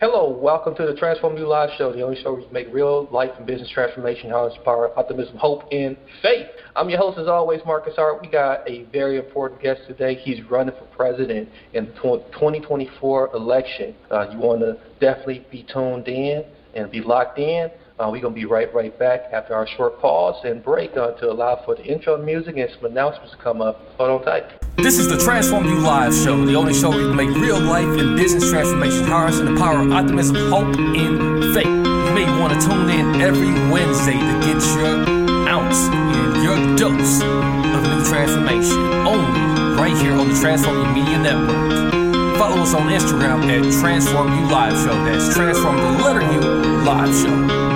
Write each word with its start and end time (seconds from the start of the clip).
Hello, 0.00 0.30
welcome 0.30 0.74
to 0.76 0.86
the 0.86 0.94
Transform 0.94 1.36
You 1.36 1.46
Live 1.46 1.68
Show, 1.76 1.92
the 1.92 2.00
only 2.00 2.18
show 2.22 2.32
where 2.32 2.40
you 2.40 2.48
make 2.50 2.72
real 2.72 3.06
life 3.12 3.32
and 3.36 3.46
business 3.46 3.68
transformation, 3.68 4.30
how 4.30 4.46
inspire 4.46 4.88
optimism, 4.96 5.36
hope, 5.36 5.64
and 5.72 5.94
faith. 6.22 6.46
I'm 6.74 6.88
your 6.88 6.98
host, 6.98 7.18
as 7.18 7.28
always, 7.28 7.60
Marcus 7.66 7.96
Hart. 7.96 8.22
We 8.22 8.28
got 8.28 8.66
a 8.66 8.84
very 8.84 9.18
important 9.18 9.60
guest 9.60 9.82
today. 9.86 10.14
He's 10.14 10.42
running 10.44 10.74
for 10.74 10.86
president 10.96 11.50
in 11.74 11.84
the 11.84 11.92
2024 11.92 13.36
election. 13.36 13.94
Uh, 14.10 14.30
you 14.32 14.38
want 14.38 14.60
to 14.60 14.78
definitely 15.00 15.44
be 15.50 15.66
tuned 15.70 16.08
in 16.08 16.46
and 16.74 16.90
be 16.90 17.02
locked 17.02 17.38
in. 17.38 17.70
Uh, 18.00 18.08
we're 18.10 18.20
going 18.20 18.32
to 18.32 18.40
be 18.40 18.46
right 18.46 18.72
right 18.72 18.98
back 18.98 19.28
after 19.30 19.54
our 19.54 19.68
short 19.76 20.00
pause 20.00 20.42
and 20.44 20.64
break 20.64 20.96
uh, 20.96 21.10
to 21.20 21.30
allow 21.30 21.62
for 21.66 21.74
the 21.74 21.84
intro 21.84 22.16
music 22.16 22.56
and 22.56 22.70
some 22.72 22.86
announcements 22.86 23.32
to 23.32 23.36
come 23.36 23.60
up. 23.60 23.76
Hold 23.98 24.10
on 24.10 24.24
tight. 24.24 24.44
This 24.78 24.98
is 24.98 25.06
the 25.06 25.18
Transform 25.18 25.66
You 25.66 25.80
Live 25.80 26.14
show, 26.14 26.46
the 26.46 26.54
only 26.54 26.72
show 26.72 26.88
where 26.88 27.02
you 27.02 27.12
make 27.12 27.28
real 27.36 27.60
life 27.60 27.84
and 28.00 28.16
business 28.16 28.48
transformation, 28.48 29.04
harnessing 29.04 29.52
the 29.52 29.60
power 29.60 29.84
of 29.84 29.92
optimism, 29.92 30.34
hope, 30.48 30.72
and 30.96 31.52
faith. 31.52 31.68
You 31.68 32.12
may 32.16 32.24
want 32.40 32.56
to 32.56 32.66
tune 32.66 32.88
in 32.88 33.20
every 33.20 33.52
Wednesday 33.68 34.16
to 34.16 34.34
get 34.48 34.56
your 34.80 35.04
ounce 35.44 35.76
and 35.92 36.40
your 36.40 36.56
dose 36.80 37.20
of 37.20 37.84
new 37.84 38.00
transformation. 38.08 38.80
Only 39.04 39.76
right 39.76 39.96
here 40.00 40.16
on 40.16 40.32
the 40.32 40.40
Transform 40.40 40.88
You 40.88 41.04
Media 41.04 41.18
Network. 41.20 42.40
Follow 42.40 42.62
us 42.62 42.72
on 42.72 42.88
Instagram 42.88 43.44
at 43.44 43.60
Transform 43.78 44.32
You 44.32 44.48
Live 44.48 44.72
Show. 44.88 44.96
That's 45.04 45.34
Transform 45.36 45.76
the 45.76 46.00
letter 46.00 46.22
U 46.32 46.40
Live 46.80 47.12
Show. 47.12 47.69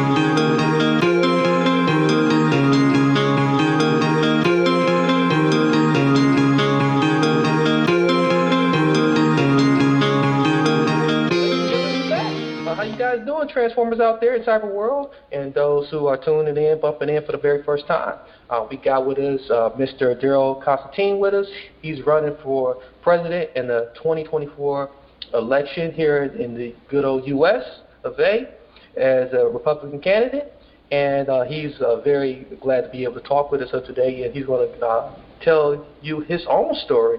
Out 13.93 14.21
there 14.21 14.35
in 14.35 14.43
cyber 14.43 14.73
world, 14.73 15.11
and 15.33 15.53
those 15.53 15.91
who 15.91 16.07
are 16.07 16.17
tuning 16.17 16.57
in, 16.57 16.81
bumping 16.81 17.09
in 17.09 17.25
for 17.25 17.33
the 17.33 17.39
very 17.39 17.63
first 17.63 17.87
time. 17.87 18.19
Uh, 18.49 18.67
we 18.71 18.77
got 18.77 19.07
with 19.07 19.19
us 19.19 19.41
uh, 19.51 19.71
Mr. 19.79 20.21
Daryl 20.21 20.63
Constantine 20.65 21.19
with 21.19 21.35
us. 21.35 21.47
He's 21.83 22.05
running 22.07 22.37
for 22.43 22.79
president 23.03 23.51
in 23.57 23.69
the 23.69 23.93
2024 23.97 24.91
election 25.35 25.93
here 25.93 26.25
in 26.25 26.55
the 26.57 26.75
good 26.89 27.05
old 27.05 27.27
U.S. 27.27 27.63
of 28.05 28.19
A. 28.21 28.49
as 28.97 29.33
a 29.33 29.47
Republican 29.53 30.01
candidate, 30.01 30.53
and 30.91 31.29
uh, 31.29 31.43
he's 31.45 31.75
uh, 31.81 32.01
very 32.01 32.47
glad 32.61 32.83
to 32.83 32.89
be 32.91 33.05
able 33.05 33.21
to 33.21 33.29
talk 33.29 33.51
with 33.51 33.61
us 33.61 33.71
today, 33.87 34.25
and 34.25 34.35
he's 34.35 34.47
going 34.47 34.69
to 34.69 34.87
uh, 34.87 35.15
tell 35.43 35.87
you 36.01 36.21
his 36.21 36.47
own 36.48 36.75
story 36.87 37.19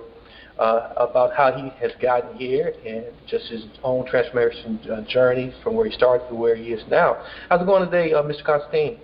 uh, 0.59 0.93
about 0.97 1.33
how 1.35 1.51
he 1.51 1.69
has 1.81 1.91
gotten 2.01 2.35
here 2.37 2.73
and 2.85 3.05
just 3.27 3.47
his 3.47 3.65
own 3.83 4.05
transformation 4.07 4.79
uh, 4.91 5.01
journey 5.09 5.53
from 5.63 5.75
where 5.75 5.85
he 5.85 5.91
started 5.91 6.27
to 6.29 6.35
where 6.35 6.55
he 6.55 6.71
is 6.71 6.81
now. 6.89 7.17
How's 7.49 7.61
it 7.61 7.65
going 7.65 7.89
today, 7.89 8.13
uh, 8.13 8.23
Mr. 8.23 8.43
Constantine? 8.43 8.99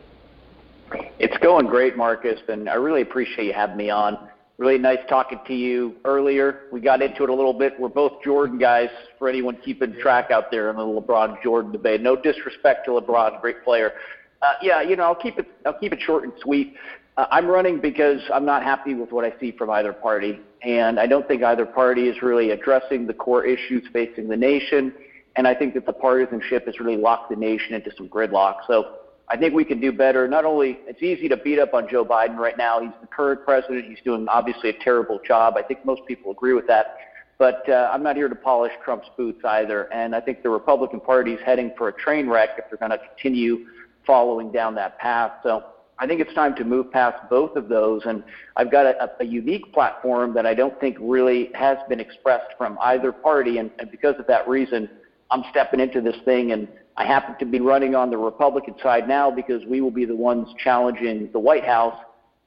It's 1.19 1.37
going 1.37 1.67
great, 1.67 1.95
Marcus, 1.95 2.39
and 2.47 2.69
I 2.69 2.75
really 2.75 3.01
appreciate 3.01 3.45
you 3.45 3.53
having 3.53 3.77
me 3.77 3.89
on. 3.89 4.29
Really 4.57 4.77
nice 4.77 4.99
talking 5.09 5.39
to 5.47 5.53
you 5.53 5.95
earlier. 6.05 6.67
We 6.71 6.81
got 6.81 7.01
into 7.01 7.23
it 7.23 7.29
a 7.29 7.33
little 7.33 7.53
bit. 7.53 7.73
We're 7.79 7.89
both 7.89 8.21
Jordan 8.23 8.59
guys. 8.59 8.89
For 9.17 9.27
anyone 9.27 9.57
keeping 9.63 9.95
track 10.01 10.29
out 10.31 10.51
there 10.51 10.69
in 10.69 10.75
the 10.75 10.83
LeBron 10.83 11.41
Jordan 11.41 11.71
debate, 11.71 12.01
no 12.01 12.15
disrespect 12.15 12.85
to 12.85 12.91
LeBron, 12.91 13.41
great 13.41 13.63
player. 13.63 13.93
Uh, 14.41 14.53
yeah, 14.61 14.81
you 14.81 14.95
know, 14.95 15.03
I'll 15.03 15.15
keep 15.15 15.39
it. 15.39 15.47
I'll 15.65 15.77
keep 15.79 15.93
it 15.93 15.99
short 16.01 16.23
and 16.23 16.33
sweet. 16.41 16.75
Uh, 17.17 17.25
I'm 17.29 17.47
running 17.47 17.79
because 17.79 18.21
I'm 18.33 18.45
not 18.45 18.63
happy 18.63 18.93
with 18.93 19.11
what 19.11 19.25
I 19.25 19.33
see 19.39 19.51
from 19.51 19.69
either 19.69 19.93
party, 19.93 20.39
and 20.63 20.99
I 20.99 21.07
don't 21.07 21.27
think 21.27 21.43
either 21.43 21.65
party 21.65 22.07
is 22.07 22.21
really 22.21 22.51
addressing 22.51 23.05
the 23.05 23.13
core 23.13 23.45
issues 23.45 23.83
facing 23.91 24.29
the 24.29 24.37
nation. 24.37 24.93
And 25.35 25.47
I 25.47 25.55
think 25.55 25.73
that 25.73 25.85
the 25.85 25.93
partisanship 25.93 26.65
has 26.65 26.79
really 26.79 26.97
locked 26.97 27.29
the 27.29 27.35
nation 27.35 27.73
into 27.73 27.91
some 27.95 28.09
gridlock. 28.09 28.57
So 28.67 28.97
I 29.29 29.37
think 29.37 29.53
we 29.53 29.63
can 29.63 29.79
do 29.79 29.91
better. 29.91 30.27
Not 30.27 30.43
only 30.43 30.79
it's 30.87 31.01
easy 31.01 31.29
to 31.29 31.37
beat 31.37 31.57
up 31.57 31.73
on 31.73 31.87
Joe 31.89 32.03
Biden 32.03 32.35
right 32.35 32.57
now. 32.57 32.81
He's 32.81 32.91
the 32.99 33.07
current 33.07 33.45
president. 33.45 33.85
He's 33.85 34.01
doing 34.03 34.27
obviously 34.27 34.69
a 34.69 34.83
terrible 34.83 35.19
job. 35.25 35.55
I 35.57 35.63
think 35.63 35.85
most 35.85 36.01
people 36.05 36.31
agree 36.31 36.53
with 36.53 36.67
that. 36.67 36.97
But 37.37 37.67
uh, 37.69 37.89
I'm 37.91 38.03
not 38.03 38.17
here 38.17 38.27
to 38.29 38.35
polish 38.35 38.73
Trump's 38.83 39.07
boots 39.17 39.39
either. 39.45 39.91
And 39.93 40.13
I 40.13 40.21
think 40.21 40.43
the 40.43 40.49
Republican 40.49 40.99
Party 40.99 41.33
is 41.33 41.39
heading 41.45 41.71
for 41.77 41.87
a 41.87 41.93
train 41.93 42.27
wreck 42.27 42.49
if 42.57 42.65
they're 42.69 42.77
going 42.77 42.91
to 42.91 43.05
continue 43.07 43.67
following 44.05 44.51
down 44.51 44.75
that 44.75 44.99
path. 44.99 45.31
So 45.43 45.63
I 46.01 46.07
think 46.07 46.19
it's 46.19 46.33
time 46.33 46.55
to 46.55 46.63
move 46.63 46.91
past 46.91 47.29
both 47.29 47.55
of 47.55 47.69
those. 47.69 48.01
And 48.05 48.23
I've 48.57 48.71
got 48.71 48.87
a, 48.87 49.11
a 49.19 49.23
unique 49.23 49.71
platform 49.71 50.33
that 50.33 50.47
I 50.47 50.55
don't 50.55 50.77
think 50.79 50.97
really 50.99 51.51
has 51.53 51.77
been 51.87 51.99
expressed 51.99 52.55
from 52.57 52.79
either 52.81 53.11
party. 53.11 53.59
And, 53.59 53.69
and 53.77 53.91
because 53.91 54.15
of 54.17 54.25
that 54.25 54.47
reason, 54.47 54.89
I'm 55.29 55.43
stepping 55.51 55.79
into 55.79 56.01
this 56.01 56.15
thing. 56.25 56.53
And 56.53 56.67
I 56.97 57.05
happen 57.05 57.35
to 57.37 57.45
be 57.45 57.59
running 57.59 57.93
on 57.93 58.09
the 58.09 58.17
Republican 58.17 58.73
side 58.81 59.07
now 59.07 59.29
because 59.29 59.63
we 59.67 59.79
will 59.79 59.91
be 59.91 60.05
the 60.05 60.15
ones 60.15 60.47
challenging 60.57 61.29
the 61.33 61.39
White 61.39 61.65
House 61.65 61.97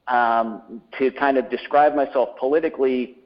um, 0.09 0.83
to 0.99 1.13
kind 1.13 1.39
of 1.39 1.49
describe 1.49 1.95
myself 1.95 2.31
politically 2.41 3.19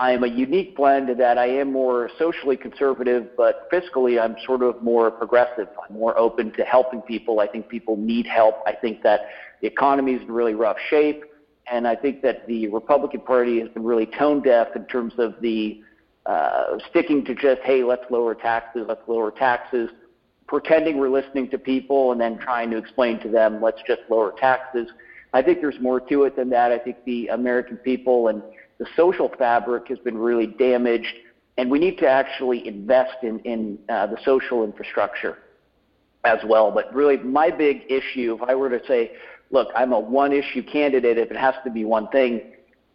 I 0.00 0.12
am 0.12 0.24
a 0.24 0.26
unique 0.26 0.74
blend 0.74 1.10
that 1.20 1.36
I 1.36 1.46
am 1.46 1.70
more 1.70 2.08
socially 2.18 2.56
conservative, 2.56 3.36
but 3.36 3.70
fiscally 3.70 4.18
I'm 4.18 4.34
sort 4.46 4.62
of 4.62 4.82
more 4.82 5.10
progressive. 5.10 5.68
I'm 5.86 5.94
more 5.94 6.16
open 6.16 6.52
to 6.52 6.64
helping 6.64 7.02
people. 7.02 7.38
I 7.38 7.46
think 7.46 7.68
people 7.68 7.98
need 7.98 8.26
help. 8.26 8.62
I 8.66 8.72
think 8.72 9.02
that 9.02 9.28
the 9.60 9.66
economy 9.66 10.14
is 10.14 10.22
in 10.22 10.32
really 10.32 10.54
rough 10.54 10.78
shape, 10.88 11.24
and 11.70 11.86
I 11.86 11.96
think 11.96 12.22
that 12.22 12.46
the 12.46 12.68
Republican 12.68 13.20
Party 13.20 13.60
has 13.60 13.68
been 13.68 13.84
really 13.84 14.06
tone 14.06 14.40
deaf 14.40 14.68
in 14.74 14.86
terms 14.86 15.12
of 15.18 15.34
the 15.42 15.82
uh, 16.24 16.78
sticking 16.88 17.22
to 17.26 17.34
just, 17.34 17.60
hey, 17.62 17.84
let's 17.84 18.04
lower 18.10 18.34
taxes, 18.34 18.86
let's 18.88 19.06
lower 19.06 19.30
taxes, 19.30 19.90
pretending 20.46 20.96
we're 20.96 21.10
listening 21.10 21.50
to 21.50 21.58
people 21.58 22.12
and 22.12 22.20
then 22.20 22.38
trying 22.38 22.70
to 22.70 22.78
explain 22.78 23.20
to 23.20 23.28
them, 23.28 23.60
let's 23.60 23.82
just 23.86 24.00
lower 24.08 24.32
taxes. 24.40 24.88
I 25.34 25.42
think 25.42 25.60
there's 25.60 25.78
more 25.78 26.00
to 26.00 26.24
it 26.24 26.36
than 26.36 26.48
that. 26.50 26.72
I 26.72 26.78
think 26.78 27.04
the 27.04 27.28
American 27.28 27.76
people 27.76 28.28
and 28.28 28.42
the 28.80 28.86
social 28.96 29.30
fabric 29.38 29.88
has 29.88 29.98
been 29.98 30.16
really 30.16 30.46
damaged, 30.46 31.14
and 31.58 31.70
we 31.70 31.78
need 31.78 31.98
to 31.98 32.08
actually 32.08 32.66
invest 32.66 33.22
in, 33.22 33.38
in 33.40 33.78
uh, 33.90 34.06
the 34.06 34.16
social 34.24 34.64
infrastructure 34.64 35.36
as 36.24 36.38
well. 36.46 36.72
But 36.72 36.92
really, 36.94 37.18
my 37.18 37.50
big 37.50 37.82
issue, 37.90 38.38
if 38.40 38.48
I 38.48 38.54
were 38.54 38.70
to 38.70 38.84
say, 38.86 39.12
look, 39.50 39.68
I'm 39.76 39.92
a 39.92 40.00
one 40.00 40.32
issue 40.32 40.62
candidate, 40.62 41.18
if 41.18 41.30
it 41.30 41.36
has 41.36 41.54
to 41.64 41.70
be 41.70 41.84
one 41.84 42.08
thing, 42.08 42.40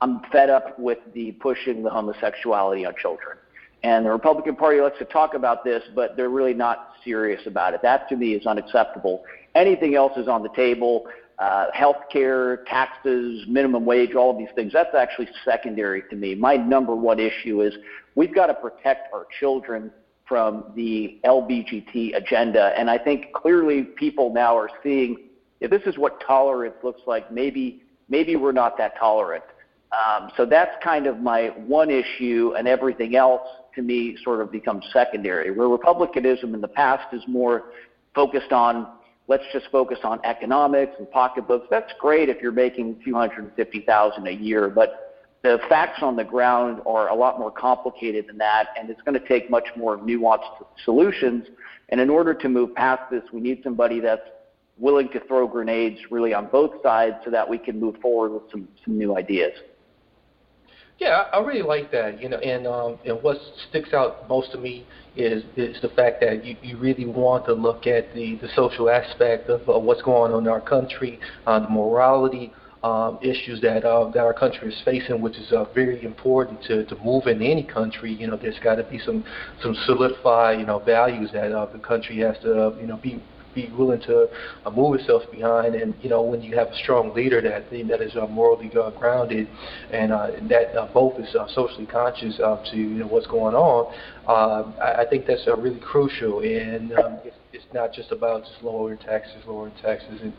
I'm 0.01 0.21
fed 0.31 0.49
up 0.49 0.77
with 0.79 0.97
the 1.13 1.33
pushing 1.33 1.83
the 1.83 1.91
homosexuality 1.91 2.83
on 2.83 2.95
children. 2.99 3.37
And 3.83 4.07
the 4.07 4.09
Republican 4.09 4.55
Party 4.55 4.81
likes 4.81 4.97
to 4.97 5.05
talk 5.05 5.35
about 5.35 5.63
this, 5.63 5.83
but 5.93 6.17
they're 6.17 6.29
really 6.29 6.55
not 6.55 6.93
serious 7.03 7.45
about 7.45 7.75
it. 7.75 7.83
That 7.83 8.09
to 8.09 8.15
me 8.15 8.33
is 8.33 8.47
unacceptable. 8.47 9.23
Anything 9.53 9.93
else 9.93 10.17
is 10.17 10.27
on 10.27 10.41
the 10.41 10.49
table 10.49 11.05
uh, 11.39 11.65
health 11.73 11.97
care, 12.11 12.57
taxes, 12.67 13.45
minimum 13.47 13.85
wage, 13.85 14.15
all 14.15 14.31
of 14.31 14.37
these 14.37 14.53
things, 14.55 14.71
that's 14.73 14.95
actually 14.95 15.27
secondary 15.43 16.03
to 16.09 16.15
me. 16.15 16.35
My 16.35 16.55
number 16.55 16.95
one 16.95 17.19
issue 17.19 17.61
is 17.61 17.73
we've 18.15 18.33
got 18.33 18.47
to 18.47 18.53
protect 18.53 19.13
our 19.13 19.27
children 19.39 19.91
from 20.27 20.71
the 20.75 21.19
LBGT 21.25 22.15
agenda. 22.15 22.73
And 22.77 22.89
I 22.89 22.97
think 22.97 23.33
clearly 23.33 23.83
people 23.83 24.33
now 24.33 24.57
are 24.57 24.69
seeing 24.81 25.17
if 25.61 25.71
this 25.71 25.83
is 25.85 25.97
what 25.97 26.21
tolerance 26.25 26.75
looks 26.83 27.01
like, 27.05 27.31
maybe, 27.31 27.83
maybe 28.09 28.35
we're 28.35 28.51
not 28.51 28.77
that 28.77 28.97
tolerant. 28.97 29.43
Um, 29.91 30.29
so 30.35 30.45
that's 30.45 30.71
kind 30.83 31.07
of 31.07 31.19
my 31.19 31.47
one 31.67 31.89
issue, 31.89 32.53
and 32.57 32.67
everything 32.67 33.15
else 33.15 33.47
to 33.75 33.81
me 33.81 34.17
sort 34.23 34.41
of 34.41 34.51
becomes 34.51 34.85
secondary. 34.91 35.51
Where 35.51 35.67
republicanism 35.67 36.53
in 36.53 36.61
the 36.61 36.67
past 36.67 37.13
is 37.13 37.21
more 37.27 37.71
focused 38.13 38.51
on 38.51 38.87
let's 39.27 39.43
just 39.51 39.67
focus 39.71 39.99
on 40.03 40.19
economics 40.23 40.93
and 40.99 41.09
pocketbooks. 41.09 41.67
That's 41.69 41.91
great 41.99 42.29
if 42.29 42.41
you're 42.41 42.51
making 42.51 43.01
250,000 43.03 44.27
a 44.27 44.31
year, 44.31 44.69
but 44.69 45.05
the 45.43 45.59
facts 45.69 46.01
on 46.01 46.15
the 46.15 46.23
ground 46.23 46.81
are 46.87 47.09
a 47.09 47.15
lot 47.15 47.37
more 47.37 47.51
complicated 47.51 48.27
than 48.27 48.37
that, 48.39 48.69
and 48.79 48.89
it's 48.89 49.01
going 49.03 49.19
to 49.19 49.27
take 49.27 49.49
much 49.49 49.67
more 49.75 49.97
nuanced 49.97 50.65
solutions. 50.83 51.45
And 51.89 52.01
in 52.01 52.09
order 52.09 52.33
to 52.33 52.49
move 52.49 52.73
past 52.73 53.03
this, 53.11 53.23
we 53.31 53.41
need 53.41 53.61
somebody 53.63 53.99
that's 53.99 54.27
willing 54.77 55.07
to 55.09 55.19
throw 55.21 55.47
grenades 55.47 55.99
really 56.09 56.33
on 56.33 56.47
both 56.47 56.71
sides 56.81 57.15
so 57.23 57.29
that 57.31 57.47
we 57.47 57.57
can 57.57 57.79
move 57.79 57.95
forward 58.01 58.33
with 58.33 58.51
some, 58.51 58.67
some 58.83 58.97
new 58.97 59.15
ideas. 59.15 59.53
Yeah, 60.97 61.25
I, 61.33 61.39
really 61.39 61.61
like 61.61 61.91
that. 61.91 62.21
You 62.21 62.29
know, 62.29 62.37
and 62.37 62.65
um, 62.65 62.97
and 63.05 63.21
what 63.21 63.37
sticks 63.69 63.93
out 63.93 64.29
most 64.29 64.51
to 64.53 64.57
me 64.57 64.85
is 65.17 65.43
is 65.57 65.81
the 65.81 65.89
fact 65.89 66.21
that 66.21 66.45
you, 66.45 66.55
you 66.61 66.77
really 66.77 67.05
want 67.05 67.45
to 67.47 67.53
look 67.53 67.85
at 67.85 68.13
the 68.13 68.37
the 68.41 68.47
social 68.55 68.89
aspect 68.89 69.49
of 69.49 69.67
uh, 69.67 69.77
what's 69.77 70.01
going 70.01 70.31
on 70.31 70.43
in 70.43 70.47
our 70.47 70.61
country, 70.61 71.19
uh, 71.45 71.59
the 71.59 71.69
morality. 71.69 72.53
Um, 72.83 73.17
issues 73.23 73.61
that 73.61 73.83
uh, 73.83 74.11
that 74.11 74.19
our 74.19 74.33
country 74.33 74.71
is 74.71 74.79
facing, 74.85 75.19
which 75.19 75.37
is 75.37 75.51
uh, 75.51 75.65
very 75.73 76.05
important 76.05 76.61
to, 76.65 76.85
to 76.85 76.95
move 77.03 77.25
in 77.25 77.41
any 77.41 77.63
country. 77.63 78.13
You 78.13 78.27
know, 78.27 78.37
there's 78.37 78.59
got 78.59 78.75
to 78.75 78.83
be 78.83 78.99
some 78.99 79.23
some 79.63 79.73
solidified 79.87 80.59
you 80.59 80.67
know 80.67 80.77
values 80.77 81.31
that 81.33 81.51
uh, 81.51 81.65
the 81.65 81.79
country 81.79 82.19
has 82.19 82.37
to 82.43 82.67
uh, 82.67 82.75
you 82.79 82.85
know 82.85 82.97
be 82.97 83.23
be 83.55 83.71
willing 83.77 84.01
to 84.01 84.27
uh, 84.65 84.69
move 84.69 84.99
itself 84.99 85.23
behind. 85.31 85.73
And 85.75 85.95
you 86.01 86.09
know, 86.09 86.21
when 86.21 86.41
you 86.41 86.55
have 86.57 86.67
a 86.67 86.75
strong 86.75 87.13
leader 87.13 87.41
that 87.41 87.69
that 87.71 88.01
is 88.01 88.15
uh, 88.15 88.27
morally 88.27 88.69
uh, 88.75 88.91
grounded 88.91 89.47
and 89.91 90.11
uh, 90.11 90.31
that 90.49 90.75
uh, 90.75 90.87
both 90.93 91.19
is 91.19 91.33
uh, 91.35 91.47
socially 91.47 91.87
conscious 91.87 92.39
uh, 92.39 92.63
to 92.71 92.77
you 92.77 92.99
know 92.99 93.07
what's 93.07 93.27
going 93.27 93.55
on, 93.55 93.93
uh, 94.27 94.71
I, 94.81 95.01
I 95.03 95.09
think 95.09 95.25
that's 95.25 95.47
uh, 95.47 95.55
really 95.55 95.79
crucial. 95.79 96.41
And 96.41 96.93
um, 96.93 97.19
it's, 97.23 97.37
it's 97.53 97.65
not 97.73 97.93
just 97.93 98.11
about 98.11 98.43
just 98.43 98.61
lowering 98.61 98.97
taxes, 98.97 99.41
lowering 99.47 99.73
taxes, 99.81 100.19
and 100.21 100.33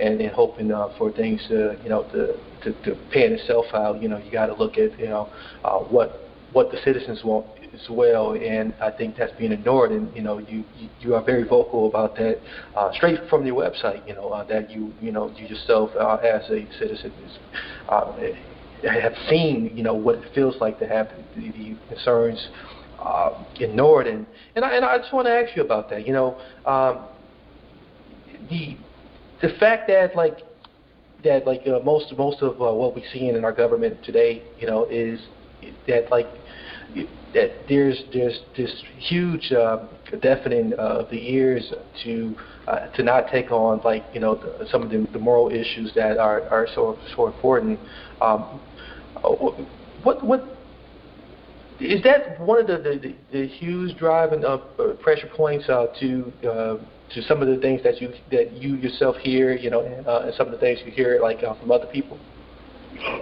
and, 0.00 0.20
and 0.20 0.30
hoping 0.30 0.70
uh, 0.70 0.94
for 0.98 1.10
things 1.10 1.44
to 1.48 1.78
you 1.82 1.88
know 1.88 2.04
to, 2.12 2.36
to 2.62 2.82
to 2.84 2.94
pan 3.12 3.32
itself 3.32 3.66
out. 3.74 4.02
You 4.02 4.08
know, 4.08 4.18
you 4.18 4.30
got 4.30 4.46
to 4.46 4.54
look 4.54 4.78
at 4.78 4.98
you 4.98 5.08
know 5.08 5.28
uh, 5.64 5.78
what 5.78 6.20
what 6.52 6.70
the 6.70 6.78
citizens 6.84 7.22
want 7.24 7.46
as 7.74 7.80
well, 7.90 8.32
and 8.34 8.74
I 8.80 8.90
think 8.90 9.16
that's 9.16 9.32
being 9.38 9.52
ignored. 9.52 9.90
And 9.92 10.14
you 10.14 10.22
know, 10.22 10.38
you 10.38 10.64
you 11.00 11.14
are 11.14 11.22
very 11.22 11.44
vocal 11.44 11.88
about 11.88 12.16
that 12.16 12.40
uh, 12.74 12.90
straight 12.92 13.20
from 13.28 13.46
your 13.46 13.56
website. 13.56 14.06
You 14.06 14.14
know 14.14 14.30
uh, 14.30 14.44
that 14.44 14.70
you 14.70 14.94
you 15.00 15.12
know 15.12 15.32
you 15.36 15.46
yourself 15.46 15.90
uh, 15.98 16.16
as 16.16 16.42
a 16.50 16.66
citizen 16.78 17.12
is, 17.24 17.38
uh, 17.88 18.12
have 18.88 19.14
seen 19.28 19.70
you 19.74 19.82
know 19.82 19.94
what 19.94 20.16
it 20.16 20.24
feels 20.34 20.56
like 20.60 20.78
to 20.80 20.86
have 20.86 21.08
the, 21.34 21.50
the 21.52 21.76
concerns 21.88 22.48
uh, 22.98 23.30
ignored. 23.58 24.06
And 24.06 24.26
and 24.54 24.64
I, 24.64 24.76
and 24.76 24.84
I 24.84 24.98
just 24.98 25.12
want 25.12 25.26
to 25.26 25.32
ask 25.32 25.56
you 25.56 25.62
about 25.62 25.90
that. 25.90 26.06
You 26.06 26.12
know, 26.12 26.38
um, 26.64 27.00
the 28.48 28.78
the 29.42 29.48
fact 29.60 29.88
that 29.88 30.14
like 30.16 30.38
that 31.24 31.46
like 31.46 31.62
uh, 31.66 31.80
most 31.84 32.12
most 32.16 32.42
of 32.42 32.60
uh, 32.60 32.72
what 32.72 32.94
we 32.94 33.04
see 33.12 33.28
in 33.28 33.44
our 33.44 33.52
government 33.52 34.02
today, 34.04 34.44
you 34.58 34.66
know, 34.66 34.86
is 34.90 35.20
that 35.86 36.10
like 36.10 36.28
that 37.34 37.50
there's 37.68 38.02
there's 38.12 38.38
this 38.56 38.72
huge 38.98 39.52
uh, 39.52 39.78
deafening 40.22 40.72
of 40.74 41.10
the 41.10 41.30
ears 41.30 41.72
to 42.02 42.36
uh, 42.66 42.86
to 42.88 43.02
not 43.02 43.28
take 43.30 43.50
on 43.50 43.80
like 43.84 44.04
you 44.14 44.20
know 44.20 44.34
the, 44.34 44.66
some 44.70 44.82
of 44.82 44.90
the, 44.90 45.06
the 45.12 45.18
moral 45.18 45.50
issues 45.50 45.92
that 45.94 46.18
are 46.18 46.48
are 46.48 46.66
so 46.74 46.98
so 47.14 47.26
important. 47.26 47.78
Um, 48.20 48.60
what 50.02 50.24
what 50.24 50.58
is 51.80 52.02
that 52.02 52.40
one 52.40 52.60
of 52.60 52.66
the 52.66 52.78
the, 52.78 53.14
the 53.32 53.46
huge 53.46 53.96
driving 53.98 54.44
uh, 54.44 54.58
pressure 55.00 55.28
points 55.36 55.68
uh, 55.68 55.86
to 56.00 56.32
uh, 56.48 56.76
to 57.14 57.22
some 57.22 57.42
of 57.42 57.48
the 57.48 57.58
things 57.58 57.82
that 57.82 58.00
you 58.00 58.12
that 58.30 58.52
you 58.52 58.76
yourself 58.76 59.16
hear, 59.16 59.54
you 59.54 59.70
know, 59.70 59.80
uh, 60.06 60.26
and 60.26 60.34
some 60.34 60.46
of 60.46 60.52
the 60.52 60.58
things 60.58 60.80
you 60.84 60.92
hear 60.92 61.20
like 61.22 61.42
uh, 61.42 61.54
from 61.60 61.70
other 61.70 61.86
people? 61.86 62.18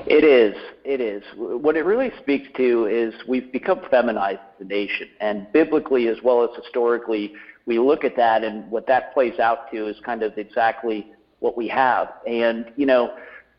It 0.07 0.25
is. 0.25 0.57
It 0.85 1.01
is. 1.01 1.23
What 1.37 1.77
it 1.77 1.85
really 1.85 2.13
speaks 2.23 2.49
to 2.57 2.87
is 2.87 3.15
we've 3.29 3.51
become 3.53 3.81
feminized 3.91 4.41
as 4.61 4.67
a 4.67 4.69
nation, 4.69 5.09
and 5.21 5.47
biblically 5.53 6.09
as 6.09 6.17
well 6.23 6.45
as 6.45 6.51
historically, 6.63 7.35
we 7.67 7.79
look 7.79 8.05
at 8.05 8.17
that, 8.17 8.45
and 8.45 8.71
what 8.71 8.87
that 8.87 9.13
plays 9.13 9.39
out 9.41 9.71
to 9.73 9.89
is 9.89 9.97
kind 10.05 10.23
of 10.23 10.39
exactly 10.39 11.13
what 11.41 11.57
we 11.57 11.67
have. 11.69 12.13
And 12.27 12.67
you 12.77 12.87
know, 12.87 13.15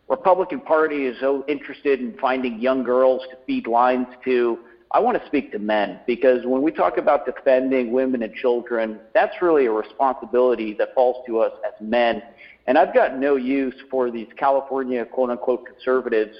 Republican 0.07 0.61
Party 0.61 1.05
is 1.05 1.19
so 1.19 1.43
interested 1.47 1.99
in 1.99 2.17
finding 2.17 2.59
young 2.59 2.83
girls 2.83 3.21
to 3.31 3.37
feed 3.45 3.67
lines 3.67 4.07
to. 4.25 4.59
I 4.91 4.99
want 4.99 5.21
to 5.21 5.27
speak 5.27 5.51
to 5.51 5.59
men 5.59 5.99
because 6.07 6.45
when 6.45 6.61
we 6.61 6.71
talk 6.71 6.97
about 6.97 7.25
defending 7.25 7.91
women 7.91 8.23
and 8.23 8.33
children, 8.33 8.99
that's 9.13 9.41
really 9.41 9.65
a 9.65 9.71
responsibility 9.71 10.73
that 10.75 10.93
falls 10.95 11.25
to 11.27 11.39
us 11.39 11.51
as 11.65 11.73
men 11.81 12.21
and 12.67 12.77
I've 12.77 12.93
got 12.93 13.17
no 13.17 13.37
use 13.37 13.75
for 13.89 14.11
these 14.11 14.27
California 14.37 15.05
quote 15.05 15.29
unquote 15.29 15.65
conservatives 15.65 16.35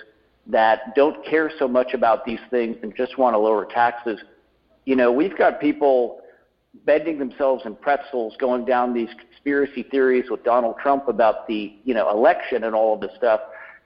that 0.46 0.94
don't 0.94 1.26
care 1.26 1.50
so 1.58 1.68
much 1.68 1.94
about 1.94 2.26
these 2.26 2.40
things 2.50 2.78
and 2.84 2.94
just 2.96 3.18
want 3.18 3.34
to 3.34 3.38
lower 3.38 3.66
taxes. 3.66 4.20
You 4.86 4.96
know, 4.96 5.12
we've 5.12 5.38
got 5.38 5.60
people 5.60 6.20
bending 6.86 7.18
themselves 7.18 7.66
in 7.66 7.76
pretzels 7.76 8.36
going 8.40 8.66
down 8.66 8.94
these 8.94 9.10
conspiracy 9.20 9.84
theories 9.84 10.30
with 10.30 10.44
Donald 10.44 10.76
Trump 10.82 11.08
about 11.08 11.48
the, 11.48 11.74
you 11.86 11.94
know, 11.94 12.10
election 12.10 12.66
and 12.66 12.76
all 12.76 12.94
of 12.94 13.02
this 13.02 13.12
stuff. 13.18 13.40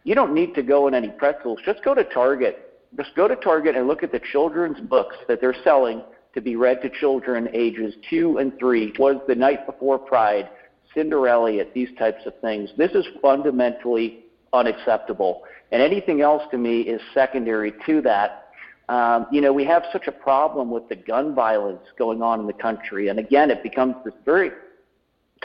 You 0.03 0.15
don't 0.15 0.33
need 0.33 0.55
to 0.55 0.63
go 0.63 0.87
in 0.87 0.95
any 0.95 1.09
pretzels. 1.09 1.59
Just 1.63 1.83
go 1.83 1.93
to 1.93 2.03
Target. 2.03 2.70
Just 2.97 3.15
go 3.15 3.27
to 3.27 3.35
Target 3.35 3.75
and 3.75 3.87
look 3.87 4.03
at 4.03 4.11
the 4.11 4.21
children's 4.31 4.79
books 4.79 5.15
that 5.27 5.39
they're 5.41 5.55
selling 5.63 6.01
to 6.33 6.41
be 6.41 6.55
read 6.55 6.81
to 6.81 6.89
children 6.89 7.49
ages 7.53 7.93
two 8.09 8.37
and 8.37 8.57
three. 8.59 8.93
Was 8.99 9.17
the 9.27 9.35
night 9.35 9.65
before 9.65 9.97
Pride 9.97 10.49
Cinderella, 10.93 11.63
these 11.73 11.89
types 11.97 12.25
of 12.25 12.33
things. 12.41 12.69
This 12.77 12.91
is 12.91 13.05
fundamentally 13.21 14.25
unacceptable. 14.53 15.43
And 15.71 15.81
anything 15.81 16.21
else 16.21 16.43
to 16.51 16.57
me 16.57 16.81
is 16.81 17.01
secondary 17.13 17.73
to 17.85 18.01
that. 18.01 18.49
Um, 18.89 19.27
you 19.31 19.39
know, 19.39 19.53
we 19.53 19.63
have 19.65 19.83
such 19.93 20.07
a 20.07 20.11
problem 20.11 20.69
with 20.69 20.89
the 20.89 20.97
gun 20.97 21.33
violence 21.33 21.83
going 21.97 22.21
on 22.21 22.41
in 22.41 22.47
the 22.47 22.53
country. 22.53 23.07
And 23.07 23.19
again, 23.19 23.49
it 23.49 23.63
becomes 23.63 23.95
this 24.03 24.13
very 24.25 24.51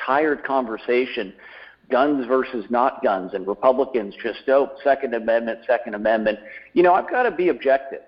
tired 0.05 0.43
conversation 0.43 1.33
guns 1.91 2.27
versus 2.27 2.65
not 2.71 3.03
guns, 3.03 3.33
and 3.35 3.47
Republicans 3.47 4.15
just, 4.23 4.41
oh, 4.49 4.71
Second 4.83 5.15
Amendment, 5.15 5.61
Second 5.67 5.95
Amendment. 5.95 6.39
You 6.73 6.83
know, 6.83 6.95
I've 6.95 7.09
got 7.09 7.25
to 7.25 7.31
be 7.31 7.49
objective 7.49 8.01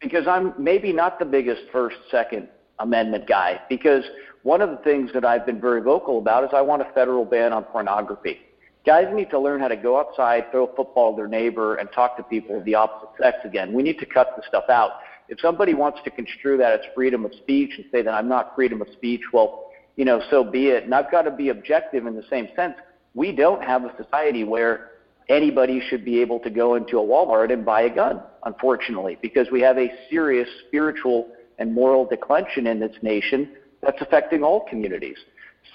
because 0.00 0.26
I'm 0.26 0.54
maybe 0.58 0.92
not 0.92 1.18
the 1.18 1.24
biggest 1.24 1.62
First, 1.72 1.96
Second 2.10 2.48
Amendment 2.78 3.26
guy 3.26 3.60
because 3.68 4.04
one 4.42 4.60
of 4.60 4.70
the 4.70 4.76
things 4.78 5.10
that 5.14 5.24
I've 5.24 5.46
been 5.46 5.60
very 5.60 5.80
vocal 5.80 6.18
about 6.18 6.44
is 6.44 6.50
I 6.52 6.60
want 6.60 6.82
a 6.82 6.86
federal 6.94 7.24
ban 7.24 7.52
on 7.52 7.64
pornography. 7.64 8.38
Guys 8.84 9.06
need 9.12 9.30
to 9.30 9.38
learn 9.40 9.60
how 9.60 9.66
to 9.66 9.76
go 9.76 9.98
outside, 9.98 10.44
throw 10.52 10.66
a 10.66 10.76
football 10.76 11.10
at 11.10 11.16
their 11.16 11.26
neighbor, 11.26 11.74
and 11.76 11.90
talk 11.92 12.16
to 12.18 12.22
people 12.22 12.56
of 12.56 12.64
the 12.64 12.74
opposite 12.74 13.08
sex 13.20 13.38
again. 13.44 13.72
We 13.72 13.82
need 13.82 13.98
to 13.98 14.06
cut 14.06 14.34
the 14.36 14.42
stuff 14.46 14.64
out. 14.68 14.92
If 15.28 15.40
somebody 15.40 15.74
wants 15.74 15.98
to 16.04 16.10
construe 16.10 16.56
that 16.58 16.72
as 16.74 16.80
freedom 16.94 17.24
of 17.24 17.32
speech 17.34 17.72
and 17.76 17.86
say 17.90 18.02
that 18.02 18.14
I'm 18.14 18.28
not 18.28 18.54
freedom 18.54 18.80
of 18.80 18.88
speech, 18.92 19.22
well, 19.32 19.64
you 19.96 20.04
know, 20.04 20.22
so 20.30 20.44
be 20.44 20.68
it. 20.68 20.84
And 20.84 20.94
I've 20.94 21.10
got 21.10 21.22
to 21.22 21.32
be 21.32 21.48
objective 21.48 22.06
in 22.06 22.14
the 22.14 22.22
same 22.30 22.48
sense. 22.54 22.74
We 23.16 23.32
don't 23.32 23.64
have 23.64 23.82
a 23.84 23.92
society 23.96 24.44
where 24.44 24.90
anybody 25.30 25.80
should 25.88 26.04
be 26.04 26.20
able 26.20 26.38
to 26.40 26.50
go 26.50 26.74
into 26.74 26.98
a 26.98 27.02
Walmart 27.02 27.50
and 27.50 27.64
buy 27.64 27.82
a 27.82 27.90
gun, 27.92 28.20
unfortunately, 28.44 29.16
because 29.22 29.48
we 29.50 29.62
have 29.62 29.78
a 29.78 29.90
serious 30.10 30.48
spiritual 30.68 31.28
and 31.58 31.74
moral 31.74 32.04
declension 32.04 32.66
in 32.66 32.78
this 32.78 32.94
nation 33.00 33.52
that's 33.82 34.00
affecting 34.02 34.44
all 34.44 34.66
communities. 34.68 35.16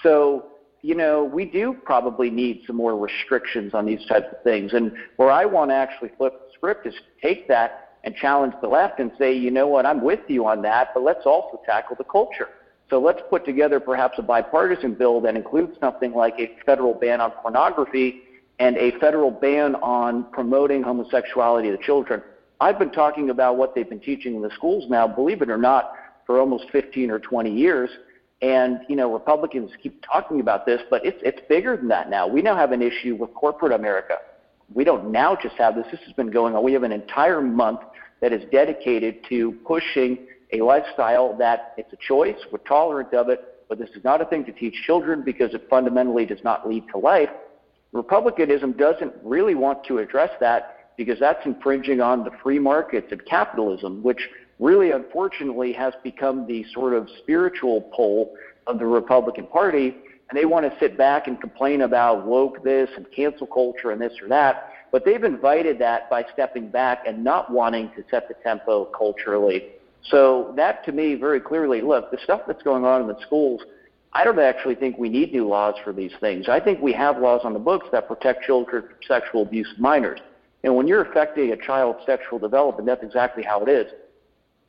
So, 0.04 0.46
you 0.82 0.94
know, 0.94 1.24
we 1.24 1.44
do 1.44 1.76
probably 1.84 2.30
need 2.30 2.62
some 2.64 2.76
more 2.76 2.96
restrictions 2.96 3.74
on 3.74 3.86
these 3.86 4.06
types 4.06 4.28
of 4.30 4.40
things. 4.44 4.72
And 4.72 4.92
where 5.16 5.32
I 5.32 5.44
want 5.44 5.72
to 5.72 5.74
actually 5.74 6.10
flip 6.16 6.32
the 6.32 6.52
script 6.54 6.86
is 6.86 6.94
take 7.20 7.48
that 7.48 7.96
and 8.04 8.14
challenge 8.14 8.54
the 8.62 8.68
left 8.68 9.00
and 9.00 9.10
say, 9.18 9.32
you 9.36 9.50
know 9.50 9.66
what, 9.66 9.84
I'm 9.84 10.00
with 10.00 10.20
you 10.28 10.46
on 10.46 10.62
that, 10.62 10.90
but 10.94 11.02
let's 11.02 11.26
also 11.26 11.60
tackle 11.66 11.96
the 11.96 12.04
culture. 12.04 12.50
So 12.92 13.00
let's 13.00 13.22
put 13.30 13.46
together 13.46 13.80
perhaps 13.80 14.18
a 14.18 14.22
bipartisan 14.22 14.92
bill 14.92 15.22
that 15.22 15.34
includes 15.34 15.78
something 15.80 16.12
like 16.12 16.34
a 16.38 16.50
federal 16.66 16.92
ban 16.92 17.22
on 17.22 17.30
pornography 17.30 18.20
and 18.58 18.76
a 18.76 18.90
federal 18.98 19.30
ban 19.30 19.76
on 19.76 20.24
promoting 20.30 20.82
homosexuality 20.82 21.70
to 21.70 21.78
children. 21.78 22.20
I've 22.60 22.78
been 22.78 22.90
talking 22.90 23.30
about 23.30 23.56
what 23.56 23.74
they've 23.74 23.88
been 23.88 23.98
teaching 23.98 24.34
in 24.34 24.42
the 24.42 24.50
schools 24.50 24.90
now, 24.90 25.08
believe 25.08 25.40
it 25.40 25.48
or 25.48 25.56
not, 25.56 25.94
for 26.26 26.38
almost 26.38 26.66
15 26.70 27.10
or 27.10 27.18
20 27.18 27.50
years. 27.50 27.88
And 28.42 28.80
you 28.90 28.96
know, 28.96 29.10
Republicans 29.10 29.70
keep 29.82 30.04
talking 30.04 30.40
about 30.40 30.66
this, 30.66 30.82
but 30.90 31.02
it's 31.02 31.18
it's 31.24 31.40
bigger 31.48 31.78
than 31.78 31.88
that 31.88 32.10
now. 32.10 32.26
We 32.26 32.42
now 32.42 32.56
have 32.56 32.72
an 32.72 32.82
issue 32.82 33.16
with 33.16 33.32
corporate 33.32 33.72
America. 33.72 34.16
We 34.74 34.84
don't 34.84 35.10
now 35.10 35.34
just 35.34 35.54
have 35.54 35.76
this. 35.76 35.86
This 35.90 36.00
has 36.04 36.12
been 36.12 36.30
going 36.30 36.54
on. 36.54 36.62
We 36.62 36.74
have 36.74 36.82
an 36.82 36.92
entire 36.92 37.40
month 37.40 37.80
that 38.20 38.34
is 38.34 38.42
dedicated 38.52 39.24
to 39.30 39.52
pushing 39.66 40.18
a 40.52 40.62
lifestyle 40.62 41.36
that 41.38 41.74
it's 41.76 41.92
a 41.92 41.96
choice. 41.96 42.36
We're 42.50 42.58
tolerant 42.58 43.14
of 43.14 43.28
it, 43.28 43.64
but 43.68 43.78
this 43.78 43.90
is 43.90 44.04
not 44.04 44.20
a 44.20 44.24
thing 44.26 44.44
to 44.44 44.52
teach 44.52 44.74
children 44.84 45.22
because 45.22 45.54
it 45.54 45.66
fundamentally 45.70 46.26
does 46.26 46.42
not 46.44 46.68
lead 46.68 46.84
to 46.92 46.98
life. 46.98 47.30
Republicanism 47.92 48.72
doesn't 48.72 49.12
really 49.22 49.54
want 49.54 49.84
to 49.84 49.98
address 49.98 50.30
that 50.40 50.94
because 50.96 51.18
that's 51.18 51.44
infringing 51.46 52.00
on 52.00 52.24
the 52.24 52.30
free 52.42 52.58
markets 52.58 53.08
and 53.10 53.24
capitalism, 53.24 54.02
which 54.02 54.28
really 54.58 54.90
unfortunately 54.90 55.72
has 55.72 55.94
become 56.02 56.46
the 56.46 56.64
sort 56.72 56.92
of 56.92 57.08
spiritual 57.22 57.82
pole 57.94 58.34
of 58.66 58.78
the 58.78 58.86
Republican 58.86 59.46
Party. 59.46 59.96
And 60.28 60.38
they 60.38 60.44
want 60.44 60.70
to 60.70 60.78
sit 60.78 60.96
back 60.96 61.26
and 61.26 61.40
complain 61.40 61.82
about 61.82 62.26
woke 62.26 62.62
this 62.62 62.88
and 62.96 63.06
cancel 63.14 63.46
culture 63.46 63.90
and 63.90 64.00
this 64.00 64.12
or 64.22 64.28
that. 64.28 64.70
But 64.90 65.04
they've 65.04 65.24
invited 65.24 65.78
that 65.78 66.08
by 66.10 66.24
stepping 66.32 66.68
back 66.68 67.04
and 67.06 67.24
not 67.24 67.50
wanting 67.50 67.90
to 67.96 68.04
set 68.10 68.28
the 68.28 68.34
tempo 68.42 68.84
culturally. 68.86 69.72
So 70.10 70.52
that 70.56 70.84
to 70.86 70.92
me 70.92 71.14
very 71.14 71.40
clearly, 71.40 71.80
look, 71.80 72.10
the 72.10 72.18
stuff 72.24 72.42
that's 72.46 72.62
going 72.62 72.84
on 72.84 73.02
in 73.02 73.06
the 73.06 73.20
schools, 73.26 73.62
I 74.12 74.24
don't 74.24 74.38
actually 74.38 74.74
think 74.74 74.98
we 74.98 75.08
need 75.08 75.32
new 75.32 75.46
laws 75.46 75.74
for 75.84 75.92
these 75.92 76.12
things. 76.20 76.48
I 76.48 76.60
think 76.60 76.80
we 76.80 76.92
have 76.92 77.18
laws 77.18 77.42
on 77.44 77.52
the 77.52 77.58
books 77.58 77.86
that 77.92 78.08
protect 78.08 78.44
children 78.44 78.82
from 78.82 78.96
sexual 79.06 79.42
abuse 79.42 79.70
of 79.72 79.78
minors. 79.78 80.20
And 80.64 80.76
when 80.76 80.86
you're 80.86 81.02
affecting 81.02 81.50
a 81.52 81.56
child's 81.56 82.04
sexual 82.04 82.38
development, 82.38 82.86
that's 82.86 83.02
exactly 83.02 83.42
how 83.42 83.62
it 83.62 83.68
is. 83.68 83.90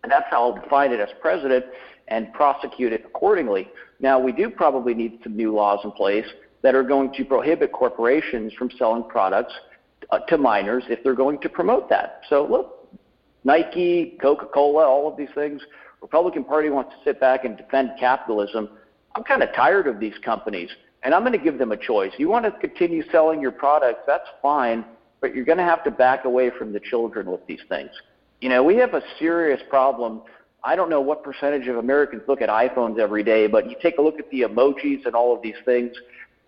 And 0.04 0.12
that's 0.12 0.25
how 0.30 0.44
I'll 0.44 0.62
define 0.62 0.92
it 0.92 1.00
as 1.00 1.10
president 1.22 1.66
and 2.08 2.32
prosecute 2.34 2.94
it 2.94 3.04
accordingly. 3.06 3.70
Now, 4.00 4.20
we 4.20 4.32
do 4.32 4.50
probably 4.50 4.94
need 4.94 5.20
some 5.24 5.36
new 5.36 5.54
laws 5.54 5.80
in 5.84 5.92
place 5.92 6.25
that 6.62 6.75
are 6.75 6.84
going 6.84 7.13
to 7.13 7.25
prohibit 7.25 7.72
corporations 7.72 8.54
from 8.54 8.70
selling 8.78 9.04
products 9.04 9.54
uh, 10.10 10.20
to 10.20 10.38
minors 10.38 10.84
if 10.90 11.04
they're 11.04 11.16
going 11.16 11.40
to 11.40 11.50
promote 11.50 11.90
that. 11.90 12.22
So, 12.30 12.46
look, 12.50 12.83
Nike, 13.44 14.18
Coca 14.22 14.46
Cola, 14.46 14.86
all 14.86 15.08
of 15.10 15.18
these 15.18 15.30
things, 15.36 15.62
Republican 16.02 16.44
Party 16.44 16.70
wants 16.70 16.92
to 16.92 16.98
sit 17.04 17.20
back 17.20 17.46
and 17.46 17.58
defend 17.58 17.92
capitalism. 18.00 18.70
I'm 19.16 19.24
kind 19.24 19.44
of 19.44 19.54
tired 19.56 19.88
of 19.88 20.00
these 20.00 20.18
companies, 20.24 20.70
and 21.04 21.14
I'm 21.14 21.22
going 21.22 21.38
to 21.38 21.44
give 21.44 21.58
them 21.58 21.72
a 21.72 21.78
choice. 21.78 22.12
You 22.18 22.30
want 22.30 22.46
to 22.46 22.52
continue 22.52 23.04
selling 23.12 23.42
your 23.42 23.52
products, 23.52 24.02
that's 24.06 24.28
fine, 24.42 24.86
but 25.22 25.34
you're 25.34 25.46
going 25.46 25.58
to 25.58 25.64
have 25.64 25.84
to 25.86 25.92
back 25.92 26.26
away 26.26 26.50
from 26.50 26.74
the 26.74 26.80
children 26.80 27.32
with 27.32 27.46
these 27.48 27.62
things. 27.70 27.92
You 28.42 28.50
know, 28.50 28.64
we 28.64 28.76
have 28.76 28.94
a 28.94 29.02
serious 29.20 29.62
problem. 29.70 30.22
I 30.66 30.76
don't 30.76 30.90
know 30.90 31.02
what 31.02 31.24
percentage 31.24 31.68
of 31.68 31.78
Americans 31.78 32.24
look 32.28 32.42
at 32.42 32.50
iPhones 32.50 33.00
every 33.00 33.24
day, 33.24 33.48
but 33.48 33.70
you 33.70 33.76
take 33.82 33.98
a 33.98 34.02
look 34.02 34.20
at 34.20 34.30
the 34.30 34.42
emojis 34.42 35.06
and 35.06 35.16
all 35.16 35.36
of 35.36 35.42
these 35.42 35.56
things. 35.66 35.92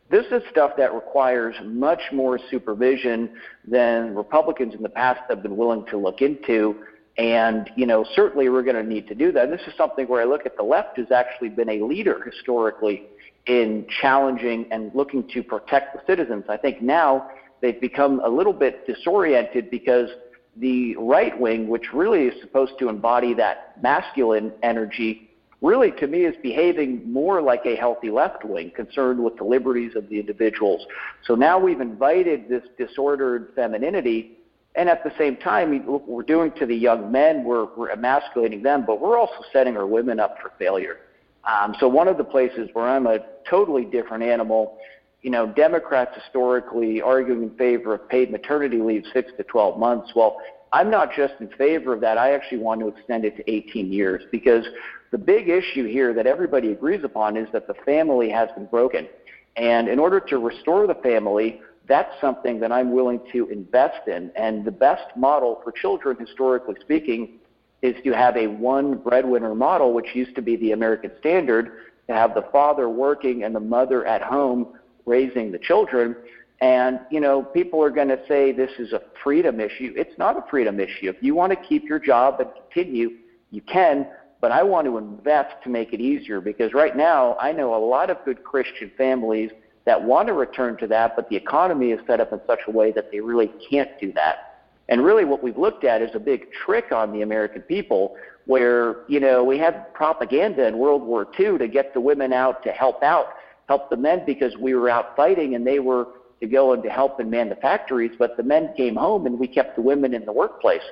This 0.09 0.25
is 0.31 0.43
stuff 0.51 0.71
that 0.77 0.93
requires 0.93 1.55
much 1.63 2.01
more 2.11 2.39
supervision 2.51 3.31
than 3.67 4.13
Republicans 4.13 4.75
in 4.75 4.83
the 4.83 4.89
past 4.89 5.21
have 5.29 5.41
been 5.41 5.57
willing 5.57 5.85
to 5.87 5.97
look 5.97 6.21
into. 6.21 6.75
And, 7.17 7.69
you 7.75 7.85
know, 7.85 8.05
certainly 8.13 8.49
we're 8.49 8.61
going 8.61 8.75
to 8.75 8.83
need 8.83 9.07
to 9.07 9.15
do 9.15 9.31
that. 9.31 9.45
And 9.45 9.53
this 9.53 9.65
is 9.67 9.73
something 9.77 10.07
where 10.07 10.21
I 10.21 10.25
look 10.25 10.45
at 10.45 10.57
the 10.57 10.63
left 10.63 10.97
has 10.97 11.11
actually 11.11 11.49
been 11.49 11.69
a 11.69 11.81
leader 11.81 12.21
historically 12.23 13.03
in 13.47 13.85
challenging 14.01 14.67
and 14.71 14.93
looking 14.93 15.27
to 15.29 15.41
protect 15.41 15.95
the 15.95 16.01
citizens. 16.05 16.45
I 16.49 16.57
think 16.57 16.81
now 16.81 17.29
they've 17.61 17.79
become 17.79 18.19
a 18.19 18.29
little 18.29 18.53
bit 18.53 18.85
disoriented 18.85 19.71
because 19.71 20.09
the 20.57 20.95
right 20.97 21.39
wing, 21.39 21.67
which 21.67 21.93
really 21.93 22.25
is 22.25 22.41
supposed 22.41 22.73
to 22.79 22.89
embody 22.89 23.33
that 23.35 23.81
masculine 23.81 24.53
energy, 24.61 25.24
really 25.61 25.91
to 25.91 26.07
me 26.07 26.25
is 26.25 26.35
behaving 26.41 27.11
more 27.11 27.41
like 27.41 27.65
a 27.65 27.75
healthy 27.75 28.09
left 28.09 28.43
wing, 28.43 28.71
concerned 28.75 29.23
with 29.23 29.37
the 29.37 29.43
liberties 29.43 29.95
of 29.95 30.09
the 30.09 30.19
individuals. 30.19 30.85
So 31.25 31.35
now 31.35 31.57
we've 31.57 31.81
invited 31.81 32.49
this 32.49 32.63
disordered 32.77 33.53
femininity, 33.55 34.37
and 34.75 34.89
at 34.89 35.03
the 35.03 35.11
same 35.17 35.37
time, 35.37 35.85
what 35.85 36.07
we're 36.07 36.23
doing 36.23 36.51
to 36.59 36.65
the 36.65 36.75
young 36.75 37.11
men, 37.11 37.43
we're, 37.43 37.65
we're 37.75 37.89
emasculating 37.89 38.61
them, 38.63 38.85
but 38.85 38.99
we're 38.99 39.17
also 39.17 39.43
setting 39.53 39.77
our 39.77 39.87
women 39.87 40.19
up 40.19 40.37
for 40.41 40.51
failure. 40.59 40.99
Um, 41.45 41.75
so 41.79 41.87
one 41.87 42.07
of 42.07 42.17
the 42.17 42.23
places 42.23 42.69
where 42.73 42.87
I'm 42.87 43.07
a 43.07 43.19
totally 43.49 43.85
different 43.85 44.23
animal 44.23 44.77
you 45.25 45.31
know, 45.31 45.47
Democrats 45.47 46.15
historically 46.23 47.01
arguing 47.01 47.41
in 47.41 47.49
favor 47.57 47.95
of 47.95 48.07
paid 48.07 48.29
maternity 48.29 48.77
leave 48.77 49.05
six 49.11 49.31
to 49.37 49.43
12 49.43 49.79
months. 49.79 50.11
Well, 50.15 50.37
I'm 50.75 50.89
not 50.89 51.13
just 51.15 51.35
in 51.39 51.47
favor 51.51 51.93
of 51.93 52.01
that. 52.01 52.17
I 52.17 52.33
actually 52.33 52.57
want 52.57 52.81
to 52.81 52.89
extend 52.89 53.23
it 53.23 53.37
to 53.37 53.49
18 53.49 53.93
years 53.93 54.23
because 54.29 54.65
the 55.11 55.17
big 55.17 55.47
issue 55.47 55.87
here 55.87 56.13
that 56.13 56.27
everybody 56.27 56.73
agrees 56.73 57.01
upon 57.05 57.37
is 57.37 57.47
that 57.53 57.65
the 57.65 57.75
family 57.85 58.29
has 58.29 58.49
been 58.57 58.65
broken. 58.65 59.07
And 59.55 59.87
in 59.87 59.99
order 59.99 60.19
to 60.19 60.37
restore 60.37 60.85
the 60.85 60.95
family, 60.95 61.61
that's 61.87 62.11
something 62.19 62.59
that 62.59 62.73
I'm 62.73 62.91
willing 62.91 63.21
to 63.31 63.47
invest 63.47 64.09
in. 64.09 64.31
And 64.35 64.65
the 64.65 64.71
best 64.71 65.15
model 65.15 65.61
for 65.63 65.71
children, 65.71 66.17
historically 66.19 66.75
speaking, 66.81 67.39
is 67.81 67.95
to 68.03 68.11
have 68.11 68.35
a 68.35 68.47
one 68.47 68.95
breadwinner 68.97 69.55
model, 69.55 69.93
which 69.93 70.13
used 70.13 70.35
to 70.35 70.41
be 70.41 70.57
the 70.57 70.73
American 70.73 71.11
standard, 71.21 71.71
to 72.09 72.13
have 72.13 72.35
the 72.35 72.49
father 72.51 72.89
working 72.89 73.45
and 73.45 73.55
the 73.55 73.61
mother 73.61 74.05
at 74.05 74.21
home 74.21 74.73
raising 75.05 75.53
the 75.53 75.59
children. 75.59 76.17
And, 76.61 77.01
you 77.11 77.19
know, 77.19 77.43
people 77.43 77.83
are 77.83 77.89
going 77.89 78.07
to 78.07 78.19
say 78.27 78.51
this 78.51 78.71
is 78.79 78.93
a 78.93 79.01
freedom 79.23 79.59
issue. 79.59 79.93
It's 79.95 80.17
not 80.17 80.37
a 80.37 80.43
freedom 80.49 80.79
issue. 80.79 81.09
If 81.09 81.17
you 81.21 81.35
want 81.35 81.51
to 81.51 81.57
keep 81.57 81.83
your 81.83 81.99
job 81.99 82.39
and 82.39 82.49
continue, 82.53 83.11
you 83.51 83.61
can, 83.61 84.07
but 84.39 84.51
I 84.51 84.63
want 84.63 84.85
to 84.85 84.97
invest 84.97 85.55
to 85.63 85.69
make 85.69 85.91
it 85.91 85.99
easier 85.99 86.39
because 86.39 86.73
right 86.73 86.95
now 86.95 87.35
I 87.39 87.51
know 87.51 87.75
a 87.75 87.83
lot 87.83 88.09
of 88.09 88.17
good 88.23 88.43
Christian 88.43 88.91
families 88.97 89.51
that 89.85 90.01
want 90.01 90.27
to 90.27 90.33
return 90.33 90.77
to 90.77 90.87
that, 90.87 91.15
but 91.15 91.29
the 91.29 91.35
economy 91.35 91.91
is 91.91 91.99
set 92.07 92.19
up 92.21 92.31
in 92.31 92.39
such 92.47 92.59
a 92.67 92.71
way 92.71 92.91
that 92.93 93.11
they 93.11 93.19
really 93.19 93.51
can't 93.69 93.89
do 93.99 94.11
that. 94.13 94.61
And 94.87 95.03
really 95.03 95.25
what 95.25 95.43
we've 95.43 95.57
looked 95.57 95.83
at 95.83 96.01
is 96.01 96.11
a 96.13 96.19
big 96.19 96.47
trick 96.51 96.91
on 96.91 97.11
the 97.11 97.21
American 97.21 97.63
people 97.63 98.15
where, 98.45 98.97
you 99.07 99.19
know, 99.19 99.43
we 99.43 99.57
had 99.57 99.93
propaganda 99.93 100.65
in 100.67 100.77
World 100.77 101.01
War 101.01 101.27
II 101.39 101.57
to 101.57 101.67
get 101.67 101.93
the 101.93 101.99
women 101.99 102.31
out 102.31 102.63
to 102.63 102.71
help 102.71 103.03
out 103.03 103.27
help 103.67 103.89
the 103.89 103.97
men 103.97 104.23
because 104.25 104.55
we 104.57 104.75
were 104.75 104.89
out 104.89 105.15
fighting 105.15 105.55
and 105.55 105.65
they 105.65 105.79
were 105.79 106.07
to 106.41 106.47
go 106.47 106.73
and 106.73 106.83
to 106.83 106.89
help 106.89 107.19
and 107.19 107.29
man 107.29 107.49
the 107.49 107.55
factories, 107.55 108.11
but 108.17 108.37
the 108.37 108.43
men 108.43 108.73
came 108.75 108.95
home 108.95 109.25
and 109.25 109.39
we 109.39 109.47
kept 109.47 109.75
the 109.75 109.81
women 109.81 110.13
in 110.13 110.25
the 110.25 110.33
workplace. 110.33 110.83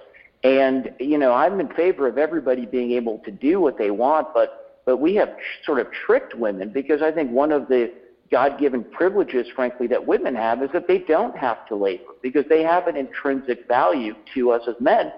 And 0.44 0.92
you 1.00 1.18
know, 1.18 1.34
I'm 1.34 1.60
in 1.60 1.70
favor 1.70 2.08
of 2.08 2.18
everybody 2.18 2.66
being 2.66 2.92
able 2.92 3.20
to 3.20 3.32
do 3.32 3.60
what 3.60 3.78
they 3.78 3.92
want, 3.92 4.28
but 4.34 4.60
but 4.86 4.98
we 4.98 5.16
have 5.16 5.30
sort 5.66 5.80
of 5.80 5.88
tricked 6.06 6.36
women 6.36 6.70
because 6.70 7.02
I 7.02 7.12
think 7.12 7.32
one 7.32 7.52
of 7.52 7.68
the 7.70 7.90
God-given 8.32 8.86
privileges, 8.86 9.48
frankly, 9.56 9.88
that 9.88 10.06
women 10.06 10.36
have 10.36 10.62
is 10.62 10.70
that 10.74 10.88
they 10.88 10.98
don't 10.98 11.38
have 11.38 11.66
to 11.68 11.76
labor 11.76 12.14
because 12.22 12.44
they 12.50 12.64
have 12.64 12.88
an 12.88 12.98
intrinsic 12.98 13.68
value 13.68 14.16
to 14.34 14.52
us 14.52 14.64
as 14.68 14.76
men. 14.80 15.14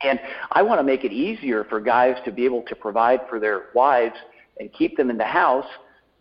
And 0.00 0.20
I 0.52 0.62
want 0.62 0.78
to 0.78 0.84
make 0.84 1.04
it 1.04 1.12
easier 1.12 1.64
for 1.64 1.80
guys 1.80 2.16
to 2.24 2.32
be 2.32 2.44
able 2.44 2.62
to 2.62 2.76
provide 2.76 3.20
for 3.28 3.40
their 3.40 3.64
wives 3.74 4.14
and 4.60 4.72
keep 4.72 4.96
them 4.96 5.10
in 5.10 5.18
the 5.18 5.24
house 5.24 5.66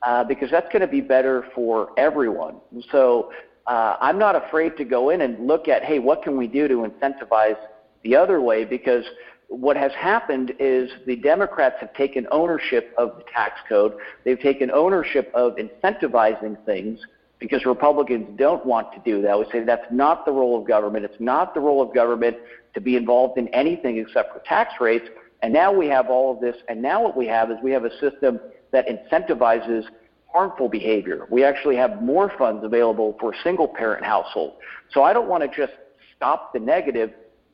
uh, 0.04 0.24
because 0.24 0.50
that's 0.52 0.68
going 0.72 0.82
to 0.82 0.88
be 0.88 1.02
better 1.02 1.46
for 1.56 1.90
everyone. 1.98 2.58
So 2.92 3.32
uh, 3.66 3.98
I'm 4.00 4.18
not 4.18 4.36
afraid 4.36 4.78
to 4.78 4.86
go 4.86 5.10
in 5.10 5.22
and 5.22 5.46
look 5.46 5.68
at, 5.68 5.84
hey, 5.84 6.00
what 6.00 6.24
can 6.24 6.38
we 6.38 6.48
do 6.48 6.68
to 6.68 6.76
incentivize 6.76 7.58
the 8.04 8.16
other 8.16 8.42
way? 8.42 8.64
Because 8.64 9.04
what 9.50 9.78
has 9.78 9.92
happened 9.94 10.54
is 10.60 10.90
the 11.06 11.16
Democrats 11.16 11.76
have 11.80 11.94
taken 11.94 12.28
ownership 12.32 12.94
of 12.98 13.18
the 13.18 13.24
tax 13.34 13.60
code. 13.68 13.94
They've 14.24 14.40
taken 14.40 14.72
ownership 14.72 15.32
of 15.34 15.56
incentivizing 15.56 16.64
things 16.66 17.00
because 17.40 17.66
Republicans 17.66 18.28
don't 18.38 18.66
want 18.66 18.92
to 18.94 19.00
do 19.06 19.22
that. 19.22 19.38
We 19.38 19.46
say 19.52 19.64
that's 19.64 19.92
not 19.92 20.26
the 20.26 20.32
role 20.32 20.60
of 20.60 20.68
government. 20.68 21.06
It's 21.06 21.20
not 21.20 21.54
the 21.54 21.60
role 21.60 21.82
of 21.82 21.94
government 21.94 22.38
to 22.74 22.82
be 22.82 22.96
involved 22.96 23.38
in 23.38 23.48
anything 23.50 23.98
except 23.98 24.34
for 24.34 24.40
tax 24.40 24.74
rates. 24.80 25.08
And 25.42 25.54
now 25.54 25.72
we 25.72 25.88
have 25.88 26.10
all 26.10 26.34
of 26.34 26.42
this. 26.42 26.56
And 26.68 26.82
now 26.82 27.02
what 27.04 27.16
we 27.16 27.28
have 27.28 27.52
is 27.52 27.58
we 27.64 27.72
have 27.72 27.86
a 27.86 27.92
system 28.00 28.40
that 28.72 28.86
incentivizes 28.88 29.84
harmful 30.32 30.70
behavior. 30.70 31.28
We 31.30 31.44
actually 31.44 31.76
have 31.78 32.02
more 32.02 32.32
funds 32.38 32.64
available 32.64 33.16
for 33.20 33.34
single 33.44 33.68
parent 33.68 34.04
households. 34.04 34.56
So 34.92 35.04
I 35.04 35.14
don't 35.14 35.28
want 35.28 35.44
to 35.44 35.50
just 35.56 35.74
stop 36.16 36.54
the 36.54 36.60
negative. 36.60 37.12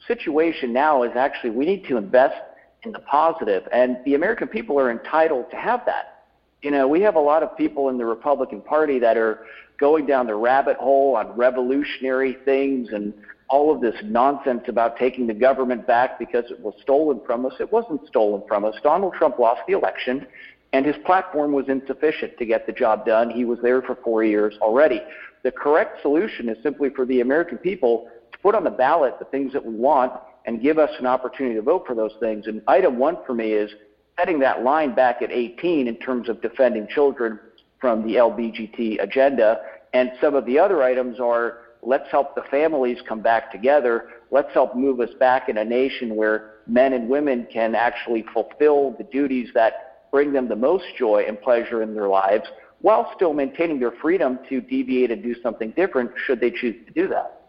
Situation 0.08 0.74
now 0.74 1.03
is 1.03 1.12
actually 1.15 1.51
we 1.51 1.65
need 1.65 1.86
to 1.88 1.96
invest 1.98 2.36
in 2.84 2.91
the 2.91 3.00
positive, 3.00 3.63
and 3.72 3.98
the 4.05 4.15
American 4.15 4.50
people 4.50 4.77
are 4.77 4.91
entitled 4.91 5.50
to 5.51 5.55
have 5.55 5.86
that. 5.86 6.25
You 6.62 6.72
know, 6.72 6.88
we 6.88 7.01
have 7.01 7.15
a 7.15 7.20
lot 7.20 7.43
of 7.43 7.55
people 7.58 7.89
in 7.89 7.98
the 7.98 8.05
Republican 8.05 8.62
Party 8.62 9.00
that 9.00 9.17
are 9.17 9.46
going 9.79 10.05
down 10.05 10.27
the 10.27 10.36
rabbit 10.36 10.77
hole 10.77 11.15
on 11.15 11.27
revolutionary 11.38 12.38
things 12.46 12.89
and 12.91 13.13
all 13.50 13.74
of 13.74 13.82
this 13.82 13.96
nonsense 14.03 14.63
about 14.67 14.98
taking 14.98 15.27
the 15.27 15.34
government 15.34 15.86
back 15.86 16.17
because 16.17 16.46
it 16.50 16.60
was 16.60 16.74
stolen 16.82 17.22
from 17.25 17.46
us. 17.46 17.53
It 17.60 17.72
wasn't 17.72 18.05
stolen 18.08 18.43
from 18.48 18.65
us. 18.65 18.75
Donald 18.82 19.13
Trump 19.13 19.39
lost 19.39 19.62
the 19.67 19.74
election 19.74 20.25
and 20.74 20.86
his 20.86 20.96
platform 21.06 21.53
was 21.53 21.70
insufficient 21.70 22.38
to 22.39 22.46
get 22.46 22.65
the 22.65 22.74
job 22.74 23.06
done. 23.06 23.30
He 23.30 23.46
was 23.46 23.60
there 23.62 23.82
for 23.84 23.96
four 24.03 24.24
years 24.24 24.56
already. 24.60 25.01
The 25.44 25.51
correct 25.51 26.01
solution 26.01 26.50
is 26.50 26.58
simply 26.63 26.89
for 26.89 27.06
the 27.06 27.22
American 27.22 27.60
people 27.60 28.08
to 28.32 28.38
put 28.39 28.56
on 28.56 28.63
the 28.63 28.72
ballot 28.72 29.13
the 29.20 29.25
things 29.25 29.53
that 29.53 29.63
we 29.63 29.75
want 29.75 30.13
and 30.46 30.62
give 30.62 30.80
us 30.80 30.89
an 31.00 31.06
opportunity 31.06 31.56
to 31.56 31.62
vote 31.62 31.86
for 31.86 31.96
those 31.96 32.13
things. 32.20 32.48
And 32.48 32.62
item 32.68 32.98
one 32.98 33.18
for 33.25 33.34
me 33.36 33.53
is 33.53 33.72
setting 34.20 34.39
that 34.39 34.63
line 34.63 34.96
back 34.96 35.22
at 35.22 35.32
18 35.32 35.88
in 35.88 35.96
terms 35.98 36.27
of 36.27 36.42
defending 36.42 36.88
children 36.88 37.39
from 37.80 38.06
the 38.06 38.15
LBGT 38.15 39.01
agenda. 39.01 39.60
And 39.94 40.12
some 40.20 40.36
of 40.36 40.46
the 40.46 40.58
other 40.58 40.82
items 40.82 41.20
are 41.20 41.60
let's 41.84 42.10
help 42.10 42.34
the 42.34 42.44
families 42.50 42.98
come 43.08 43.22
back 43.22 43.51
together. 43.51 44.06
Let's 44.32 44.51
help 44.53 44.75
move 44.75 45.00
us 45.01 45.10
back 45.20 45.50
in 45.50 45.58
a 45.58 45.65
nation 45.65 46.15
where 46.15 46.56
men 46.65 46.94
and 46.94 47.08
women 47.08 47.46
can 47.51 47.75
actually 47.75 48.25
fulfill 48.34 48.96
the 48.98 49.03
duties 49.03 49.50
that 49.53 49.92
bring 50.13 50.32
them 50.32 50.48
the 50.48 50.55
most 50.55 50.86
joy 50.98 51.25
and 51.27 51.41
pleasure 51.41 51.82
in 51.82 51.93
their 51.93 52.08
lives 52.08 52.46
while 52.82 53.12
still 53.15 53.34
maintaining 53.34 53.79
their 53.79 53.93
freedom 54.01 54.38
to 54.48 54.62
deviate 54.62 55.10
and 55.10 55.24
do 55.24 55.36
something 55.41 55.72
different 55.72 56.12
should 56.25 56.39
they 56.39 56.51
choose 56.51 56.75
to 56.86 56.93
do 56.93 57.08
that. 57.08 57.42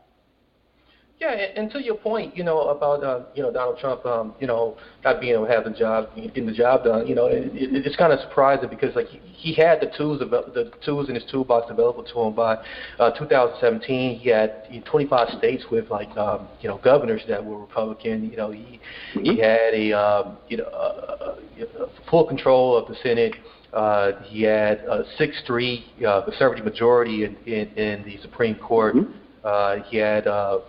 Yeah, 1.20 1.30
and 1.30 1.70
to 1.70 1.82
your 1.82 1.94
point, 1.94 2.36
you 2.36 2.42
know 2.42 2.68
about 2.68 3.04
uh, 3.04 3.20
you 3.36 3.42
know 3.42 3.52
Donald 3.52 3.78
Trump, 3.78 4.04
um, 4.04 4.34
you 4.40 4.48
know 4.48 4.76
not 5.04 5.20
being 5.20 5.34
able 5.34 5.46
to 5.46 5.52
have 5.52 5.64
the 5.64 5.70
job, 5.70 6.08
getting 6.16 6.44
the 6.44 6.52
job 6.52 6.84
done. 6.84 7.06
You 7.06 7.14
know, 7.14 7.26
it, 7.26 7.54
it, 7.54 7.86
it's 7.86 7.94
kind 7.94 8.12
of 8.12 8.18
surprising 8.20 8.68
because 8.68 8.96
like 8.96 9.06
he, 9.06 9.20
he 9.32 9.54
had 9.54 9.80
the 9.80 9.92
tools 9.96 10.18
the 10.18 10.72
tools 10.84 11.08
in 11.08 11.14
his 11.14 11.24
toolbox 11.30 11.70
available 11.70 12.02
to 12.02 12.20
him 12.20 12.34
by 12.34 12.56
uh, 12.98 13.12
2017. 13.12 14.18
He 14.18 14.28
had 14.28 14.64
25 14.84 15.38
states 15.38 15.64
with 15.70 15.88
like 15.88 16.14
um, 16.16 16.48
you 16.60 16.68
know 16.68 16.78
governors 16.78 17.22
that 17.28 17.42
were 17.42 17.60
Republican. 17.60 18.28
You 18.28 18.36
know, 18.36 18.50
he 18.50 18.80
he 19.12 19.20
mm-hmm. 19.20 19.40
had 19.40 19.72
a 19.72 19.92
um, 19.92 20.36
you 20.48 20.56
know 20.56 20.64
uh, 20.64 21.36
uh, 21.60 21.86
full 22.10 22.26
control 22.26 22.76
of 22.76 22.88
the 22.88 22.96
Senate. 23.04 23.34
Uh, 23.72 24.22
he 24.22 24.42
had 24.42 24.78
a 24.88 25.04
6-3 25.18 26.04
uh, 26.06 26.22
conservative 26.22 26.64
majority 26.64 27.24
in, 27.24 27.34
in, 27.44 27.66
in 27.76 28.04
the 28.04 28.16
Supreme 28.22 28.54
Court. 28.54 28.94
Mm-hmm. 28.94 29.12
Uh, 29.44 29.82
he 29.90 29.96
had 29.98 30.26
uh, 30.26 30.60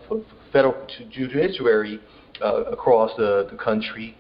federal 0.56 0.88
judiciary 1.12 2.00
uh, 2.42 2.64
across 2.64 3.12
the, 3.18 3.46
the 3.52 3.58
country, 3.58 4.16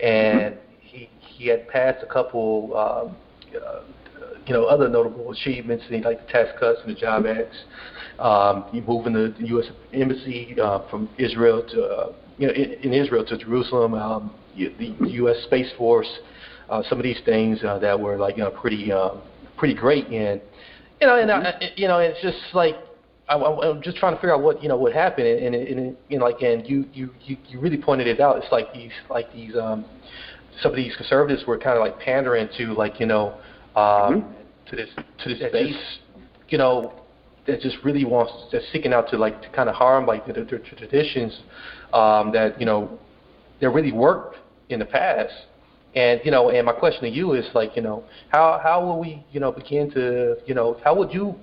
and 0.00 0.56
he 0.80 1.10
he 1.18 1.48
had 1.48 1.66
passed 1.68 2.02
a 2.02 2.06
couple. 2.06 2.76
Um, 2.76 3.16
uh, 3.54 3.80
you 4.46 4.52
know, 4.52 4.64
other 4.64 4.88
notable 4.88 5.30
achievements, 5.30 5.84
like 5.88 6.26
the 6.26 6.32
tax 6.32 6.50
cuts 6.58 6.80
and 6.84 6.96
the 6.96 6.98
Job 6.98 7.26
Acts, 7.26 7.56
um, 8.18 8.64
moving 8.88 9.12
the, 9.12 9.32
the 9.38 9.46
U.S. 9.48 9.66
Embassy 9.92 10.56
uh, 10.60 10.80
from 10.90 11.08
Israel 11.16 11.62
to, 11.62 11.84
uh, 11.84 12.12
you 12.38 12.48
know, 12.48 12.52
in, 12.52 12.72
in 12.82 12.92
Israel 12.92 13.24
to 13.24 13.38
Jerusalem, 13.38 13.94
um, 13.94 14.34
the 14.56 14.96
U.S. 14.98 15.36
Space 15.44 15.70
Force, 15.78 16.08
uh, 16.70 16.82
some 16.88 16.98
of 16.98 17.04
these 17.04 17.20
things 17.24 17.62
uh, 17.62 17.78
that 17.78 17.98
were 17.98 18.16
like, 18.16 18.36
you 18.36 18.42
know, 18.42 18.50
pretty, 18.50 18.90
uh, 18.90 19.10
pretty 19.56 19.74
great. 19.74 20.06
And, 20.06 20.40
you 21.00 21.06
know, 21.06 21.20
and. 21.20 21.30
I, 21.30 21.70
you 21.76 21.86
know, 21.86 21.98
it's 21.98 22.20
just 22.20 22.52
like, 22.52 22.74
I, 23.32 23.70
I'm 23.70 23.82
just 23.82 23.96
trying 23.96 24.14
to 24.14 24.20
figure 24.20 24.34
out 24.34 24.42
what 24.42 24.62
you 24.62 24.68
know 24.68 24.76
what 24.76 24.92
happened, 24.92 25.26
and, 25.26 25.54
and, 25.54 25.78
and 25.78 25.96
you 26.08 26.18
know, 26.18 26.24
like, 26.24 26.42
and 26.42 26.66
you, 26.68 26.86
you 26.92 27.10
you 27.24 27.36
you 27.48 27.60
really 27.60 27.78
pointed 27.78 28.06
it 28.06 28.20
out. 28.20 28.36
It's 28.36 28.52
like 28.52 28.72
these 28.74 28.92
like 29.08 29.32
these 29.32 29.56
um, 29.56 29.84
some 30.60 30.72
of 30.72 30.76
these 30.76 30.94
conservatives 30.96 31.46
were 31.46 31.58
kind 31.58 31.78
of 31.78 31.80
like 31.80 31.98
pandering 31.98 32.48
to 32.58 32.74
like 32.74 33.00
you 33.00 33.06
know 33.06 33.38
um, 33.74 34.22
mm-hmm. 34.22 34.32
to 34.68 34.76
this 34.76 34.90
to 34.96 35.34
this 35.34 35.52
base, 35.52 35.98
you 36.48 36.58
know, 36.58 36.92
that 37.46 37.60
just 37.60 37.76
really 37.84 38.04
wants 38.04 38.32
that's 38.52 38.64
seeking 38.72 38.92
out 38.92 39.08
to 39.10 39.16
like 39.16 39.40
to 39.42 39.48
kind 39.50 39.68
of 39.68 39.74
harm 39.74 40.06
like 40.06 40.26
the, 40.26 40.32
the, 40.32 40.44
the 40.44 40.58
traditions 40.58 41.40
um, 41.92 42.32
that 42.32 42.58
you 42.60 42.66
know 42.66 42.98
that 43.60 43.70
really 43.70 43.92
worked 43.92 44.36
in 44.68 44.78
the 44.78 44.86
past. 44.86 45.32
And 45.94 46.20
you 46.24 46.30
know, 46.30 46.50
and 46.50 46.66
my 46.66 46.72
question 46.72 47.02
to 47.02 47.10
you 47.10 47.32
is 47.32 47.46
like, 47.54 47.76
you 47.76 47.82
know, 47.82 48.04
how 48.28 48.60
how 48.62 48.84
will 48.84 49.00
we, 49.00 49.24
you 49.32 49.40
know, 49.40 49.52
begin 49.52 49.90
to, 49.92 50.36
you 50.46 50.54
know, 50.54 50.78
how 50.84 50.96
would 50.96 51.12
you 51.12 51.34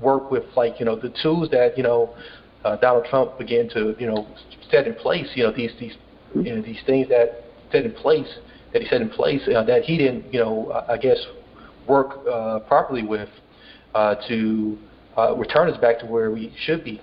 work 0.00 0.30
with 0.30 0.44
like, 0.56 0.78
you 0.78 0.86
know, 0.86 0.96
the 0.96 1.12
tools 1.22 1.50
that 1.50 1.76
you 1.76 1.82
know 1.82 2.14
uh, 2.64 2.76
Donald 2.76 3.06
Trump 3.06 3.38
began 3.38 3.68
to, 3.70 3.94
you 3.98 4.06
know, 4.06 4.26
set 4.70 4.86
in 4.86 4.94
place, 4.94 5.28
you 5.34 5.44
know, 5.44 5.52
these 5.52 5.72
these 5.78 5.96
you 6.34 6.54
know 6.54 6.62
these 6.62 6.80
things 6.86 7.08
that 7.08 7.44
set 7.72 7.84
in 7.84 7.92
place 7.92 8.38
that 8.72 8.82
he 8.82 8.88
set 8.88 9.00
in 9.00 9.10
place 9.10 9.42
uh, 9.54 9.62
that 9.64 9.82
he 9.82 9.98
didn't, 9.98 10.32
you 10.32 10.40
know, 10.40 10.84
I 10.88 10.96
guess 10.96 11.18
work 11.88 12.20
uh, 12.30 12.60
properly 12.60 13.02
with 13.02 13.28
uh, 13.94 14.14
to 14.28 14.78
uh, 15.18 15.36
return 15.36 15.68
us 15.68 15.80
back 15.80 15.98
to 16.00 16.06
where 16.06 16.30
we 16.30 16.54
should 16.64 16.84
be. 16.84 17.00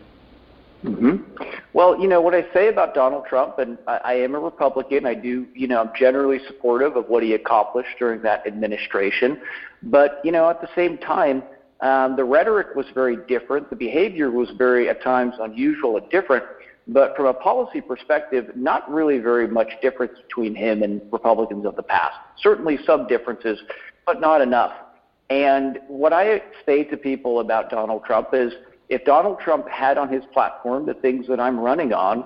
Mm-hmm. 0.84 1.44
Well, 1.74 2.00
you 2.00 2.08
know 2.08 2.22
what 2.22 2.36
I 2.36 2.46
say 2.54 2.70
about 2.70 2.94
Donald 2.94 3.26
Trump, 3.26 3.58
and 3.58 3.78
I, 3.88 3.98
I 3.98 4.14
am 4.14 4.36
a 4.36 4.40
Republican. 4.40 5.06
I 5.06 5.16
do, 5.16 5.48
you 5.54 5.68
know, 5.68 5.82
I'm 5.82 5.92
generally 5.98 6.40
supportive 6.48 6.96
of 6.96 7.08
what 7.10 7.24
he 7.24 7.34
accomplished 7.34 7.90
during 7.98 8.22
that 8.22 8.46
administration. 8.46 9.42
But 9.84 10.22
you 10.24 10.32
know, 10.32 10.50
at 10.50 10.62
the 10.62 10.70
same 10.76 10.98
time, 11.00 11.44
um, 11.82 12.16
the 12.16 12.24
rhetoric 12.24 12.76
was 12.76 12.86
very 12.94 13.18
different. 13.28 13.70
The 13.70 13.76
behavior 13.76 14.32
was 14.32 14.50
very, 14.58 14.90
at 14.90 15.02
times, 15.04 15.36
unusual 15.40 15.98
and 15.98 16.10
different. 16.10 16.44
But 16.88 17.16
from 17.16 17.26
a 17.26 17.34
policy 17.34 17.82
perspective, 17.82 18.56
not 18.56 18.90
really 18.90 19.20
very 19.20 19.48
much 19.48 19.70
difference 19.82 20.18
between 20.28 20.56
him 20.56 20.84
and 20.84 21.02
Republicans 21.12 21.66
of 21.66 21.76
the 21.76 21.84
past. 21.84 22.16
Certainly 22.42 22.80
some 22.86 23.08
differences, 23.08 23.60
but 24.06 24.22
not 24.22 24.42
enough. 24.42 24.72
And 25.30 25.80
what 25.88 26.14
I 26.14 26.42
say 26.66 26.86
to 26.86 26.98
people 26.98 27.42
about 27.42 27.70
Donald 27.70 28.06
Trump 28.06 28.30
is 28.32 28.54
if 28.90 29.04
Donald 29.04 29.40
Trump 29.40 29.68
had 29.68 29.98
on 29.98 30.12
his 30.12 30.24
platform 30.34 30.86
the 30.86 30.94
things 30.94 31.28
that 31.28 31.40
I'm 31.40 31.60
running 31.60 31.92
on, 31.92 32.26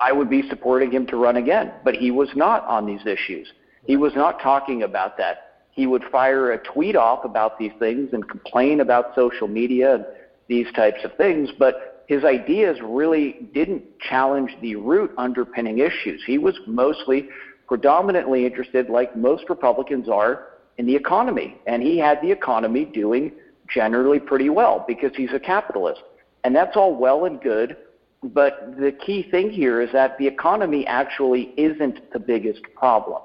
I 0.00 0.12
would 0.12 0.30
be 0.30 0.48
supporting 0.48 0.92
him 0.92 1.04
to 1.08 1.16
run 1.16 1.36
again. 1.36 1.72
But 1.84 1.96
he 1.96 2.12
was 2.12 2.28
not 2.36 2.64
on 2.66 2.86
these 2.86 3.04
issues. 3.04 3.52
He 3.86 3.96
was 3.96 4.14
not 4.14 4.40
talking 4.40 4.84
about 4.84 5.16
that. 5.18 5.47
He 5.78 5.86
would 5.86 6.02
fire 6.10 6.50
a 6.50 6.58
tweet 6.58 6.96
off 6.96 7.24
about 7.24 7.56
these 7.56 7.70
things 7.78 8.12
and 8.12 8.28
complain 8.28 8.80
about 8.80 9.14
social 9.14 9.46
media 9.46 9.94
and 9.94 10.06
these 10.48 10.66
types 10.72 11.04
of 11.04 11.14
things. 11.16 11.50
But 11.56 12.02
his 12.08 12.24
ideas 12.24 12.78
really 12.82 13.48
didn't 13.54 13.84
challenge 14.00 14.56
the 14.60 14.74
root 14.74 15.12
underpinning 15.16 15.78
issues. 15.78 16.20
He 16.26 16.36
was 16.36 16.58
mostly 16.66 17.28
predominantly 17.68 18.44
interested, 18.44 18.90
like 18.90 19.14
most 19.14 19.44
Republicans 19.48 20.08
are, 20.08 20.48
in 20.78 20.86
the 20.86 20.96
economy. 20.96 21.56
And 21.68 21.80
he 21.80 21.96
had 21.96 22.20
the 22.22 22.32
economy 22.32 22.84
doing 22.84 23.30
generally 23.72 24.18
pretty 24.18 24.48
well 24.48 24.84
because 24.88 25.12
he's 25.14 25.32
a 25.32 25.38
capitalist. 25.38 26.02
And 26.42 26.56
that's 26.56 26.76
all 26.76 26.96
well 26.96 27.24
and 27.24 27.40
good. 27.40 27.76
But 28.24 28.74
the 28.80 28.90
key 28.90 29.22
thing 29.30 29.48
here 29.48 29.80
is 29.80 29.92
that 29.92 30.18
the 30.18 30.26
economy 30.26 30.84
actually 30.88 31.52
isn't 31.56 32.12
the 32.12 32.18
biggest 32.18 32.62
problem. 32.74 33.22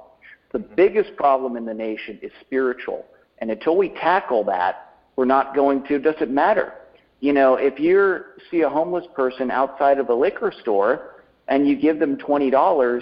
The 0.54 0.60
biggest 0.60 1.16
problem 1.18 1.58
in 1.58 1.66
the 1.66 1.74
nation 1.74 2.20
is 2.22 2.32
spiritual. 2.42 3.06
And 3.40 3.52
until 3.52 3.76
we 3.76 3.90
tackle 3.90 4.44
that, 4.46 4.96
we're 5.16 5.26
not 5.26 5.54
going 5.54 5.84
to, 5.88 6.00
does 6.00 6.16
it 6.22 6.30
matter? 6.30 6.74
You 7.20 7.34
know, 7.34 7.56
if 7.56 7.80
you 7.80 8.24
see 8.50 8.62
a 8.62 8.70
homeless 8.70 9.06
person 9.16 9.52
outside 9.52 9.98
of 9.98 10.10
a 10.10 10.14
liquor 10.14 10.54
store 10.62 11.16
and 11.48 11.68
you 11.68 11.76
give 11.76 12.00
them 12.00 12.18
$20, 12.18 13.02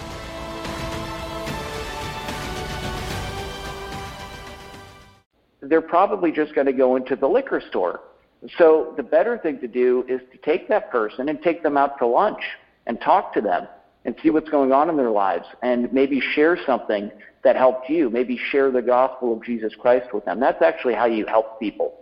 they're 5.71 5.81
probably 5.81 6.33
just 6.33 6.53
going 6.53 6.67
to 6.67 6.73
go 6.73 6.97
into 6.97 7.15
the 7.15 7.25
liquor 7.25 7.61
store. 7.69 8.01
So 8.57 8.93
the 8.97 9.03
better 9.03 9.37
thing 9.37 9.57
to 9.59 9.69
do 9.69 10.03
is 10.09 10.19
to 10.33 10.37
take 10.39 10.67
that 10.67 10.91
person 10.91 11.29
and 11.29 11.41
take 11.41 11.63
them 11.63 11.77
out 11.77 11.97
to 11.99 12.05
lunch 12.05 12.41
and 12.87 12.99
talk 12.99 13.33
to 13.35 13.41
them 13.41 13.69
and 14.03 14.13
see 14.21 14.31
what's 14.31 14.49
going 14.49 14.73
on 14.73 14.89
in 14.89 14.97
their 14.97 15.11
lives 15.11 15.45
and 15.63 15.91
maybe 15.93 16.19
share 16.19 16.57
something 16.65 17.09
that 17.45 17.55
helped 17.55 17.89
you. 17.89 18.09
Maybe 18.09 18.37
share 18.37 18.69
the 18.69 18.81
gospel 18.81 19.31
of 19.31 19.45
Jesus 19.45 19.73
Christ 19.73 20.13
with 20.13 20.25
them. 20.25 20.41
That's 20.41 20.61
actually 20.61 20.93
how 20.93 21.05
you 21.05 21.25
help 21.25 21.57
people. 21.57 21.93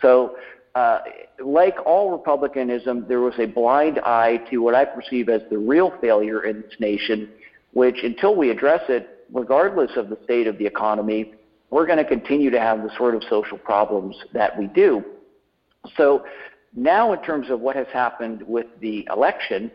So, 0.00 0.36
uh, 0.74 1.00
like 1.44 1.76
all 1.84 2.10
republicanism, 2.10 3.04
there 3.08 3.20
was 3.20 3.34
a 3.38 3.44
blind 3.46 3.98
eye 3.98 4.38
to 4.50 4.58
what 4.58 4.74
I 4.74 4.86
perceive 4.86 5.28
as 5.28 5.42
the 5.50 5.58
real 5.58 5.92
failure 6.00 6.44
in 6.44 6.62
this 6.62 6.80
nation, 6.80 7.28
which 7.74 7.98
until 8.02 8.34
we 8.34 8.48
address 8.48 8.82
it, 8.88 9.26
regardless 9.34 9.90
of 9.96 10.08
the 10.08 10.16
state 10.24 10.46
of 10.46 10.56
the 10.56 10.64
economy, 10.64 11.34
we're 11.70 11.86
going 11.86 11.98
to 11.98 12.04
continue 12.04 12.50
to 12.50 12.60
have 12.60 12.82
the 12.82 12.90
sort 12.96 13.14
of 13.14 13.22
social 13.28 13.58
problems 13.58 14.16
that 14.32 14.58
we 14.58 14.66
do. 14.68 15.04
So 15.96 16.24
now, 16.74 17.12
in 17.12 17.22
terms 17.22 17.50
of 17.50 17.60
what 17.60 17.76
has 17.76 17.86
happened 17.92 18.42
with 18.46 18.66
the 18.80 19.06
election, 19.10 19.70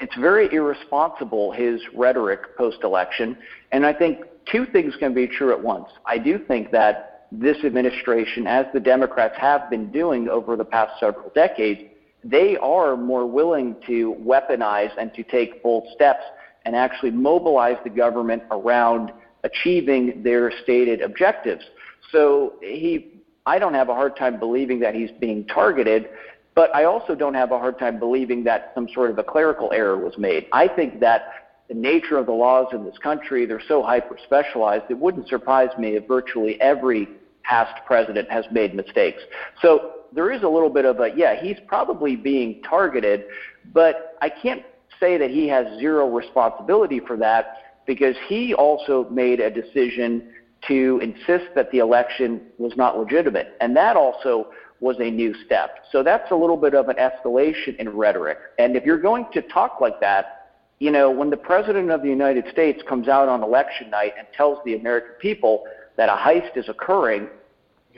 it's 0.00 0.14
very 0.16 0.52
irresponsible, 0.52 1.52
his 1.52 1.80
rhetoric 1.94 2.56
post 2.56 2.78
election. 2.82 3.36
And 3.72 3.84
I 3.84 3.92
think 3.92 4.24
two 4.50 4.66
things 4.66 4.94
can 4.96 5.12
be 5.12 5.26
true 5.26 5.52
at 5.52 5.62
once. 5.62 5.88
I 6.06 6.18
do 6.18 6.38
think 6.38 6.70
that 6.72 7.26
this 7.30 7.58
administration, 7.64 8.46
as 8.46 8.66
the 8.72 8.80
Democrats 8.80 9.36
have 9.38 9.70
been 9.70 9.90
doing 9.92 10.28
over 10.28 10.56
the 10.56 10.64
past 10.64 10.98
several 10.98 11.30
decades, 11.34 11.82
they 12.24 12.56
are 12.56 12.96
more 12.96 13.26
willing 13.26 13.76
to 13.86 14.16
weaponize 14.20 14.90
and 14.98 15.12
to 15.14 15.22
take 15.22 15.62
bold 15.62 15.86
steps 15.94 16.24
and 16.64 16.74
actually 16.74 17.10
mobilize 17.10 17.76
the 17.84 17.90
government 17.90 18.42
around 18.50 19.12
achieving 19.44 20.22
their 20.22 20.52
stated 20.62 21.00
objectives. 21.00 21.64
So 22.12 22.54
he, 22.60 23.22
I 23.46 23.58
don't 23.58 23.74
have 23.74 23.88
a 23.88 23.94
hard 23.94 24.16
time 24.16 24.38
believing 24.38 24.80
that 24.80 24.94
he's 24.94 25.10
being 25.20 25.46
targeted, 25.46 26.08
but 26.54 26.74
I 26.74 26.84
also 26.84 27.14
don't 27.14 27.34
have 27.34 27.52
a 27.52 27.58
hard 27.58 27.78
time 27.78 27.98
believing 27.98 28.44
that 28.44 28.72
some 28.74 28.88
sort 28.92 29.10
of 29.10 29.18
a 29.18 29.24
clerical 29.24 29.72
error 29.72 29.98
was 29.98 30.18
made. 30.18 30.46
I 30.52 30.68
think 30.68 31.00
that 31.00 31.32
the 31.68 31.74
nature 31.74 32.18
of 32.18 32.26
the 32.26 32.32
laws 32.32 32.66
in 32.72 32.84
this 32.84 32.98
country, 32.98 33.46
they're 33.46 33.62
so 33.68 33.82
hyper 33.82 34.18
specialized, 34.24 34.84
it 34.90 34.98
wouldn't 34.98 35.28
surprise 35.28 35.70
me 35.78 35.90
if 35.90 36.06
virtually 36.08 36.60
every 36.60 37.08
past 37.44 37.80
president 37.86 38.30
has 38.30 38.44
made 38.50 38.74
mistakes. 38.74 39.22
So 39.62 39.92
there 40.12 40.32
is 40.32 40.42
a 40.42 40.48
little 40.48 40.68
bit 40.68 40.84
of 40.84 40.98
a, 41.00 41.10
yeah, 41.14 41.40
he's 41.40 41.58
probably 41.68 42.16
being 42.16 42.60
targeted, 42.62 43.24
but 43.72 44.16
I 44.20 44.28
can't 44.28 44.62
say 44.98 45.16
that 45.16 45.30
he 45.30 45.46
has 45.48 45.66
zero 45.78 46.10
responsibility 46.10 47.00
for 47.00 47.16
that 47.18 47.56
because 47.90 48.14
he 48.28 48.54
also 48.54 49.10
made 49.10 49.40
a 49.40 49.50
decision 49.50 50.28
to 50.68 51.00
insist 51.02 51.46
that 51.56 51.68
the 51.72 51.78
election 51.78 52.40
was 52.56 52.72
not 52.76 52.96
legitimate. 52.96 53.56
And 53.60 53.76
that 53.76 53.96
also 53.96 54.52
was 54.78 54.94
a 55.00 55.10
new 55.10 55.34
step. 55.44 55.70
So 55.90 56.04
that's 56.04 56.30
a 56.30 56.36
little 56.36 56.56
bit 56.56 56.72
of 56.72 56.88
an 56.88 56.94
escalation 56.98 57.74
in 57.78 57.88
rhetoric. 57.88 58.38
And 58.60 58.76
if 58.76 58.84
you're 58.84 59.00
going 59.00 59.26
to 59.32 59.42
talk 59.42 59.80
like 59.80 59.98
that, 60.02 60.52
you 60.78 60.92
know, 60.92 61.10
when 61.10 61.30
the 61.30 61.36
President 61.36 61.90
of 61.90 62.02
the 62.02 62.08
United 62.08 62.44
States 62.52 62.80
comes 62.88 63.08
out 63.08 63.28
on 63.28 63.42
election 63.42 63.90
night 63.90 64.12
and 64.16 64.28
tells 64.36 64.58
the 64.64 64.76
American 64.76 65.14
people 65.18 65.64
that 65.96 66.08
a 66.08 66.14
heist 66.14 66.56
is 66.56 66.68
occurring, 66.68 67.26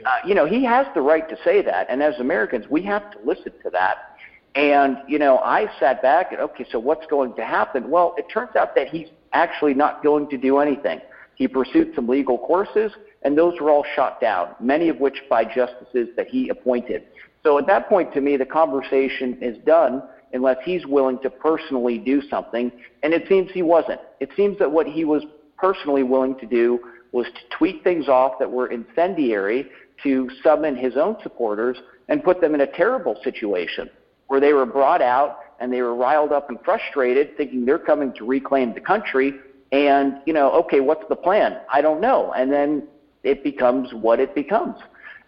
uh, 0.03 0.09
you 0.25 0.33
know, 0.33 0.47
he 0.47 0.65
has 0.65 0.87
the 0.95 1.01
right 1.01 1.29
to 1.29 1.37
say 1.43 1.61
that. 1.61 1.85
And 1.87 2.01
as 2.01 2.19
Americans, 2.19 2.65
we 2.67 2.81
have 2.81 3.11
to 3.11 3.19
listen 3.23 3.51
to 3.61 3.69
that. 3.69 4.12
And, 4.55 4.97
you 5.07 5.17
know, 5.17 5.39
I 5.39 5.67
sat 5.79 6.01
back 6.01 6.31
and, 6.31 6.39
okay, 6.41 6.65
so 6.71 6.77
what's 6.79 7.05
going 7.07 7.33
to 7.35 7.45
happen? 7.45 7.89
Well, 7.89 8.13
it 8.17 8.25
turns 8.31 8.55
out 8.55 8.75
that 8.75 8.87
he's 8.87 9.07
actually 9.33 9.73
not 9.73 10.03
going 10.03 10.29
to 10.29 10.37
do 10.37 10.59
anything. 10.59 11.01
He 11.35 11.47
pursued 11.47 11.93
some 11.95 12.07
legal 12.07 12.37
courses, 12.37 12.91
and 13.23 13.35
those 13.35 13.59
were 13.59 13.71
all 13.71 13.85
shot 13.95 14.21
down, 14.21 14.49
many 14.59 14.89
of 14.89 14.99
which 14.99 15.23
by 15.27 15.43
justices 15.43 16.09
that 16.15 16.27
he 16.27 16.49
appointed. 16.49 17.03
So 17.41 17.57
at 17.57 17.65
that 17.67 17.89
point, 17.89 18.13
to 18.13 18.21
me, 18.21 18.37
the 18.37 18.45
conversation 18.45 19.37
is 19.41 19.57
done 19.65 20.03
unless 20.33 20.57
he's 20.63 20.85
willing 20.85 21.19
to 21.19 21.29
personally 21.29 21.97
do 21.97 22.21
something, 22.29 22.71
and 23.01 23.13
it 23.13 23.27
seems 23.27 23.51
he 23.51 23.63
wasn't. 23.63 24.01
It 24.19 24.29
seems 24.35 24.59
that 24.59 24.71
what 24.71 24.87
he 24.87 25.03
was 25.03 25.23
personally 25.57 26.03
willing 26.03 26.37
to 26.39 26.45
do 26.45 26.79
was 27.11 27.25
to 27.27 27.57
tweet 27.57 27.83
things 27.83 28.07
off 28.07 28.33
that 28.39 28.51
were 28.51 28.67
incendiary 28.67 29.69
to 30.03 30.29
summon 30.43 30.75
his 30.75 30.97
own 30.97 31.15
supporters 31.23 31.77
and 32.09 32.23
put 32.23 32.41
them 32.41 32.55
in 32.55 32.61
a 32.61 32.67
terrible 32.67 33.15
situation 33.23 33.89
where 34.33 34.39
they 34.39 34.53
were 34.53 34.65
brought 34.65 35.03
out 35.03 35.41
and 35.59 35.71
they 35.71 35.83
were 35.83 35.93
riled 35.93 36.31
up 36.31 36.49
and 36.49 36.57
frustrated 36.65 37.37
thinking 37.37 37.65
they're 37.65 37.77
coming 37.77 38.11
to 38.13 38.25
reclaim 38.25 38.73
the 38.73 38.79
country. 38.79 39.31
And 39.71 40.17
you 40.25 40.33
know 40.33 40.49
okay 40.53 40.79
what's 40.79 41.07
the 41.07 41.15
plan? 41.15 41.59
I 41.71 41.81
don't 41.81 42.01
know. 42.01 42.33
And 42.33 42.51
then 42.51 42.87
it 43.21 43.43
becomes 43.43 43.93
what 43.93 44.19
it 44.19 44.33
becomes. 44.33 44.77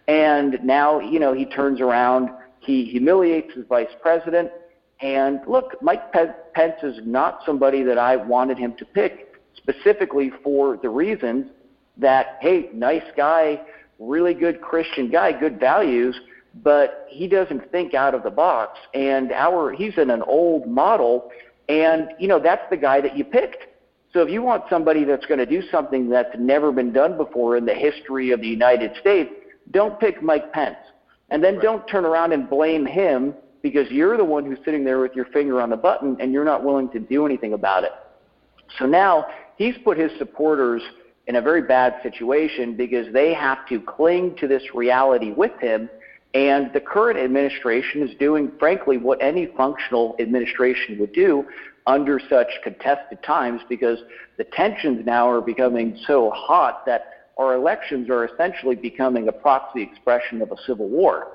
And 0.08 0.58
now 0.64 0.98
you 0.98 1.20
know 1.20 1.32
he 1.32 1.44
turns 1.46 1.80
around 1.80 2.30
he 2.58 2.84
humiliates 2.84 3.54
his 3.54 3.64
vice 3.68 3.94
president. 4.02 4.50
And 5.00 5.38
look 5.46 5.80
mike 5.80 6.12
pence 6.12 6.82
is 6.82 6.98
not 7.04 7.42
somebody 7.46 7.84
that 7.84 7.98
i 7.98 8.16
wanted 8.16 8.58
him 8.58 8.74
to 8.78 8.84
pick 8.84 9.36
specifically 9.56 10.32
for 10.42 10.78
the 10.78 10.88
reasons 10.88 11.46
that 11.96 12.38
hey 12.40 12.70
nice 12.72 13.08
guy 13.16 13.60
really 14.00 14.34
good 14.34 14.60
christian 14.60 15.08
guy 15.08 15.30
good 15.38 15.60
values 15.60 16.18
but 16.62 17.06
he 17.08 17.28
doesn't 17.28 17.70
think 17.70 17.94
out 17.94 18.14
of 18.14 18.22
the 18.22 18.30
box 18.30 18.78
and 18.94 19.32
our 19.32 19.72
he's 19.72 19.96
in 19.98 20.10
an 20.10 20.22
old 20.22 20.66
model 20.66 21.30
and 21.68 22.10
you 22.18 22.28
know 22.28 22.38
that's 22.38 22.62
the 22.70 22.76
guy 22.76 23.00
that 23.00 23.16
you 23.16 23.24
picked 23.24 23.66
so 24.16 24.22
if 24.22 24.30
you 24.30 24.40
want 24.40 24.64
somebody 24.70 25.04
that's 25.04 25.26
going 25.26 25.40
to 25.40 25.44
do 25.44 25.60
something 25.70 26.08
that's 26.08 26.34
never 26.38 26.72
been 26.72 26.90
done 26.90 27.18
before 27.18 27.58
in 27.58 27.66
the 27.66 27.74
history 27.74 28.30
of 28.30 28.40
the 28.40 28.46
United 28.46 28.92
States, 28.98 29.30
don't 29.72 30.00
pick 30.00 30.22
Mike 30.22 30.54
Pence. 30.54 30.78
And 31.28 31.44
then 31.44 31.56
right. 31.56 31.62
don't 31.62 31.86
turn 31.86 32.06
around 32.06 32.32
and 32.32 32.48
blame 32.48 32.86
him 32.86 33.34
because 33.60 33.90
you're 33.90 34.16
the 34.16 34.24
one 34.24 34.46
who's 34.46 34.56
sitting 34.64 34.84
there 34.84 35.00
with 35.00 35.12
your 35.14 35.26
finger 35.26 35.60
on 35.60 35.68
the 35.68 35.76
button 35.76 36.16
and 36.18 36.32
you're 36.32 36.46
not 36.46 36.64
willing 36.64 36.88
to 36.92 36.98
do 36.98 37.26
anything 37.26 37.52
about 37.52 37.84
it. 37.84 37.92
So 38.78 38.86
now 38.86 39.26
he's 39.58 39.74
put 39.84 39.98
his 39.98 40.10
supporters 40.16 40.80
in 41.26 41.36
a 41.36 41.42
very 41.42 41.60
bad 41.60 41.96
situation 42.02 42.74
because 42.74 43.12
they 43.12 43.34
have 43.34 43.68
to 43.68 43.82
cling 43.82 44.34
to 44.36 44.48
this 44.48 44.62
reality 44.72 45.32
with 45.32 45.52
him. 45.60 45.90
And 46.36 46.70
the 46.74 46.80
current 46.80 47.18
administration 47.18 48.06
is 48.06 48.14
doing, 48.18 48.52
frankly, 48.58 48.98
what 48.98 49.22
any 49.22 49.46
functional 49.56 50.14
administration 50.18 50.98
would 50.98 51.14
do, 51.14 51.46
under 51.86 52.20
such 52.28 52.48
contested 52.62 53.22
times 53.22 53.62
because 53.70 54.00
the 54.36 54.44
tensions 54.44 55.06
now 55.06 55.30
are 55.30 55.40
becoming 55.40 55.98
so 56.06 56.30
hot 56.34 56.84
that 56.84 57.30
our 57.38 57.54
elections 57.54 58.10
are 58.10 58.26
essentially 58.26 58.76
becoming 58.76 59.28
a 59.28 59.32
proxy 59.32 59.80
expression 59.80 60.42
of 60.42 60.52
a 60.52 60.56
civil 60.66 60.88
war. 60.90 61.28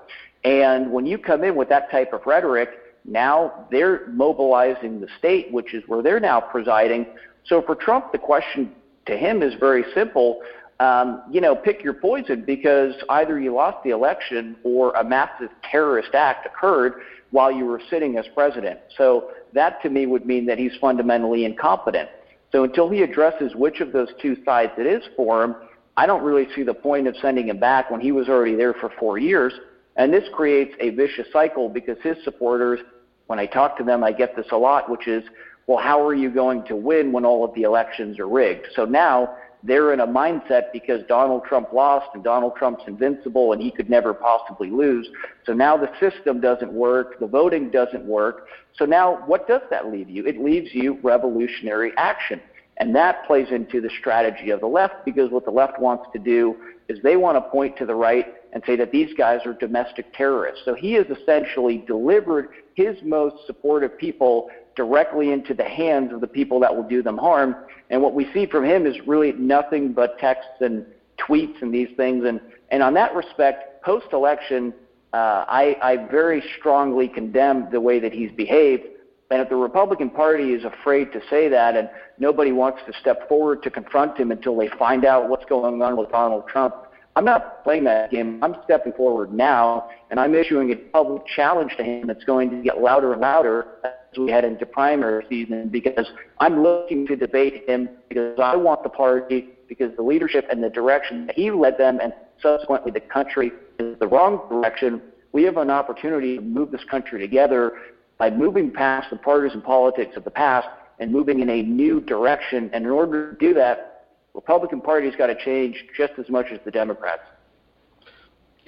And 0.44 0.92
when 0.92 1.08
you 1.08 1.18
come 1.18 1.44
in 1.44 1.56
with 1.56 1.70
that 1.70 1.90
type 1.90 2.14
of 2.14 2.28
rhetoric, 2.28 2.70
now 3.04 3.66
they're 3.72 4.06
mobilizing 4.08 5.02
the 5.02 5.08
state, 5.18 5.52
which 5.52 5.74
is 5.74 5.82
where 5.88 6.04
they're 6.04 6.20
now 6.20 6.40
presiding. 6.40 7.08
So 7.46 7.64
for 7.64 7.74
Trump, 7.74 8.12
the 8.12 8.20
question 8.20 8.72
to 9.08 9.18
him 9.18 9.42
is 9.42 9.56
very 9.56 9.84
simple. 9.96 10.42
Um, 10.82 11.22
you 11.30 11.42
know, 11.42 11.56
pick 11.56 11.84
your 11.84 11.94
poison 11.94 12.44
because 12.44 12.96
either 13.10 13.40
you 13.40 13.54
lost 13.54 13.84
the 13.84 13.92
election 13.92 14.56
or 14.64 14.92
a 14.94 15.04
massive 15.04 15.52
terrorist 15.70 16.16
act 16.16 16.48
occurred 16.48 17.04
while 17.30 17.52
you 17.52 17.66
were 17.66 17.80
sitting 17.88 18.18
as 18.18 18.26
president. 18.34 18.80
So 18.98 19.30
that 19.54 19.80
to 19.84 19.92
me 19.92 20.08
would 20.08 20.26
mean 20.26 20.48
that 20.48 20.58
he's 20.58 20.72
fundamentally 20.82 21.46
incompetent. 21.46 22.10
So 22.52 22.64
until 22.64 22.90
he 22.90 23.04
addresses 23.04 23.54
which 23.54 23.80
of 23.80 23.92
those 23.92 24.10
two 24.20 24.36
sides 24.44 24.72
it 24.80 24.88
is 24.88 25.04
for 25.16 25.44
him, 25.44 25.56
I 25.98 26.08
don't 26.08 26.24
really 26.24 26.48
see 26.56 26.64
the 26.64 26.74
point 26.74 27.08
of 27.08 27.16
sending 27.22 27.50
him 27.50 27.60
back 27.60 27.92
when 27.92 28.02
he 28.02 28.12
was 28.12 28.28
already 28.28 28.56
there 28.56 28.74
for 28.74 28.90
four 29.00 29.20
years. 29.20 29.54
And 29.98 30.12
this 30.12 30.28
creates 30.34 30.74
a 30.80 30.90
vicious 30.90 31.28
cycle 31.32 31.70
because 31.70 31.98
his 32.02 32.18
supporters, 32.24 32.80
when 33.28 33.38
I 33.38 33.46
talk 33.46 33.78
to 33.78 33.84
them, 33.84 34.04
I 34.04 34.14
get 34.14 34.36
this 34.36 34.48
a 34.52 34.58
lot, 34.58 34.90
which 34.90 35.08
is, 35.08 35.24
well, 35.68 35.78
how 35.78 36.04
are 36.04 36.16
you 36.16 36.32
going 36.32 36.66
to 36.66 36.76
win 36.76 37.12
when 37.12 37.24
all 37.24 37.46
of 37.46 37.54
the 37.54 37.62
elections 37.62 38.18
are 38.18 38.28
rigged? 38.28 38.66
So 38.76 38.86
now 38.86 39.36
they're 39.64 39.94
in 39.94 40.00
a 40.00 40.08
mindset 40.08 40.72
because 40.74 41.02
Donald 41.08 41.44
Trump 41.46 41.72
lost 41.74 42.10
and 42.14 42.24
Donald 42.24 42.56
Trump's 42.56 42.84
invincible 42.88 43.54
and 43.54 43.62
he 43.62 43.72
could 43.72 43.90
never 43.90 44.14
possibly 44.14 44.70
lose. 44.70 45.08
So 45.46 45.54
now 45.54 45.78
the 45.78 45.90
system 46.00 46.42
doesn't 46.42 46.72
work, 46.72 47.20
the 47.20 47.28
voting 47.28 47.70
doesn't 47.70 48.06
work. 48.06 48.48
So 48.76 48.86
now 48.86 49.24
what 49.28 49.48
does 49.48 49.62
that 49.70 49.92
leave 49.92 50.10
you? 50.10 50.26
It 50.26 50.40
leaves 50.40 50.74
you 50.74 51.00
revolutionary 51.04 51.92
action. 51.98 52.42
And 52.78 52.96
that 52.96 53.28
plays 53.28 53.50
into 53.52 53.80
the 53.80 53.92
strategy 54.00 54.50
of 54.50 54.60
the 54.60 54.68
left 54.68 55.06
because 55.06 55.30
what 55.30 55.46
the 55.46 55.52
left 55.52 55.80
wants 55.80 56.06
to 56.14 56.20
do 56.20 56.56
is 56.88 56.98
they 57.04 57.16
want 57.16 57.38
to 57.38 57.50
point 57.52 57.78
to 57.78 57.86
the 57.86 57.94
right 57.94 58.34
and 58.54 58.64
say 58.66 58.76
that 58.76 58.92
these 58.92 59.14
guys 59.16 59.40
are 59.46 59.54
domestic 59.54 60.14
terrorists. 60.14 60.66
So 60.66 60.74
he 60.74 60.94
has 60.94 61.06
essentially 61.08 61.84
delivered 61.88 62.50
his 62.76 62.98
most 63.04 63.46
supportive 63.46 63.98
people 63.98 64.50
directly 64.76 65.32
into 65.32 65.54
the 65.54 65.64
hands 65.64 66.14
of 66.14 66.22
the 66.22 66.28
people 66.28 66.60
that 66.62 66.76
will 66.76 66.88
do 66.88 67.02
them 67.02 67.18
harm. 67.18 67.56
And 67.90 68.02
what 68.02 68.14
we 68.14 68.32
see 68.34 68.46
from 68.46 68.64
him 68.64 68.86
is 68.86 68.96
really 69.06 69.34
nothing 69.34 69.94
but 69.94 70.18
texts 70.20 70.62
and 70.62 70.86
tweets 71.18 71.62
and 71.62 71.74
these 71.74 71.90
things. 71.98 72.26
And, 72.26 72.40
and 72.70 72.82
on 72.82 72.94
that 72.96 73.14
respect, 73.14 73.84
post 73.84 74.08
election, 74.14 74.74
uh, 75.14 75.46
I, 75.48 75.78
I 75.82 76.08
very 76.10 76.44
strongly 76.58 77.08
condemn 77.08 77.70
the 77.72 77.82
way 77.82 78.00
that 78.00 78.14
he's 78.14 78.32
behaved. 78.32 78.84
And 79.30 79.42
if 79.42 79.50
the 79.50 79.56
Republican 79.56 80.10
Party 80.10 80.54
is 80.54 80.64
afraid 80.66 81.12
to 81.14 81.22
say 81.30 81.48
that 81.50 81.76
and 81.78 81.90
nobody 82.18 82.52
wants 82.52 82.80
to 82.88 82.94
step 83.00 83.30
forward 83.30 83.64
to 83.64 83.70
confront 83.70 84.18
him 84.18 84.32
until 84.32 84.58
they 84.58 84.68
find 84.68 85.06
out 85.06 85.30
what's 85.30 85.46
going 85.46 85.82
on 85.82 85.98
with 85.98 86.12
Donald 86.12 86.48
Trump, 86.48 86.76
I'm 87.16 87.26
not 87.26 87.64
playing 87.64 87.84
that 87.86 88.12
game. 88.12 88.40
I'm 88.42 88.56
stepping 88.64 88.94
forward 88.94 89.34
now, 89.34 89.90
and 90.10 90.20
I'm 90.20 90.34
issuing 90.34 90.72
a 90.72 90.76
public 90.76 91.24
challenge 91.28 91.76
to 91.78 91.84
him 91.84 92.08
that's 92.08 92.24
going 92.24 92.50
to 92.52 92.62
get 92.62 92.82
louder 92.82 93.12
and 93.12 93.22
louder 93.22 93.68
as 94.12 94.18
we 94.18 94.32
head 94.32 94.44
into 94.44 94.66
primary 94.66 95.26
season 95.30 95.70
because 95.70 96.12
I'm 96.40 96.62
looking 96.62 97.08
to 97.08 97.16
debate 97.16 97.68
him 97.68 97.90
because 98.10 98.40
I 98.40 98.56
want 98.56 98.84
the 98.84 98.90
party, 98.90 99.50
because 99.68 99.96
the 99.96 100.04
leadership 100.04 100.48
and 100.52 100.64
the 100.64 100.70
direction 100.70 101.28
that 101.28 101.36
he 101.36 101.52
led 101.52 101.78
them 101.78 102.00
and 102.02 102.14
subsequently 102.42 102.92
the 102.92 103.00
country 103.00 103.52
is 103.80 103.98
the 104.00 104.08
wrong 104.08 104.42
direction. 104.50 105.02
We 105.32 105.44
have 105.44 105.58
an 105.58 105.70
opportunity 105.70 106.36
to 106.36 106.42
move 106.42 106.72
this 106.72 106.84
country 106.90 107.20
together 107.22 107.74
by 108.18 108.30
moving 108.30 108.70
past 108.70 109.10
the 109.10 109.16
partisan 109.16 109.62
politics 109.62 110.18
of 110.18 110.26
the 110.26 110.32
past 110.32 110.68
and 111.00 111.12
moving 111.12 111.40
in 111.40 111.50
a 111.50 111.64
new 111.64 112.02
direction. 112.02 112.70
And 112.74 112.86
in 112.86 112.92
order 112.92 113.32
to 113.32 113.38
do 113.40 113.54
that, 113.54 114.08
the 114.34 114.40
Republican 114.40 114.82
Party's 114.82 115.16
got 115.16 115.28
to 115.28 115.36
change 115.36 115.86
just 115.98 116.14
as 116.20 116.30
much 116.30 116.48
as 116.52 116.60
the 116.66 116.72
Democrats. 116.72 117.24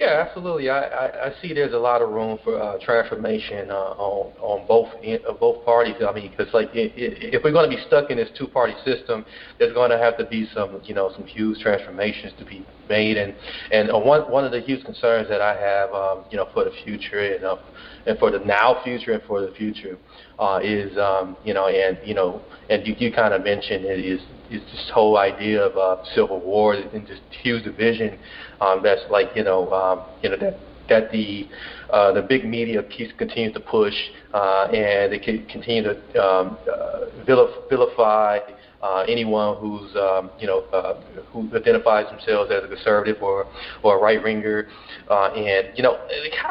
Yeah, 0.00 0.24
absolutely. 0.26 0.68
I, 0.70 0.86
I, 0.86 1.26
I 1.28 1.32
see 1.40 1.54
there's 1.54 1.72
a 1.72 1.78
lot 1.78 2.02
of 2.02 2.08
room 2.10 2.36
for 2.42 2.60
uh, 2.60 2.78
transformation 2.84 3.70
uh, 3.70 3.94
on 3.94 4.32
on 4.40 4.66
both 4.66 4.88
uh, 5.06 5.32
both 5.34 5.64
parties. 5.64 5.94
I 6.04 6.10
mean, 6.12 6.32
because 6.36 6.52
like 6.52 6.74
it, 6.74 6.90
it, 6.96 7.34
if 7.34 7.44
we're 7.44 7.52
going 7.52 7.70
to 7.70 7.76
be 7.76 7.80
stuck 7.86 8.10
in 8.10 8.16
this 8.16 8.28
two-party 8.36 8.74
system, 8.84 9.24
there's 9.60 9.72
going 9.72 9.90
to 9.92 9.98
have 9.98 10.16
to 10.18 10.24
be 10.24 10.48
some 10.52 10.80
you 10.82 10.94
know 10.94 11.12
some 11.14 11.24
huge 11.26 11.60
transformations 11.60 12.32
to 12.38 12.44
be 12.44 12.66
made. 12.88 13.16
And 13.16 13.36
and 13.70 13.88
uh, 13.92 13.98
one 13.98 14.22
one 14.22 14.44
of 14.44 14.50
the 14.50 14.60
huge 14.60 14.84
concerns 14.84 15.28
that 15.28 15.40
I 15.40 15.54
have, 15.56 15.92
um, 15.94 16.24
you 16.28 16.38
know, 16.38 16.48
for 16.52 16.64
the 16.64 16.72
future 16.82 17.20
and 17.20 17.44
uh, 17.44 17.56
and 18.04 18.18
for 18.18 18.32
the 18.32 18.40
now 18.40 18.80
future 18.82 19.12
and 19.12 19.22
for 19.22 19.42
the 19.42 19.52
future 19.52 19.96
uh, 20.40 20.58
is 20.60 20.98
um, 20.98 21.36
you 21.44 21.54
know 21.54 21.68
and 21.68 21.98
you 22.04 22.14
know 22.14 22.42
and 22.68 22.84
you, 22.84 22.96
you 22.98 23.12
kind 23.12 23.32
of 23.32 23.44
mentioned 23.44 23.84
it 23.84 24.00
is 24.04 24.20
is 24.50 24.62
this 24.72 24.90
whole 24.92 25.18
idea 25.18 25.62
of 25.62 25.76
uh, 25.76 26.02
civil 26.14 26.40
war 26.40 26.74
and 26.74 27.06
just 27.06 27.22
huge 27.42 27.64
division 27.64 28.18
um, 28.60 28.80
that's 28.82 29.02
like 29.10 29.28
you 29.34 29.44
know 29.44 29.70
um, 29.72 30.02
you 30.22 30.28
know 30.30 30.36
that 30.36 30.60
that 30.88 31.10
the 31.10 31.48
uh, 31.90 32.12
the 32.12 32.22
big 32.22 32.44
media 32.44 32.82
keeps 32.82 33.12
continues 33.16 33.54
to 33.54 33.60
push 33.60 33.94
uh, 34.32 34.66
and 34.72 35.12
they 35.12 35.18
continue 35.18 35.82
to 35.82 36.22
um, 36.22 36.58
uh, 36.70 37.24
vilify 37.24 38.38
uh, 38.84 39.04
anyone 39.08 39.56
who's 39.56 39.96
um, 39.96 40.30
you 40.38 40.46
know 40.46 40.62
uh, 40.72 40.94
who 41.32 41.48
identifies 41.56 42.06
themselves 42.10 42.50
as 42.50 42.62
a 42.62 42.68
conservative 42.68 43.22
or 43.22 43.46
or 43.82 43.96
a 43.96 43.98
right 43.98 44.22
winger, 44.22 44.66
uh, 45.08 45.28
and 45.28 45.70
you 45.74 45.82
know 45.82 45.96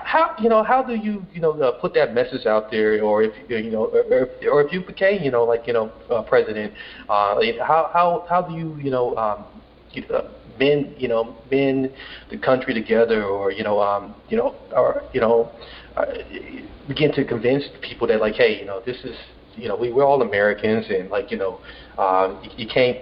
how 0.04 0.34
you 0.40 0.50
know 0.50 0.64
how 0.64 0.82
do 0.82 0.96
you 0.96 1.24
you 1.32 1.40
know 1.40 1.52
uh, 1.62 1.72
put 1.72 1.94
that 1.94 2.12
message 2.12 2.46
out 2.48 2.72
there, 2.72 3.02
or 3.04 3.24
if 3.24 3.32
you 3.48 3.70
know 3.70 3.86
or, 3.86 4.28
or 4.52 4.62
if 4.62 4.72
you 4.74 4.82
became 4.82 5.22
you 5.22 5.30
know 5.32 5.44
like 5.44 5.68
you 5.68 5.74
know 5.74 5.92
uh, 6.10 6.22
president, 6.24 6.74
uh, 7.08 7.36
how 7.60 7.90
how 7.94 8.26
how 8.28 8.42
do 8.42 8.54
you 8.54 8.76
you 8.82 8.90
know 8.90 9.16
um, 9.16 9.46
you, 9.92 10.04
uh, 10.14 10.22
bend 10.58 10.92
you 10.98 11.08
know 11.08 11.36
bend 11.52 11.90
the 12.32 12.38
country 12.38 12.74
together, 12.74 13.24
or 13.26 13.52
you 13.52 13.64
know 13.64 13.80
um, 13.80 14.16
you 14.30 14.38
know 14.38 14.56
or 14.76 15.04
you 15.14 15.22
know 15.22 15.48
uh, 15.98 16.06
begin 16.88 17.12
to 17.14 17.24
convince 17.24 17.64
people 17.82 18.08
that 18.08 18.20
like 18.20 18.34
hey 18.34 18.58
you 18.58 18.66
know 18.66 18.82
this 18.86 18.98
is 19.04 19.16
you 19.56 19.68
know, 19.68 19.76
we, 19.76 19.92
we're 19.92 20.06
all 20.06 20.22
Americans, 20.22 20.86
and 20.90 21.10
like 21.10 21.32
you 21.32 21.38
know, 21.38 21.60
um, 21.98 22.40
you, 22.44 22.66
you 22.66 22.68
can't 22.68 22.98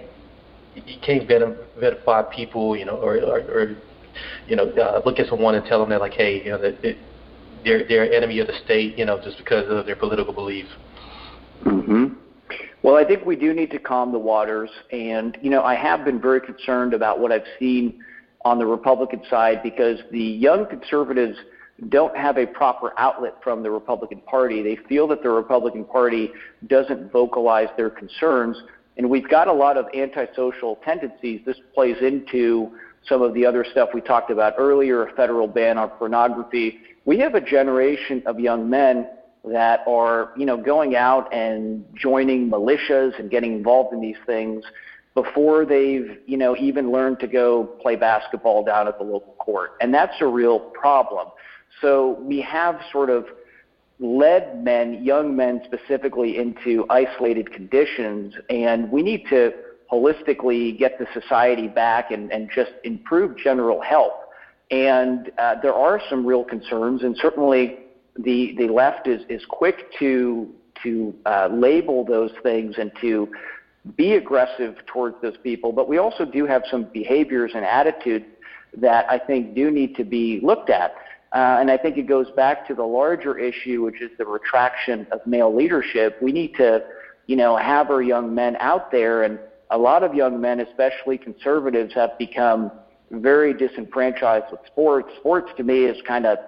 you 0.74 0.98
can't 1.02 1.28
verify 1.28 2.22
people, 2.34 2.76
you 2.76 2.84
know, 2.84 2.96
or, 2.96 3.16
or, 3.16 3.40
or 3.40 3.76
you 4.46 4.56
know, 4.56 4.70
uh, 4.70 5.02
look 5.04 5.18
at 5.18 5.28
someone 5.28 5.54
and 5.54 5.64
tell 5.66 5.80
them 5.80 5.90
that 5.90 6.00
like, 6.00 6.12
hey, 6.12 6.42
you 6.44 6.50
know, 6.50 6.58
that, 6.58 6.80
that 6.82 6.96
they're 7.64 7.86
they're 7.86 8.12
enemy 8.12 8.38
of 8.40 8.46
the 8.46 8.54
state, 8.64 8.98
you 8.98 9.04
know, 9.04 9.20
just 9.22 9.38
because 9.38 9.64
of 9.68 9.86
their 9.86 9.96
political 9.96 10.32
belief. 10.32 10.66
hmm 11.62 12.06
Well, 12.82 12.96
I 12.96 13.04
think 13.04 13.24
we 13.24 13.36
do 13.36 13.52
need 13.52 13.70
to 13.70 13.78
calm 13.78 14.12
the 14.12 14.18
waters, 14.18 14.70
and 14.90 15.36
you 15.42 15.50
know, 15.50 15.62
I 15.62 15.74
have 15.74 16.04
been 16.04 16.20
very 16.20 16.40
concerned 16.40 16.94
about 16.94 17.20
what 17.20 17.32
I've 17.32 17.46
seen 17.58 17.98
on 18.44 18.58
the 18.58 18.66
Republican 18.66 19.22
side 19.30 19.62
because 19.62 19.98
the 20.10 20.18
young 20.18 20.66
conservatives 20.66 21.36
don't 21.88 22.16
have 22.16 22.38
a 22.38 22.46
proper 22.46 22.92
outlet 22.98 23.34
from 23.42 23.62
the 23.62 23.70
Republican 23.70 24.20
Party. 24.20 24.62
They 24.62 24.76
feel 24.88 25.08
that 25.08 25.22
the 25.22 25.30
Republican 25.30 25.84
Party 25.84 26.30
doesn't 26.66 27.10
vocalize 27.12 27.68
their 27.76 27.90
concerns. 27.90 28.56
And 28.96 29.08
we've 29.08 29.28
got 29.28 29.48
a 29.48 29.52
lot 29.52 29.76
of 29.76 29.86
antisocial 29.94 30.76
tendencies. 30.84 31.40
This 31.44 31.56
plays 31.74 31.96
into 32.00 32.72
some 33.08 33.22
of 33.22 33.34
the 33.34 33.44
other 33.44 33.64
stuff 33.70 33.90
we 33.94 34.00
talked 34.00 34.30
about 34.30 34.54
earlier, 34.58 35.06
a 35.06 35.12
federal 35.14 35.48
ban 35.48 35.78
on 35.78 35.90
pornography. 35.90 36.80
We 37.04 37.18
have 37.18 37.34
a 37.34 37.40
generation 37.40 38.22
of 38.26 38.38
young 38.38 38.70
men 38.70 39.08
that 39.44 39.80
are, 39.88 40.32
you 40.36 40.46
know, 40.46 40.56
going 40.56 40.94
out 40.94 41.32
and 41.34 41.84
joining 41.94 42.48
militias 42.48 43.18
and 43.18 43.28
getting 43.30 43.54
involved 43.54 43.92
in 43.92 44.00
these 44.00 44.16
things 44.24 44.64
before 45.14 45.66
they've, 45.66 46.18
you 46.26 46.36
know, 46.36 46.56
even 46.56 46.92
learned 46.92 47.18
to 47.20 47.26
go 47.26 47.64
play 47.82 47.96
basketball 47.96 48.64
down 48.64 48.88
at 48.88 48.98
the 48.98 49.04
local 49.04 49.34
court. 49.34 49.72
And 49.80 49.92
that's 49.92 50.14
a 50.20 50.26
real 50.26 50.60
problem. 50.60 51.28
So 51.80 52.18
we 52.20 52.40
have 52.42 52.80
sort 52.92 53.10
of 53.10 53.26
led 53.98 54.62
men, 54.64 55.04
young 55.04 55.34
men 55.36 55.62
specifically, 55.64 56.38
into 56.38 56.84
isolated 56.90 57.52
conditions, 57.52 58.34
and 58.50 58.90
we 58.90 59.02
need 59.02 59.24
to 59.30 59.52
holistically 59.90 60.76
get 60.78 60.98
the 60.98 61.06
society 61.12 61.68
back 61.68 62.10
and, 62.10 62.32
and 62.32 62.50
just 62.54 62.72
improve 62.84 63.36
general 63.36 63.80
health. 63.80 64.14
And 64.70 65.30
uh, 65.38 65.56
there 65.60 65.74
are 65.74 66.00
some 66.08 66.24
real 66.24 66.44
concerns, 66.44 67.02
and 67.02 67.16
certainly 67.20 67.78
the 68.16 68.54
the 68.58 68.68
left 68.68 69.06
is 69.06 69.22
is 69.28 69.44
quick 69.48 69.92
to 69.98 70.48
to 70.82 71.14
uh, 71.26 71.48
label 71.52 72.04
those 72.04 72.30
things 72.42 72.76
and 72.78 72.90
to 73.00 73.28
be 73.96 74.14
aggressive 74.14 74.76
towards 74.86 75.16
those 75.22 75.36
people. 75.42 75.72
But 75.72 75.88
we 75.88 75.98
also 75.98 76.24
do 76.24 76.46
have 76.46 76.62
some 76.70 76.84
behaviors 76.84 77.52
and 77.54 77.64
attitudes 77.64 78.24
that 78.76 79.06
I 79.10 79.18
think 79.18 79.54
do 79.54 79.70
need 79.70 79.96
to 79.96 80.04
be 80.04 80.40
looked 80.42 80.70
at. 80.70 80.94
Uh, 81.32 81.56
and 81.60 81.70
I 81.70 81.78
think 81.78 81.96
it 81.96 82.06
goes 82.06 82.30
back 82.32 82.66
to 82.68 82.74
the 82.74 82.84
larger 82.84 83.38
issue, 83.38 83.82
which 83.82 84.02
is 84.02 84.10
the 84.18 84.24
retraction 84.26 85.06
of 85.12 85.26
male 85.26 85.54
leadership. 85.54 86.18
We 86.20 86.30
need 86.30 86.54
to, 86.56 86.84
you 87.26 87.36
know, 87.36 87.56
have 87.56 87.90
our 87.90 88.02
young 88.02 88.34
men 88.34 88.56
out 88.60 88.90
there, 88.90 89.22
and 89.22 89.38
a 89.70 89.78
lot 89.78 90.02
of 90.02 90.14
young 90.14 90.40
men, 90.40 90.60
especially 90.60 91.16
conservatives, 91.16 91.94
have 91.94 92.18
become 92.18 92.70
very 93.10 93.54
disenfranchised 93.54 94.46
with 94.50 94.60
sports. 94.66 95.10
Sports 95.20 95.50
to 95.56 95.62
me 95.62 95.84
is 95.84 95.96
kind 96.06 96.26
of 96.26 96.38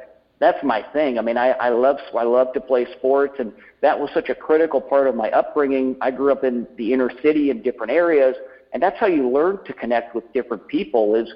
that's 0.41 0.63
my 0.63 0.85
thing. 0.93 1.19
I 1.19 1.23
mean, 1.23 1.39
I, 1.39 1.51
I 1.53 1.69
love 1.71 1.97
I 2.15 2.25
love 2.25 2.53
to 2.53 2.61
play 2.61 2.87
sports, 2.99 3.37
and 3.39 3.53
that 3.81 3.99
was 3.99 4.11
such 4.13 4.29
a 4.29 4.35
critical 4.35 4.81
part 4.81 5.07
of 5.07 5.15
my 5.15 5.31
upbringing. 5.31 5.97
I 6.03 6.11
grew 6.11 6.33
up 6.33 6.45
in 6.45 6.67
the 6.77 6.93
inner 6.93 7.11
city 7.23 7.51
in 7.51 7.63
different 7.63 7.93
areas, 7.93 8.37
and 8.73 8.83
that's 8.83 8.99
how 8.99 9.07
you 9.07 9.31
learn 9.31 9.61
to 9.65 9.73
connect 9.73 10.15
with 10.15 10.31
different 10.35 10.67
people. 10.67 11.15
Is 11.15 11.33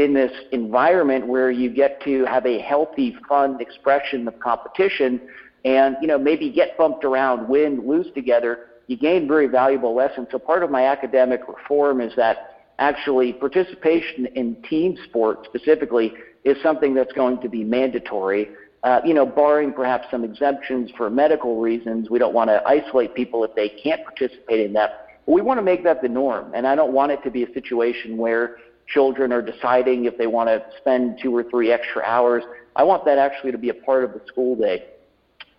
in 0.00 0.14
this 0.14 0.32
environment 0.52 1.26
where 1.26 1.50
you 1.50 1.68
get 1.68 2.02
to 2.02 2.24
have 2.24 2.46
a 2.46 2.58
healthy, 2.58 3.14
fun 3.28 3.60
expression 3.60 4.26
of 4.26 4.38
competition 4.40 5.20
and, 5.64 5.96
you 6.00 6.08
know, 6.08 6.18
maybe 6.18 6.50
get 6.50 6.76
bumped 6.78 7.04
around, 7.04 7.46
win, 7.46 7.86
lose 7.86 8.06
together, 8.14 8.66
you 8.86 8.96
gain 8.96 9.28
very 9.28 9.46
valuable 9.46 9.94
lessons. 9.94 10.28
So 10.30 10.38
part 10.38 10.62
of 10.62 10.70
my 10.70 10.86
academic 10.86 11.42
reform 11.46 12.00
is 12.00 12.12
that 12.16 12.36
actually 12.78 13.34
participation 13.34 14.26
in 14.34 14.56
team 14.68 14.96
sport 15.04 15.44
specifically 15.44 16.14
is 16.44 16.56
something 16.62 16.94
that's 16.94 17.12
going 17.12 17.38
to 17.42 17.48
be 17.48 17.62
mandatory. 17.62 18.48
Uh, 18.82 19.02
you 19.04 19.12
know, 19.12 19.26
barring 19.26 19.70
perhaps 19.70 20.06
some 20.10 20.24
exemptions 20.24 20.90
for 20.96 21.10
medical 21.10 21.60
reasons, 21.60 22.08
we 22.08 22.18
don't 22.18 22.32
want 22.32 22.48
to 22.48 22.66
isolate 22.66 23.14
people 23.14 23.44
if 23.44 23.54
they 23.54 23.68
can't 23.68 24.02
participate 24.02 24.60
in 24.60 24.72
that. 24.72 25.08
But 25.26 25.32
we 25.32 25.42
want 25.42 25.58
to 25.58 25.62
make 25.62 25.84
that 25.84 26.00
the 26.00 26.08
norm, 26.08 26.52
and 26.54 26.66
I 26.66 26.74
don't 26.74 26.94
want 26.94 27.12
it 27.12 27.22
to 27.24 27.30
be 27.30 27.42
a 27.42 27.52
situation 27.52 28.16
where 28.16 28.56
children 28.92 29.32
are 29.32 29.42
deciding 29.42 30.04
if 30.04 30.18
they 30.18 30.26
want 30.26 30.48
to 30.48 30.64
spend 30.78 31.18
two 31.22 31.34
or 31.34 31.44
three 31.44 31.70
extra 31.72 32.02
hours. 32.02 32.42
I 32.76 32.84
want 32.84 33.04
that 33.04 33.18
actually 33.18 33.52
to 33.52 33.58
be 33.58 33.68
a 33.68 33.74
part 33.74 34.04
of 34.04 34.12
the 34.12 34.20
school 34.26 34.56
day. 34.56 34.86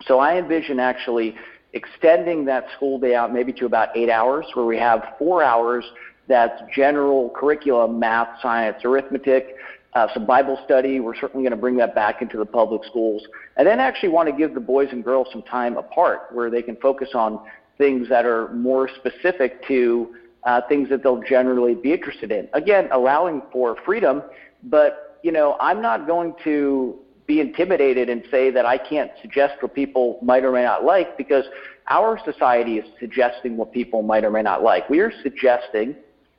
So 0.06 0.18
I 0.18 0.38
envision 0.38 0.80
actually 0.80 1.36
extending 1.72 2.44
that 2.46 2.66
school 2.76 2.98
day 2.98 3.14
out 3.14 3.32
maybe 3.32 3.52
to 3.54 3.66
about 3.66 3.96
eight 3.96 4.10
hours, 4.10 4.46
where 4.54 4.66
we 4.66 4.78
have 4.78 5.14
four 5.18 5.42
hours 5.42 5.84
that's 6.28 6.62
general 6.74 7.30
curriculum, 7.30 7.98
math, 7.98 8.40
science, 8.40 8.84
arithmetic, 8.84 9.56
uh, 9.94 10.06
some 10.14 10.24
Bible 10.24 10.58
study. 10.64 11.00
We're 11.00 11.14
certainly 11.14 11.42
going 11.42 11.50
to 11.50 11.60
bring 11.60 11.76
that 11.76 11.94
back 11.94 12.22
into 12.22 12.38
the 12.38 12.46
public 12.46 12.84
schools. 12.84 13.22
And 13.56 13.66
then 13.66 13.80
actually 13.80 14.10
want 14.10 14.28
to 14.28 14.34
give 14.34 14.54
the 14.54 14.60
boys 14.60 14.88
and 14.92 15.04
girls 15.04 15.28
some 15.32 15.42
time 15.42 15.76
apart 15.76 16.28
where 16.32 16.50
they 16.50 16.62
can 16.62 16.76
focus 16.76 17.10
on 17.14 17.40
things 17.78 18.08
that 18.08 18.24
are 18.24 18.52
more 18.54 18.88
specific 18.88 19.66
to 19.66 20.14
uh, 20.44 20.60
things 20.68 20.88
that 20.88 21.02
they'll 21.02 21.22
generally 21.22 21.74
be 21.74 21.92
interested 21.92 22.32
in. 22.32 22.48
Again, 22.52 22.88
allowing 22.92 23.42
for 23.52 23.76
freedom, 23.84 24.22
but 24.64 25.18
you 25.22 25.32
know, 25.32 25.56
I'm 25.60 25.80
not 25.80 26.06
going 26.06 26.34
to 26.44 26.98
be 27.26 27.40
intimidated 27.40 28.08
and 28.08 28.24
say 28.30 28.50
that 28.50 28.66
I 28.66 28.76
can't 28.76 29.10
suggest 29.20 29.54
what 29.60 29.74
people 29.74 30.18
might 30.22 30.44
or 30.44 30.52
may 30.52 30.64
not 30.64 30.84
like 30.84 31.16
because 31.16 31.44
our 31.88 32.18
society 32.24 32.78
is 32.78 32.84
suggesting 32.98 33.56
what 33.56 33.72
people 33.72 34.02
might 34.02 34.24
or 34.24 34.30
may 34.30 34.42
not 34.42 34.62
like. 34.62 34.88
We 34.90 35.00
are 35.00 35.12
suggesting 35.22 35.96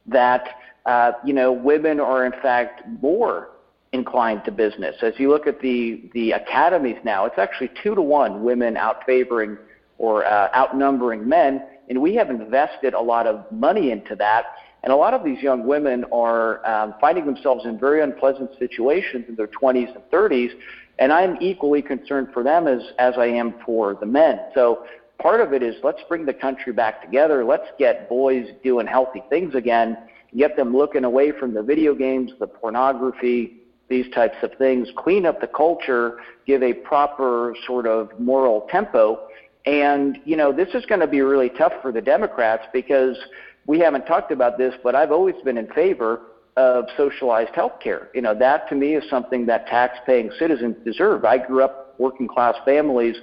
that 0.08 0.48
uh, 0.86 1.14
you 1.24 1.34
know 1.34 1.52
women 1.52 2.00
are 2.00 2.26
in 2.26 2.34
fact 2.42 2.82
more 3.02 3.50
inclined 3.94 4.44
to 4.44 4.52
business. 4.52 4.96
As 5.02 5.14
you 5.18 5.30
look 5.30 5.48
at 5.48 5.60
the 5.62 6.10
the 6.14 6.32
academies 6.32 6.98
now, 7.04 7.26
it's 7.26 7.38
actually 7.38 7.72
two 7.82 7.96
to 7.96 8.02
one 8.02 8.44
women 8.44 8.76
out 8.76 9.06
favoring 9.06 9.58
or 9.98 10.26
uh, 10.26 10.50
outnumbering 10.54 11.28
men 11.28 11.62
and 11.90 12.02
we 12.02 12.16
have 12.16 12.30
invested 12.30 12.94
a 12.94 13.02
lot 13.02 13.28
of 13.28 13.50
money 13.52 13.92
into 13.92 14.16
that. 14.16 14.46
And 14.84 14.92
a 14.92 14.96
lot 14.96 15.14
of 15.14 15.24
these 15.24 15.42
young 15.42 15.66
women 15.66 16.06
are 16.12 16.66
um, 16.68 16.96
finding 17.00 17.26
themselves 17.26 17.66
in 17.66 17.80
very 17.80 18.02
unpleasant 18.02 18.52
situations 18.60 19.26
in 19.30 19.36
their 19.36 19.48
20s 19.48 19.94
and 19.94 20.04
30s, 20.12 20.52
and 21.00 21.12
I'm 21.12 21.38
equally 21.42 21.82
concerned 21.82 22.30
for 22.34 22.44
them 22.44 22.68
as, 22.68 22.82
as 23.00 23.14
I 23.18 23.28
am 23.28 23.56
for 23.66 23.96
the 23.96 24.06
men. 24.06 24.40
So 24.54 24.86
part 25.20 25.40
of 25.40 25.54
it 25.54 25.64
is 25.64 25.76
let's 25.84 26.02
bring 26.10 26.26
the 26.26 26.34
country 26.34 26.74
back 26.74 27.02
together. 27.02 27.46
Let's 27.46 27.68
get 27.80 28.10
boys 28.10 28.48
doing 28.64 28.86
healthy 28.86 29.24
things 29.30 29.56
again, 29.56 29.98
get 30.36 30.56
them 30.56 30.76
looking 30.76 31.06
away 31.06 31.32
from 31.32 31.54
the 31.54 31.64
video 31.64 31.96
games, 31.96 32.32
the 32.40 32.48
pornography, 32.48 33.58
these 33.90 34.12
types 34.14 34.38
of 34.44 34.52
things, 34.58 34.90
clean 34.98 35.26
up 35.26 35.40
the 35.40 35.48
culture, 35.48 36.18
give 36.46 36.62
a 36.62 36.74
proper 36.74 37.56
sort 37.66 37.88
of 37.88 38.10
moral 38.20 38.68
tempo 38.70 39.28
and, 39.66 40.20
you 40.26 40.36
know, 40.36 40.52
this 40.52 40.70
is 40.74 40.86
going 40.86 41.02
to 41.02 41.08
be 41.08 41.22
really 41.22 41.50
tough 41.50 41.74
for 41.82 41.92
the 41.92 42.02
Democrats 42.02 42.66
because 42.74 43.18
we 43.66 43.80
haven't 43.80 44.06
talked 44.06 44.32
about 44.32 44.58
this, 44.58 44.74
but 44.84 44.96
I've 44.96 45.12
always 45.12 45.36
been 45.44 45.58
in 45.58 45.68
favor 45.68 46.22
of 46.58 46.86
socialized 46.98 47.56
health 47.56 47.80
care. 47.82 48.10
You 48.14 48.22
know, 48.22 48.36
that 48.36 48.68
to 48.70 48.76
me 48.76 48.96
is 48.96 49.10
something 49.10 49.46
that 49.48 49.68
tax-paying 49.68 50.32
citizens 50.38 50.76
deserve. 50.84 51.26
I 51.26 51.38
grew 51.38 51.64
up 51.64 51.96
working 51.98 52.28
class 52.28 52.56
families. 52.66 53.16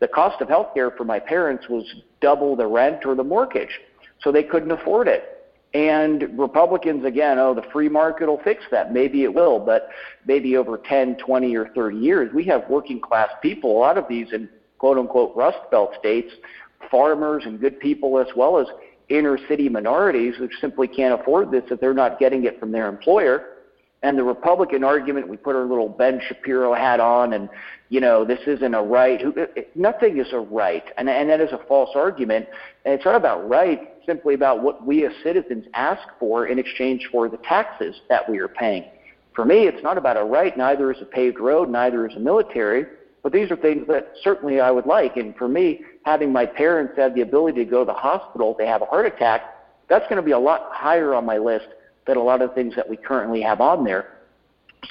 The 0.00 0.08
cost 0.08 0.40
of 0.42 0.48
health 0.48 0.74
care 0.74 0.90
for 0.90 1.04
my 1.04 1.18
parents 1.18 1.68
was 1.68 1.84
double 2.20 2.54
the 2.56 2.66
rent 2.66 3.06
or 3.06 3.14
the 3.14 3.24
mortgage, 3.24 3.80
so 4.20 4.30
they 4.30 4.42
couldn't 4.42 4.70
afford 4.70 5.08
it. 5.08 5.32
And 5.74 6.38
Republicans, 6.38 7.04
again, 7.04 7.38
oh, 7.38 7.54
the 7.54 7.64
free 7.72 7.88
market 7.88 8.28
will 8.28 8.40
fix 8.42 8.64
that. 8.70 8.92
Maybe 8.92 9.24
it 9.24 9.34
will, 9.34 9.58
but 9.58 9.88
maybe 10.24 10.56
over 10.56 10.78
10, 10.78 11.16
20, 11.16 11.56
or 11.56 11.68
30 11.74 11.98
years, 11.98 12.32
we 12.32 12.44
have 12.44 12.68
working 12.68 13.00
class 13.00 13.30
people, 13.42 13.76
a 13.76 13.78
lot 13.78 13.98
of 13.98 14.06
these 14.08 14.32
in 14.32 14.48
quote 14.78 14.98
unquote 14.98 15.34
Rust 15.36 15.58
Belt 15.70 15.92
states, 15.98 16.32
farmers 16.90 17.44
and 17.46 17.60
good 17.60 17.80
people 17.80 18.18
as 18.18 18.28
well 18.36 18.58
as 18.58 18.66
inner 19.08 19.38
city 19.48 19.68
minorities 19.68 20.34
who 20.36 20.48
simply 20.60 20.88
can't 20.88 21.18
afford 21.20 21.50
this 21.50 21.64
if 21.70 21.80
they're 21.80 21.94
not 21.94 22.18
getting 22.18 22.44
it 22.44 22.58
from 22.58 22.72
their 22.72 22.88
employer. 22.88 23.46
And 24.02 24.18
the 24.18 24.24
Republican 24.24 24.84
argument, 24.84 25.28
we 25.28 25.36
put 25.36 25.56
our 25.56 25.64
little 25.64 25.88
Ben 25.88 26.20
Shapiro 26.28 26.74
hat 26.74 27.00
on, 27.00 27.32
and 27.32 27.48
you 27.88 28.00
know 28.00 28.24
this 28.24 28.40
isn't 28.46 28.74
a 28.74 28.82
right. 28.82 29.22
Nothing 29.74 30.18
is 30.18 30.32
a 30.32 30.38
right, 30.38 30.84
and 30.98 31.08
and 31.08 31.30
that 31.30 31.40
is 31.40 31.50
a 31.52 31.58
false 31.66 31.90
argument. 31.94 32.46
And 32.84 32.94
it's 32.94 33.04
not 33.04 33.16
about 33.16 33.48
right, 33.48 33.94
simply 34.04 34.34
about 34.34 34.62
what 34.62 34.86
we 34.86 35.06
as 35.06 35.12
citizens 35.22 35.64
ask 35.74 36.06
for 36.20 36.46
in 36.46 36.58
exchange 36.58 37.08
for 37.10 37.28
the 37.28 37.38
taxes 37.38 37.96
that 38.08 38.28
we 38.28 38.38
are 38.38 38.48
paying. 38.48 38.84
For 39.34 39.44
me, 39.44 39.66
it's 39.66 39.82
not 39.82 39.98
about 39.98 40.16
a 40.16 40.24
right. 40.24 40.56
Neither 40.56 40.92
is 40.92 41.00
a 41.00 41.06
paved 41.06 41.40
road, 41.40 41.68
neither 41.68 42.06
is 42.06 42.14
a 42.16 42.20
military. 42.20 42.86
But 43.26 43.32
these 43.32 43.50
are 43.50 43.56
things 43.56 43.88
that 43.88 44.12
certainly 44.22 44.60
I 44.60 44.70
would 44.70 44.86
like. 44.86 45.16
And 45.16 45.34
for 45.34 45.48
me, 45.48 45.80
having 46.04 46.32
my 46.32 46.46
parents 46.46 46.92
have 46.96 47.16
the 47.16 47.22
ability 47.22 47.64
to 47.64 47.68
go 47.68 47.80
to 47.80 47.84
the 47.84 47.92
hospital 47.92 48.52
if 48.52 48.58
they 48.58 48.68
have 48.68 48.82
a 48.82 48.84
heart 48.84 49.04
attack, 49.04 49.52
that's 49.88 50.04
going 50.04 50.14
to 50.14 50.22
be 50.22 50.30
a 50.30 50.38
lot 50.38 50.68
higher 50.70 51.12
on 51.12 51.26
my 51.26 51.36
list 51.36 51.66
than 52.06 52.18
a 52.18 52.22
lot 52.22 52.40
of 52.40 52.54
things 52.54 52.76
that 52.76 52.88
we 52.88 52.96
currently 52.96 53.42
have 53.42 53.60
on 53.60 53.82
there. 53.82 54.18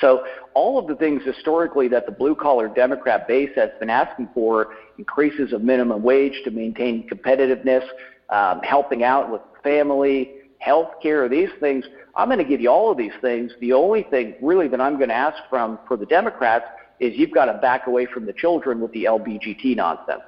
So 0.01 0.25
all 0.53 0.77
of 0.77 0.85
the 0.87 0.97
things 0.97 1.23
historically 1.23 1.87
that 1.87 2.07
the 2.07 2.11
blue 2.11 2.35
collar 2.35 2.67
Democrat 2.67 3.25
base 3.25 3.51
has 3.55 3.69
been 3.79 3.89
asking 3.89 4.27
for, 4.33 4.73
increases 4.97 5.53
of 5.53 5.61
minimum 5.61 6.03
wage 6.03 6.41
to 6.43 6.51
maintain 6.51 7.07
competitiveness, 7.07 7.87
um, 8.31 8.59
helping 8.63 9.05
out 9.05 9.31
with 9.31 9.39
family, 9.63 10.33
health 10.57 10.89
care, 11.01 11.29
these 11.29 11.51
things, 11.61 11.85
I'm 12.15 12.27
going 12.27 12.39
to 12.39 12.43
give 12.43 12.59
you 12.59 12.69
all 12.69 12.91
of 12.91 12.97
these 12.97 13.13
things. 13.21 13.53
The 13.61 13.71
only 13.71 14.03
thing 14.03 14.35
really 14.41 14.67
that 14.67 14.81
I'm 14.81 14.97
going 14.97 15.07
to 15.07 15.15
ask 15.15 15.37
from 15.49 15.79
for 15.87 15.95
the 15.95 16.05
Democrats 16.05 16.65
is 16.99 17.13
you've 17.15 17.31
got 17.31 17.45
to 17.45 17.53
back 17.55 17.87
away 17.87 18.05
from 18.05 18.25
the 18.25 18.33
children 18.33 18.79
with 18.79 18.91
the 18.91 19.05
LBGT 19.05 19.75
nonsense. 19.75 20.21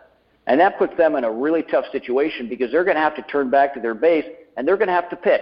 And 0.48 0.60
that 0.62 0.78
puts 0.78 0.96
them 0.98 1.16
in 1.16 1.24
a 1.26 1.32
really 1.32 1.64
tough 1.64 1.86
situation 1.92 2.48
because 2.48 2.72
they're 2.72 2.86
going 2.86 2.96
to 2.96 3.02
have 3.02 3.16
to 3.16 3.22
turn 3.24 3.50
back 3.50 3.74
to 3.74 3.82
their 3.82 3.94
base 3.94 4.26
and 4.56 4.68
they're 4.68 4.78
going 4.78 4.88
to 4.88 4.94
have 4.94 5.10
to 5.10 5.16
pick. 5.16 5.42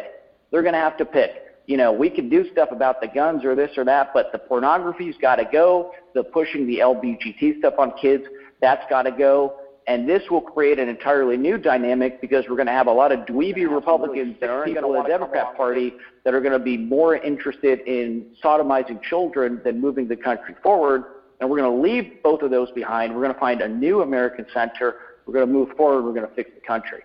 They're 0.51 0.63
going 0.63 0.73
to 0.73 0.79
have 0.79 0.97
to 0.97 1.05
pick. 1.05 1.41
You 1.67 1.77
know, 1.77 1.91
we 1.91 2.09
can 2.09 2.29
do 2.29 2.49
stuff 2.51 2.69
about 2.71 3.01
the 3.01 3.07
guns 3.07 3.43
or 3.43 3.55
this 3.55 3.71
or 3.77 3.85
that, 3.85 4.11
but 4.13 4.31
the 4.31 4.39
pornography's 4.39 5.15
got 5.19 5.37
to 5.37 5.45
go. 5.51 5.91
The 6.13 6.23
pushing 6.23 6.67
the 6.67 6.79
LBGT 6.79 7.59
stuff 7.59 7.75
on 7.77 7.93
kids, 7.99 8.23
that's 8.61 8.83
got 8.89 9.03
to 9.03 9.11
go. 9.11 9.57
And 9.87 10.09
this 10.09 10.23
will 10.31 10.41
create 10.41 10.79
an 10.79 10.89
entirely 10.89 11.37
new 11.37 11.59
dynamic 11.59 12.19
because 12.19 12.45
we're 12.49 12.55
going 12.55 12.67
to 12.67 12.73
have 12.73 12.87
a 12.87 12.91
lot 12.91 13.11
of 13.11 13.19
dweeby 13.21 13.69
Republicans 13.69 14.35
that 14.41 14.49
aren't 14.49 14.73
going 14.73 14.95
to 14.95 15.03
the 15.03 15.07
Democrat 15.07 15.55
Party 15.55 15.93
that 16.23 16.33
are 16.33 16.41
going 16.41 16.53
to 16.53 16.63
be 16.63 16.75
more 16.75 17.15
interested 17.15 17.81
in 17.81 18.25
sodomizing 18.43 18.99
children 19.03 19.61
than 19.63 19.79
moving 19.79 20.07
the 20.07 20.15
country 20.15 20.55
forward. 20.63 21.03
And 21.39 21.49
we're 21.49 21.59
going 21.59 21.71
to 21.71 21.81
leave 21.81 22.23
both 22.23 22.41
of 22.41 22.51
those 22.51 22.71
behind. 22.71 23.13
We're 23.13 23.21
going 23.21 23.33
to 23.33 23.39
find 23.39 23.61
a 23.61 23.67
new 23.67 24.01
American 24.01 24.45
center. 24.53 24.95
We're 25.25 25.33
going 25.33 25.47
to 25.47 25.53
move 25.53 25.69
forward. 25.75 26.03
We're 26.03 26.13
going 26.13 26.27
to 26.27 26.35
fix 26.35 26.49
the 26.53 26.65
country. 26.65 27.03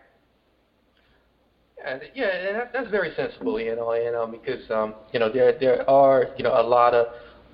And, 1.84 2.02
yeah, 2.14 2.26
and 2.26 2.56
that, 2.56 2.72
that's 2.72 2.90
very 2.90 3.12
sensible, 3.16 3.58
you 3.58 3.74
know, 3.74 4.28
because 4.30 4.70
um, 4.70 4.94
you 5.12 5.18
know 5.18 5.32
there 5.32 5.58
there 5.58 5.88
are 5.88 6.26
you 6.36 6.44
know 6.44 6.52
a 6.52 6.62
lot 6.62 6.92
of 6.92 7.06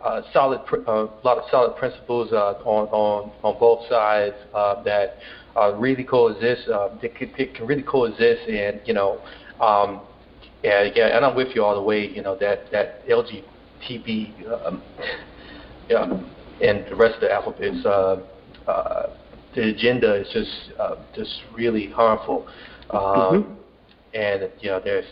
uh, 0.04 0.22
solid 0.32 0.60
a 0.70 0.90
uh, 0.90 1.10
lot 1.24 1.38
of 1.38 1.44
solid 1.50 1.76
principles 1.76 2.32
uh, 2.32 2.54
on 2.64 2.88
on 2.88 3.32
on 3.42 3.58
both 3.58 3.88
sides 3.88 4.34
uh, 4.54 4.82
that 4.82 5.18
uh, 5.56 5.74
really 5.74 6.04
coexist. 6.04 6.68
Uh, 6.68 6.88
that 7.00 7.14
can, 7.14 7.28
can 7.28 7.66
really 7.66 7.82
coexist, 7.82 8.48
and 8.48 8.80
you 8.84 8.94
know, 8.94 9.20
um, 9.60 10.00
and 10.64 10.92
yeah, 10.96 11.16
and 11.16 11.24
I'm 11.24 11.36
with 11.36 11.54
you 11.54 11.64
all 11.64 11.74
the 11.74 11.82
way. 11.82 12.08
You 12.08 12.22
know 12.22 12.36
that 12.36 12.70
that 12.72 13.06
LGBT 13.08 14.66
um, 14.66 14.82
yeah, 15.88 16.20
and 16.60 16.86
the 16.86 16.96
rest 16.96 17.16
of 17.16 17.20
the 17.22 17.32
alphabets. 17.32 17.84
Uh, 17.84 18.20
uh, 18.66 19.10
the 19.54 19.70
agenda 19.70 20.14
is 20.14 20.28
just 20.32 20.78
uh, 20.78 20.96
just 21.14 21.42
really 21.54 21.88
harmful, 21.88 22.46
um, 22.90 23.00
mm-hmm. 23.00 23.52
and 24.14 24.50
you 24.60 24.68
know 24.68 24.80
there's, 24.82 25.06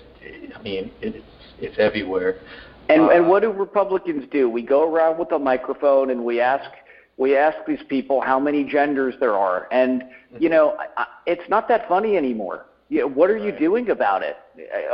I 0.54 0.62
mean, 0.62 0.90
it's 1.00 1.24
it's 1.59 1.78
everywhere. 1.78 2.40
And 2.88 3.02
uh, 3.02 3.09
and 3.09 3.28
what 3.28 3.42
do 3.42 3.50
Republicans 3.50 4.24
do? 4.30 4.50
We 4.50 4.62
go 4.62 4.92
around 4.92 5.18
with 5.18 5.33
a 5.33 5.38
microphone 5.38 6.11
and 6.11 6.24
we 6.24 6.40
ask 6.40 6.70
we 7.16 7.37
ask 7.37 7.57
these 7.66 7.83
people 7.88 8.20
how 8.20 8.38
many 8.38 8.64
genders 8.64 9.14
there 9.18 9.35
are, 9.35 9.66
and 9.72 10.02
mm-hmm. 10.02 10.42
you 10.42 10.48
know 10.50 10.76
I, 10.96 11.07
it's 11.26 11.48
not 11.48 11.68
that 11.68 11.88
funny 11.88 12.16
anymore. 12.16 12.66
You 12.90 13.00
know, 13.00 13.09
what 13.09 13.30
are 13.30 13.35
right. 13.35 13.44
you 13.44 13.52
doing 13.59 13.88
about 13.88 14.22
it? 14.22 14.37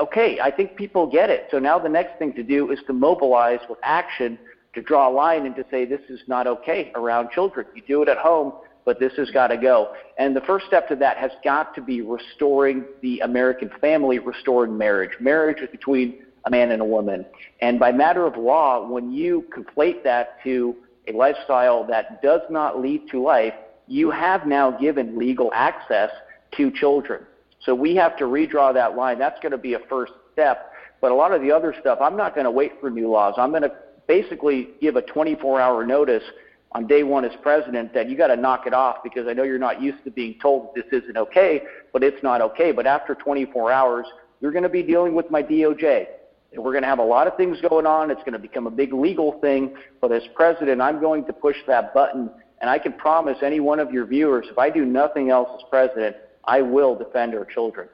Okay, 0.00 0.38
I 0.40 0.50
think 0.52 0.76
people 0.76 1.10
get 1.10 1.28
it. 1.28 1.48
So 1.50 1.58
now 1.58 1.78
the 1.78 1.88
next 1.88 2.18
thing 2.20 2.32
to 2.34 2.42
do 2.44 2.70
is 2.70 2.78
to 2.86 2.92
mobilize 2.92 3.58
with 3.68 3.78
action 3.82 4.38
to 4.74 4.82
draw 4.82 5.08
a 5.08 5.12
line 5.12 5.46
and 5.46 5.54
to 5.56 5.64
say 5.70 5.84
this 5.84 6.00
is 6.08 6.20
not 6.26 6.46
okay 6.46 6.92
around 6.94 7.30
children. 7.30 7.66
You 7.74 7.82
do 7.86 8.02
it 8.02 8.08
at 8.08 8.18
home, 8.18 8.52
but 8.84 9.00
this 9.00 9.12
has 9.16 9.30
got 9.30 9.48
to 9.48 9.56
go. 9.56 9.94
And 10.18 10.34
the 10.34 10.40
first 10.42 10.66
step 10.66 10.88
to 10.88 10.96
that 10.96 11.16
has 11.16 11.30
got 11.44 11.74
to 11.74 11.82
be 11.82 12.02
restoring 12.02 12.84
the 13.02 13.20
American 13.20 13.70
family, 13.80 14.18
restoring 14.18 14.76
marriage. 14.76 15.12
Marriage 15.20 15.60
is 15.60 15.68
between 15.70 16.22
a 16.46 16.50
man 16.50 16.70
and 16.70 16.80
a 16.80 16.84
woman. 16.84 17.26
And 17.60 17.78
by 17.78 17.92
matter 17.92 18.26
of 18.26 18.36
law, 18.36 18.86
when 18.86 19.12
you 19.12 19.46
conflate 19.56 20.02
that 20.04 20.42
to 20.44 20.76
a 21.06 21.12
lifestyle 21.12 21.84
that 21.86 22.22
does 22.22 22.40
not 22.48 22.80
lead 22.80 23.08
to 23.10 23.20
life, 23.20 23.54
you 23.86 24.10
have 24.10 24.46
now 24.46 24.70
given 24.70 25.18
legal 25.18 25.50
access 25.54 26.10
to 26.56 26.70
children. 26.70 27.26
So 27.64 27.74
we 27.74 27.94
have 27.96 28.16
to 28.18 28.24
redraw 28.24 28.72
that 28.72 28.96
line. 28.96 29.18
That's 29.18 29.38
going 29.40 29.52
to 29.52 29.58
be 29.58 29.74
a 29.74 29.80
first 29.90 30.12
step. 30.32 30.72
But 31.00 31.12
a 31.12 31.14
lot 31.14 31.32
of 31.32 31.42
the 31.42 31.50
other 31.50 31.74
stuff, 31.80 31.98
I'm 32.00 32.16
not 32.16 32.34
going 32.34 32.44
to 32.44 32.50
wait 32.50 32.72
for 32.80 32.90
new 32.90 33.10
laws. 33.10 33.34
I'm 33.36 33.50
going 33.50 33.62
to 33.62 33.72
basically 34.10 34.70
give 34.80 34.96
a 34.96 35.02
24 35.02 35.60
hour 35.60 35.86
notice 35.86 36.24
on 36.72 36.84
day 36.88 37.04
one 37.04 37.24
as 37.24 37.30
president 37.42 37.94
that 37.94 38.10
you 38.10 38.16
got 38.16 38.26
to 38.26 38.34
knock 38.34 38.66
it 38.66 38.74
off 38.74 38.96
because 39.04 39.28
I 39.28 39.32
know 39.34 39.44
you're 39.44 39.56
not 39.56 39.80
used 39.80 40.02
to 40.02 40.10
being 40.10 40.36
told 40.42 40.70
this 40.74 40.84
isn't 40.90 41.16
okay, 41.16 41.62
but 41.92 42.02
it's 42.02 42.20
not 42.20 42.40
okay. 42.40 42.72
But 42.72 42.88
after 42.88 43.14
24 43.14 43.70
hours, 43.70 44.06
you're 44.40 44.50
going 44.50 44.64
to 44.64 44.68
be 44.68 44.82
dealing 44.82 45.14
with 45.14 45.30
my 45.30 45.44
DOJ. 45.44 46.06
We're 46.56 46.72
going 46.72 46.82
to 46.82 46.88
have 46.88 46.98
a 46.98 47.04
lot 47.04 47.28
of 47.28 47.36
things 47.36 47.58
going 47.60 47.86
on. 47.86 48.10
It's 48.10 48.20
going 48.22 48.32
to 48.32 48.40
become 48.40 48.66
a 48.66 48.70
big 48.70 48.92
legal 48.92 49.38
thing. 49.40 49.76
But 50.00 50.10
as 50.10 50.22
president, 50.34 50.82
I'm 50.82 51.00
going 51.00 51.24
to 51.26 51.32
push 51.32 51.58
that 51.68 51.94
button. 51.94 52.30
And 52.60 52.68
I 52.68 52.80
can 52.80 52.94
promise 52.94 53.38
any 53.44 53.60
one 53.60 53.78
of 53.78 53.92
your 53.92 54.06
viewers, 54.06 54.46
if 54.50 54.58
I 54.58 54.70
do 54.70 54.84
nothing 54.84 55.30
else 55.30 55.48
as 55.54 55.62
president, 55.70 56.16
I 56.44 56.62
will 56.62 56.96
defend 56.96 57.36
our 57.36 57.44
children. 57.44 57.88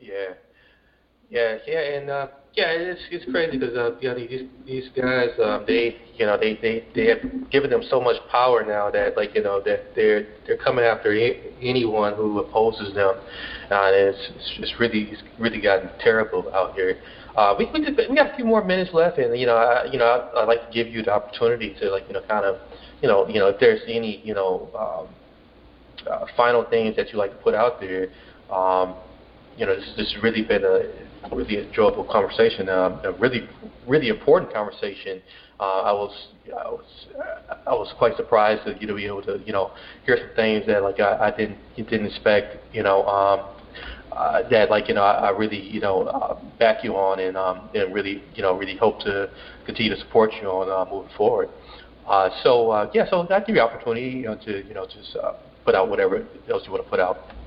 Yeah, 0.00 0.34
yeah, 1.30 1.58
yeah, 1.64 1.80
and 1.94 2.10
uh, 2.10 2.28
yeah, 2.58 2.70
it's 2.72 3.00
it's 3.12 3.24
crazy 3.30 3.56
because 3.56 3.76
uh, 3.76 3.92
you 4.00 4.08
know 4.08 4.14
these 4.16 4.42
these 4.66 4.88
guys, 5.00 5.30
um, 5.40 5.64
they 5.64 5.94
you 6.16 6.26
know 6.26 6.36
they 6.36 6.58
they 6.60 6.82
they 6.92 7.06
have 7.06 7.20
given 7.50 7.70
them 7.70 7.82
so 7.88 8.00
much 8.00 8.16
power 8.28 8.64
now 8.64 8.90
that 8.90 9.16
like 9.16 9.32
you 9.32 9.42
know 9.42 9.60
that 9.64 9.94
they're 9.94 10.26
they're 10.44 10.56
coming 10.56 10.84
after 10.84 11.12
anyone 11.62 12.14
who 12.14 12.40
opposes 12.40 12.92
them, 12.94 13.14
uh, 13.70 13.86
and 13.86 13.94
it's 13.94 14.30
it's 14.58 14.74
really 14.80 15.06
it's 15.12 15.22
really 15.38 15.60
gotten 15.60 15.88
terrible 16.00 16.50
out 16.52 16.74
here. 16.74 16.96
Uh, 17.36 17.54
we 17.56 17.66
we, 17.72 17.80
just, 17.80 18.10
we 18.10 18.16
got 18.16 18.32
a 18.32 18.34
few 18.34 18.44
more 18.44 18.64
minutes 18.64 18.90
left, 18.92 19.18
and 19.18 19.38
you 19.38 19.46
know 19.46 19.54
I 19.56 19.84
you 19.84 19.98
know 19.98 20.06
I, 20.06 20.42
I'd 20.42 20.48
like 20.48 20.66
to 20.66 20.72
give 20.72 20.88
you 20.88 21.04
the 21.04 21.12
opportunity 21.12 21.76
to 21.78 21.90
like 21.90 22.08
you 22.08 22.14
know 22.14 22.22
kind 22.22 22.44
of 22.44 22.56
you 23.00 23.06
know 23.06 23.28
you 23.28 23.38
know 23.38 23.46
if 23.46 23.60
there's 23.60 23.82
any 23.86 24.20
you 24.24 24.34
know 24.34 24.68
um, 24.76 26.10
uh, 26.10 26.26
final 26.36 26.64
things 26.64 26.96
that 26.96 27.12
you 27.12 27.18
like 27.18 27.30
to 27.30 27.36
put 27.36 27.54
out 27.54 27.78
there. 27.78 28.08
Um, 28.50 28.96
you 29.56 29.66
know, 29.66 29.74
this, 29.74 29.90
this 29.96 30.12
has 30.12 30.22
really 30.22 30.42
been 30.42 30.64
a 30.64 30.82
really 31.32 31.58
enjoyable 31.58 32.04
conversation, 32.04 32.68
um, 32.68 33.00
a 33.04 33.12
really, 33.12 33.48
really 33.86 34.08
important 34.08 34.52
conversation. 34.52 35.22
Uh, 35.60 35.82
I 35.82 35.92
was, 35.92 36.28
I 36.46 36.70
was, 36.70 36.84
I 37.66 37.70
was 37.70 37.92
quite 37.98 38.16
surprised 38.16 38.64
to 38.66 38.76
you 38.80 38.86
know 38.86 38.94
be 38.94 39.06
able 39.06 39.22
to 39.22 39.40
you 39.44 39.52
know 39.52 39.72
hear 40.06 40.16
some 40.16 40.34
things 40.36 40.66
that 40.66 40.82
like 40.82 41.00
I, 41.00 41.28
I 41.28 41.36
didn't, 41.36 41.58
didn't 41.76 42.06
expect. 42.06 42.74
You 42.74 42.82
know, 42.82 43.04
um, 43.06 43.40
uh, 44.12 44.48
that 44.48 44.70
like 44.70 44.88
you 44.88 44.94
know 44.94 45.02
I, 45.02 45.28
I 45.28 45.30
really 45.30 45.60
you 45.60 45.80
know 45.80 46.02
uh, 46.02 46.34
back 46.58 46.84
you 46.84 46.96
on 46.96 47.20
and 47.20 47.36
um, 47.36 47.70
and 47.74 47.92
really 47.92 48.22
you 48.34 48.42
know 48.42 48.56
really 48.56 48.76
hope 48.76 49.00
to 49.00 49.30
continue 49.66 49.94
to 49.94 50.00
support 50.00 50.30
you 50.40 50.48
on 50.48 50.70
uh, 50.70 50.90
moving 50.90 51.10
forward. 51.16 51.48
Uh, 52.06 52.30
so 52.42 52.70
uh, 52.70 52.90
yeah, 52.94 53.04
so 53.10 53.26
that 53.28 53.46
give 53.46 53.56
you 53.56 53.62
opportunity 53.62 54.08
you 54.08 54.22
know 54.24 54.36
to 54.36 54.66
you 54.66 54.74
know 54.74 54.86
just 54.86 55.16
uh, 55.16 55.32
put 55.64 55.74
out 55.74 55.88
whatever 55.88 56.26
else 56.50 56.62
you 56.66 56.72
want 56.72 56.84
to 56.84 56.90
put 56.90 57.00
out. 57.00 57.37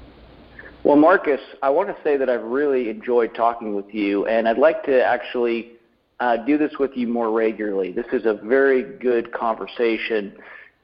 Well, 0.84 0.96
Marcus, 0.96 1.42
I 1.62 1.70
want 1.70 1.96
to 1.96 2.04
say 2.04 2.18
that 2.18 2.28
I've 2.28 2.42
really 2.42 2.90
enjoyed 2.90 3.36
talking 3.36 3.76
with 3.76 3.94
you, 3.94 4.26
and 4.26 4.48
I'd 4.48 4.58
like 4.58 4.84
to 4.86 5.06
actually 5.06 5.74
uh, 6.20 6.38
do 6.38 6.58
this 6.58 6.72
with 6.80 6.98
you 6.98 7.08
more 7.08 7.32
regularly. 7.32 7.92
This 7.92 8.08
is 8.12 8.26
a 8.26 8.34
very 8.34 8.82
good 8.98 9.32
conversation, 9.32 10.36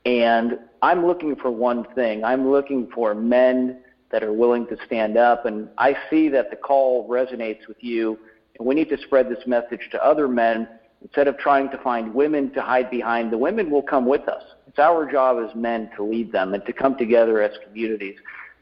and 0.05 0.59
I'm 0.83 1.03
looking 1.07 1.35
for 1.35 1.49
one 1.49 1.83
thing. 1.95 2.23
I'm 2.23 2.51
looking 2.51 2.91
for 2.93 3.15
men 3.15 3.79
that 4.11 4.23
are 4.23 4.33
willing 4.33 4.67
to 4.67 4.77
stand 4.85 5.17
up, 5.17 5.47
and 5.47 5.67
I 5.79 5.97
see 6.11 6.29
that 6.29 6.51
the 6.51 6.57
call 6.57 7.09
resonates 7.09 7.67
with 7.67 7.83
you, 7.83 8.19
and 8.59 8.67
we 8.67 8.75
need 8.75 8.89
to 8.89 8.99
spread 8.99 9.29
this 9.29 9.47
message 9.47 9.89
to 9.93 10.05
other 10.05 10.27
men 10.27 10.67
instead 11.01 11.27
of 11.27 11.39
trying 11.39 11.71
to 11.71 11.77
find 11.79 12.13
women 12.13 12.53
to 12.53 12.61
hide 12.61 12.91
behind. 12.91 13.31
The 13.31 13.37
women 13.39 13.71
will 13.71 13.81
come 13.81 14.05
with 14.05 14.27
us. 14.29 14.43
It's 14.67 14.77
our 14.77 15.11
job 15.11 15.43
as 15.43 15.55
men 15.55 15.89
to 15.95 16.03
lead 16.03 16.31
them 16.31 16.53
and 16.53 16.63
to 16.67 16.73
come 16.73 16.95
together 16.97 17.41
as 17.41 17.57
communities. 17.65 18.17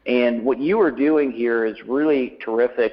And 0.06 0.44
what 0.44 0.60
you 0.60 0.78
are 0.80 0.90
doing 0.90 1.32
here 1.32 1.64
is 1.64 1.76
really 1.86 2.36
terrific. 2.44 2.92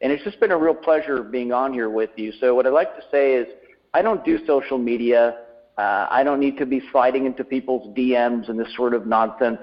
And 0.00 0.10
it's 0.12 0.24
just 0.24 0.40
been 0.40 0.50
a 0.50 0.56
real 0.56 0.74
pleasure 0.74 1.22
being 1.22 1.52
on 1.52 1.72
here 1.72 1.90
with 1.90 2.10
you. 2.16 2.32
So, 2.40 2.52
what 2.54 2.66
I'd 2.66 2.72
like 2.72 2.96
to 2.96 3.02
say 3.10 3.34
is, 3.34 3.46
I 3.94 4.02
don't 4.02 4.22
do 4.24 4.44
social 4.46 4.78
media. 4.78 5.38
Uh, 5.76 6.06
I 6.10 6.24
don't 6.24 6.40
need 6.40 6.56
to 6.58 6.66
be 6.66 6.82
sliding 6.90 7.26
into 7.26 7.44
people's 7.44 7.96
DMs 7.96 8.48
and 8.48 8.58
this 8.58 8.74
sort 8.76 8.94
of 8.94 9.06
nonsense. 9.06 9.60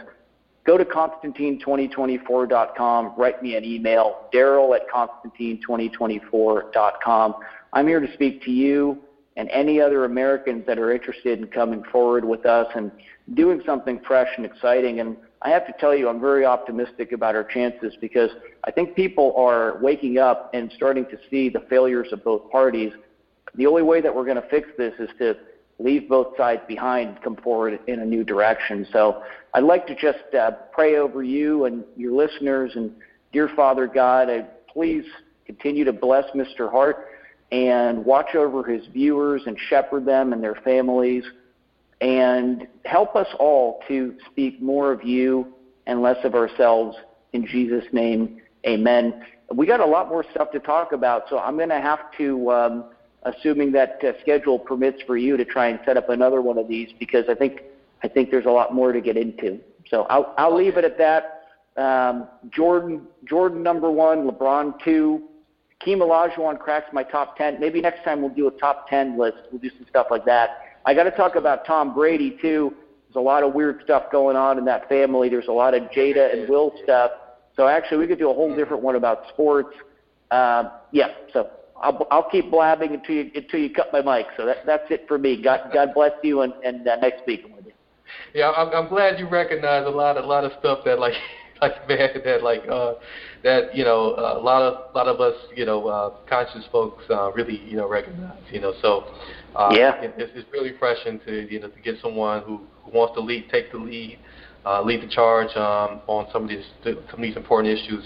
Go 0.65 0.77
to 0.77 0.85
Constantine2024.com, 0.85 3.13
write 3.17 3.43
me 3.43 3.55
an 3.55 3.63
email, 3.63 4.25
daryl 4.33 4.75
at 4.75 4.89
Constantine2024.com. 4.89 7.35
I'm 7.73 7.87
here 7.87 7.99
to 7.99 8.11
speak 8.13 8.41
to 8.43 8.51
you 8.51 8.97
and 9.37 9.47
any 9.49 9.79
other 9.79 10.05
Americans 10.05 10.65
that 10.65 10.79
are 10.79 10.91
interested 10.91 11.37
in 11.39 11.45
coming 11.47 11.83
forward 11.91 12.25
with 12.25 12.47
us 12.47 12.65
and 12.75 12.91
doing 13.35 13.61
something 13.65 13.99
fresh 14.07 14.29
and 14.37 14.45
exciting. 14.45 15.01
And 15.01 15.17
I 15.45 15.49
have 15.49 15.67
to 15.67 15.73
tell 15.79 15.93
you, 15.93 16.09
I'm 16.09 16.19
very 16.19 16.43
optimistic 16.43 17.11
about 17.11 17.35
our 17.35 17.43
chances 17.43 17.95
because 18.01 18.31
I 18.63 18.71
think 18.71 18.95
people 18.95 19.35
are 19.37 19.77
waking 19.79 20.17
up 20.17 20.49
and 20.55 20.71
starting 20.75 21.05
to 21.05 21.19
see 21.29 21.49
the 21.49 21.59
failures 21.69 22.07
of 22.11 22.23
both 22.23 22.49
parties. 22.49 22.91
The 23.53 23.67
only 23.67 23.83
way 23.83 24.01
that 24.01 24.13
we're 24.13 24.23
going 24.23 24.41
to 24.41 24.49
fix 24.49 24.67
this 24.75 24.95
is 24.97 25.09
to 25.19 25.37
leave 25.77 26.09
both 26.09 26.35
sides 26.35 26.63
behind 26.67 27.21
come 27.23 27.35
forward 27.35 27.79
in 27.85 27.99
a 27.99 28.05
new 28.05 28.23
direction. 28.23 28.87
So 28.91 29.21
I'd 29.53 29.65
like 29.65 29.85
to 29.85 29.93
just 29.93 30.33
uh, 30.33 30.49
pray 30.71 30.95
over 30.97 31.21
you 31.21 31.65
and 31.65 31.83
your 31.95 32.13
listeners 32.13 32.71
and 32.73 32.91
dear 33.31 33.47
Father 33.55 33.85
God, 33.85 34.31
I 34.31 34.47
please 34.73 35.05
continue 35.45 35.85
to 35.85 35.93
bless 35.93 36.25
Mr. 36.31 36.71
Hart 36.71 37.09
and 37.51 38.03
watch 38.03 38.33
over 38.33 38.63
his 38.63 38.87
viewers 38.87 39.43
and 39.45 39.55
shepherd 39.69 40.05
them 40.05 40.33
and 40.33 40.43
their 40.43 40.55
families 40.55 41.23
and 42.05 42.67
help 42.83 43.15
us 43.15 43.27
all 43.39 43.81
to 43.87 44.15
speak 44.29 44.61
more 44.61 44.91
of 44.91 45.03
you 45.03 45.51
and 45.87 46.03
less 46.03 46.23
of 46.23 46.35
ourselves 46.35 46.95
in 47.33 47.47
Jesus' 47.47 47.85
name. 47.91 48.39
Amen. 48.67 49.25
We 49.51 49.65
got 49.65 49.79
a 49.79 49.85
lot 49.85 50.07
more 50.09 50.23
stuff 50.29 50.51
to 50.51 50.59
talk 50.59 50.91
about, 50.91 51.23
so 51.29 51.39
I'm 51.39 51.57
going 51.57 51.69
to 51.69 51.81
have 51.81 52.11
to, 52.19 52.51
um, 52.51 52.85
assuming 53.23 53.71
that 53.71 53.99
uh, 54.03 54.11
schedule 54.21 54.59
permits 54.59 55.01
for 55.07 55.17
you 55.17 55.35
to 55.35 55.43
try 55.43 55.69
and 55.69 55.79
set 55.83 55.97
up 55.97 56.09
another 56.09 56.43
one 56.43 56.59
of 56.59 56.67
these 56.67 56.89
because 56.99 57.25
I 57.27 57.33
think 57.33 57.63
I 58.03 58.07
think 58.07 58.29
there's 58.29 58.45
a 58.45 58.51
lot 58.51 58.71
more 58.71 58.91
to 58.91 59.01
get 59.01 59.17
into. 59.17 59.59
So 59.89 60.03
I'll 60.03 60.35
I'll 60.37 60.55
leave 60.55 60.77
it 60.77 60.85
at 60.85 60.99
that. 60.99 61.47
Um, 61.75 62.27
Jordan 62.51 63.07
Jordan 63.27 63.63
number 63.63 63.89
one, 63.89 64.29
LeBron 64.29 64.79
two, 64.83 65.23
Hakeem 65.79 65.99
Olajuwon 65.99 66.59
cracks 66.59 66.93
my 66.93 67.01
top 67.01 67.35
10. 67.37 67.59
Maybe 67.59 67.81
next 67.81 68.03
time 68.03 68.21
we'll 68.21 68.29
do 68.33 68.47
a 68.47 68.51
top 68.51 68.87
10 68.89 69.17
list. 69.17 69.37
We'll 69.51 69.61
do 69.61 69.71
some 69.71 69.87
stuff 69.89 70.07
like 70.11 70.25
that. 70.25 70.74
I 70.85 70.93
got 70.93 71.03
to 71.03 71.11
talk 71.11 71.35
about 71.35 71.65
Tom 71.65 71.93
Brady, 71.93 72.35
too. 72.41 72.71
There's 73.07 73.15
a 73.15 73.19
lot 73.19 73.43
of 73.43 73.53
weird 73.53 73.77
stuff 73.83 74.03
going 74.11 74.35
on 74.35 74.57
in 74.57 74.65
that 74.65 74.87
family. 74.87 75.29
There's 75.29 75.47
a 75.47 75.53
lot 75.53 75.73
of 75.73 75.83
Jada 75.83 76.33
and 76.33 76.47
Will 76.47 76.73
stuff. 76.83 77.11
So 77.55 77.67
actually, 77.67 77.97
we 77.97 78.07
could 78.07 78.19
do 78.19 78.29
a 78.29 78.33
whole 78.33 78.53
different 78.55 78.83
one 78.83 78.95
about 78.95 79.19
sports. 79.29 79.69
Uh, 80.31 80.65
yeah, 80.91 81.07
so 81.31 81.47
I'll, 81.81 81.97
I'll 82.11 82.23
keep 82.23 82.49
blabbing 82.49 82.93
until 82.93 83.15
you, 83.15 83.31
until 83.33 83.59
you 83.59 83.69
cut 83.69 83.91
my 83.91 84.01
mic. 84.01 84.27
So 84.37 84.45
that, 84.45 84.57
that's 84.65 84.83
it 84.89 85.01
for 85.07 85.17
me. 85.17 85.37
God, 85.37 85.61
God 85.73 85.93
bless 85.93 86.11
you, 86.21 86.41
and, 86.41 86.53
and 86.63 86.87
uh, 86.87 86.97
next 86.97 87.21
you. 87.25 87.73
Yeah, 88.33 88.51
I'm, 88.51 88.69
I'm 88.73 88.87
glad 88.87 89.19
you 89.19 89.27
recognize 89.27 89.85
a 89.85 89.89
lot, 89.89 90.17
a 90.17 90.25
lot 90.25 90.43
of 90.43 90.51
stuff 90.59 90.79
that 90.85 90.99
like 90.99 91.13
like 91.61 91.87
man 91.87 92.09
that 92.25 92.43
like 92.43 92.67
uh 92.67 92.93
that 93.43 93.73
you 93.73 93.85
know 93.85 94.11
uh, 94.17 94.37
a 94.37 94.41
lot 94.41 94.61
of 94.61 94.93
a 94.93 94.97
lot 94.97 95.07
of 95.07 95.21
us 95.21 95.35
you 95.55 95.65
know 95.65 95.87
uh 95.87 96.09
conscious 96.27 96.65
folks 96.69 97.03
uh 97.09 97.31
really 97.31 97.61
you 97.65 97.77
know 97.77 97.87
recognize 97.87 98.41
you 98.51 98.59
know 98.59 98.73
so 98.81 99.05
uh 99.55 99.69
yeah 99.71 99.93
it, 100.01 100.13
it's, 100.17 100.31
it's 100.35 100.47
really 100.51 100.71
refreshing 100.71 101.19
to 101.25 101.51
you 101.51 101.59
know 101.59 101.67
to 101.67 101.79
get 101.79 101.95
someone 102.01 102.41
who, 102.43 102.61
who 102.83 102.91
wants 102.91 103.13
to 103.13 103.19
lead 103.19 103.45
take 103.49 103.71
the 103.71 103.77
lead 103.77 104.17
uh 104.65 104.81
lead 104.81 105.01
the 105.01 105.07
charge 105.07 105.55
um 105.55 106.01
on 106.07 106.27
some 106.31 106.43
of 106.43 106.49
these 106.49 106.65
some 106.83 106.95
of 106.95 107.21
these 107.21 107.35
important 107.35 107.77
issues 107.77 108.03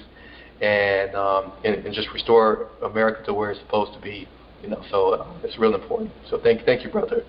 and 0.62 1.16
um 1.16 1.52
and, 1.64 1.86
and 1.86 1.93
just 1.93 2.08
restore 2.14 2.68
america 2.84 3.22
to 3.26 3.34
where 3.34 3.52
it's 3.52 3.60
supposed 3.62 3.93
to 3.93 4.00
be 4.00 4.28
you 4.62 4.70
know 4.70 4.84
so 4.91 5.14
uh, 5.14 5.26
it's 5.43 5.58
real 5.58 5.74
important 5.74 6.12
so 6.30 6.39
thank 6.41 6.64
thank 6.66 6.84
you 6.84 6.89
brother 6.89 7.24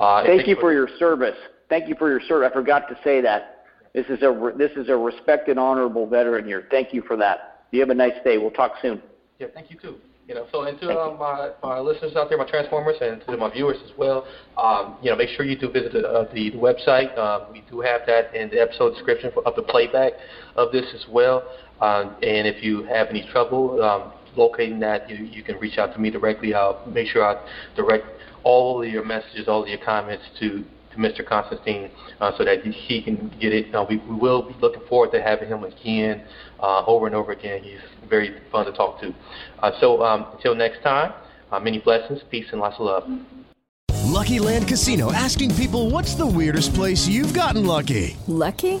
uh 0.00 0.22
thank 0.24 0.46
you 0.46 0.54
for, 0.54 0.62
for 0.62 0.72
your 0.72 0.88
service 0.98 1.36
thank 1.68 1.88
you 1.88 1.94
for 1.98 2.10
your 2.10 2.20
service 2.20 2.48
i 2.50 2.52
forgot 2.52 2.88
to 2.88 2.96
say 3.04 3.20
that 3.20 3.52
this 3.94 4.06
is 4.06 4.22
a 4.22 4.52
this 4.56 4.70
is 4.76 4.88
a 4.88 4.96
respected, 4.96 5.58
honorable 5.58 6.06
veteran 6.06 6.46
here. 6.46 6.64
Thank 6.70 6.92
you 6.92 7.02
for 7.02 7.16
that. 7.16 7.66
You 7.72 7.80
have 7.80 7.90
a 7.90 7.94
nice 7.94 8.14
day. 8.24 8.38
We'll 8.38 8.50
talk 8.50 8.72
soon. 8.80 9.02
Yeah, 9.38 9.48
thank 9.54 9.70
you 9.70 9.76
too. 9.76 9.98
You 10.28 10.36
know, 10.36 10.46
so 10.52 10.62
and 10.62 10.78
to 10.80 10.88
uh, 10.88 11.16
my 11.18 11.50
my 11.62 11.80
listeners 11.80 12.14
out 12.14 12.28
there, 12.28 12.38
my 12.38 12.44
transformers, 12.44 12.96
and 13.00 13.20
to 13.26 13.36
my 13.36 13.50
viewers 13.50 13.78
as 13.84 13.90
well. 13.98 14.24
Um, 14.56 14.96
you 15.02 15.10
know, 15.10 15.16
make 15.16 15.28
sure 15.30 15.44
you 15.44 15.56
do 15.56 15.68
visit 15.68 15.92
the, 15.92 16.06
uh, 16.08 16.32
the, 16.32 16.50
the 16.50 16.58
website. 16.58 17.16
Uh, 17.18 17.40
we 17.50 17.62
do 17.68 17.80
have 17.80 18.02
that 18.06 18.32
in 18.34 18.48
the 18.48 18.60
episode 18.60 18.94
description 18.94 19.32
for, 19.34 19.46
of 19.46 19.56
the 19.56 19.62
playback 19.62 20.12
of 20.54 20.70
this 20.70 20.86
as 20.94 21.04
well. 21.08 21.42
Um, 21.80 22.14
and 22.22 22.46
if 22.46 22.62
you 22.62 22.84
have 22.84 23.08
any 23.08 23.26
trouble 23.32 23.82
um, 23.82 24.12
locating 24.36 24.78
that, 24.80 25.10
you 25.10 25.16
you 25.16 25.42
can 25.42 25.58
reach 25.58 25.76
out 25.76 25.92
to 25.94 25.98
me 25.98 26.10
directly. 26.10 26.54
I'll 26.54 26.80
make 26.86 27.08
sure 27.08 27.24
I 27.24 27.34
direct 27.74 28.06
all 28.44 28.82
of 28.82 28.88
your 28.88 29.04
messages, 29.04 29.48
all 29.48 29.62
of 29.62 29.68
your 29.68 29.78
comments 29.78 30.24
to 30.38 30.64
to 30.92 30.98
Mr. 30.98 31.26
Constantine 31.26 31.90
uh, 32.20 32.32
so 32.36 32.44
that 32.44 32.62
he 32.64 33.02
can 33.02 33.32
get 33.40 33.52
it. 33.52 33.74
Uh, 33.74 33.84
we, 33.88 33.96
we 33.98 34.14
will 34.14 34.42
be 34.42 34.54
looking 34.60 34.82
forward 34.88 35.10
to 35.12 35.22
having 35.22 35.48
him 35.48 35.64
again 35.64 36.24
uh, 36.60 36.84
over 36.86 37.06
and 37.06 37.14
over 37.14 37.32
again. 37.32 37.62
He's 37.62 37.80
very 38.08 38.40
fun 38.50 38.66
to 38.66 38.72
talk 38.72 39.00
to. 39.00 39.14
Uh, 39.58 39.72
so 39.80 40.02
um, 40.02 40.26
until 40.34 40.54
next 40.54 40.82
time, 40.82 41.12
uh, 41.50 41.60
many 41.60 41.78
blessings, 41.78 42.20
peace, 42.30 42.46
and 42.52 42.60
lots 42.60 42.76
of 42.78 42.86
love. 42.86 43.08
Lucky 44.12 44.38
Land 44.38 44.68
Casino 44.68 45.12
asking 45.12 45.54
people 45.54 45.90
what's 45.90 46.14
the 46.14 46.26
weirdest 46.26 46.74
place 46.74 47.06
you've 47.06 47.34
gotten 47.34 47.66
lucky? 47.66 48.16
Lucky? 48.26 48.80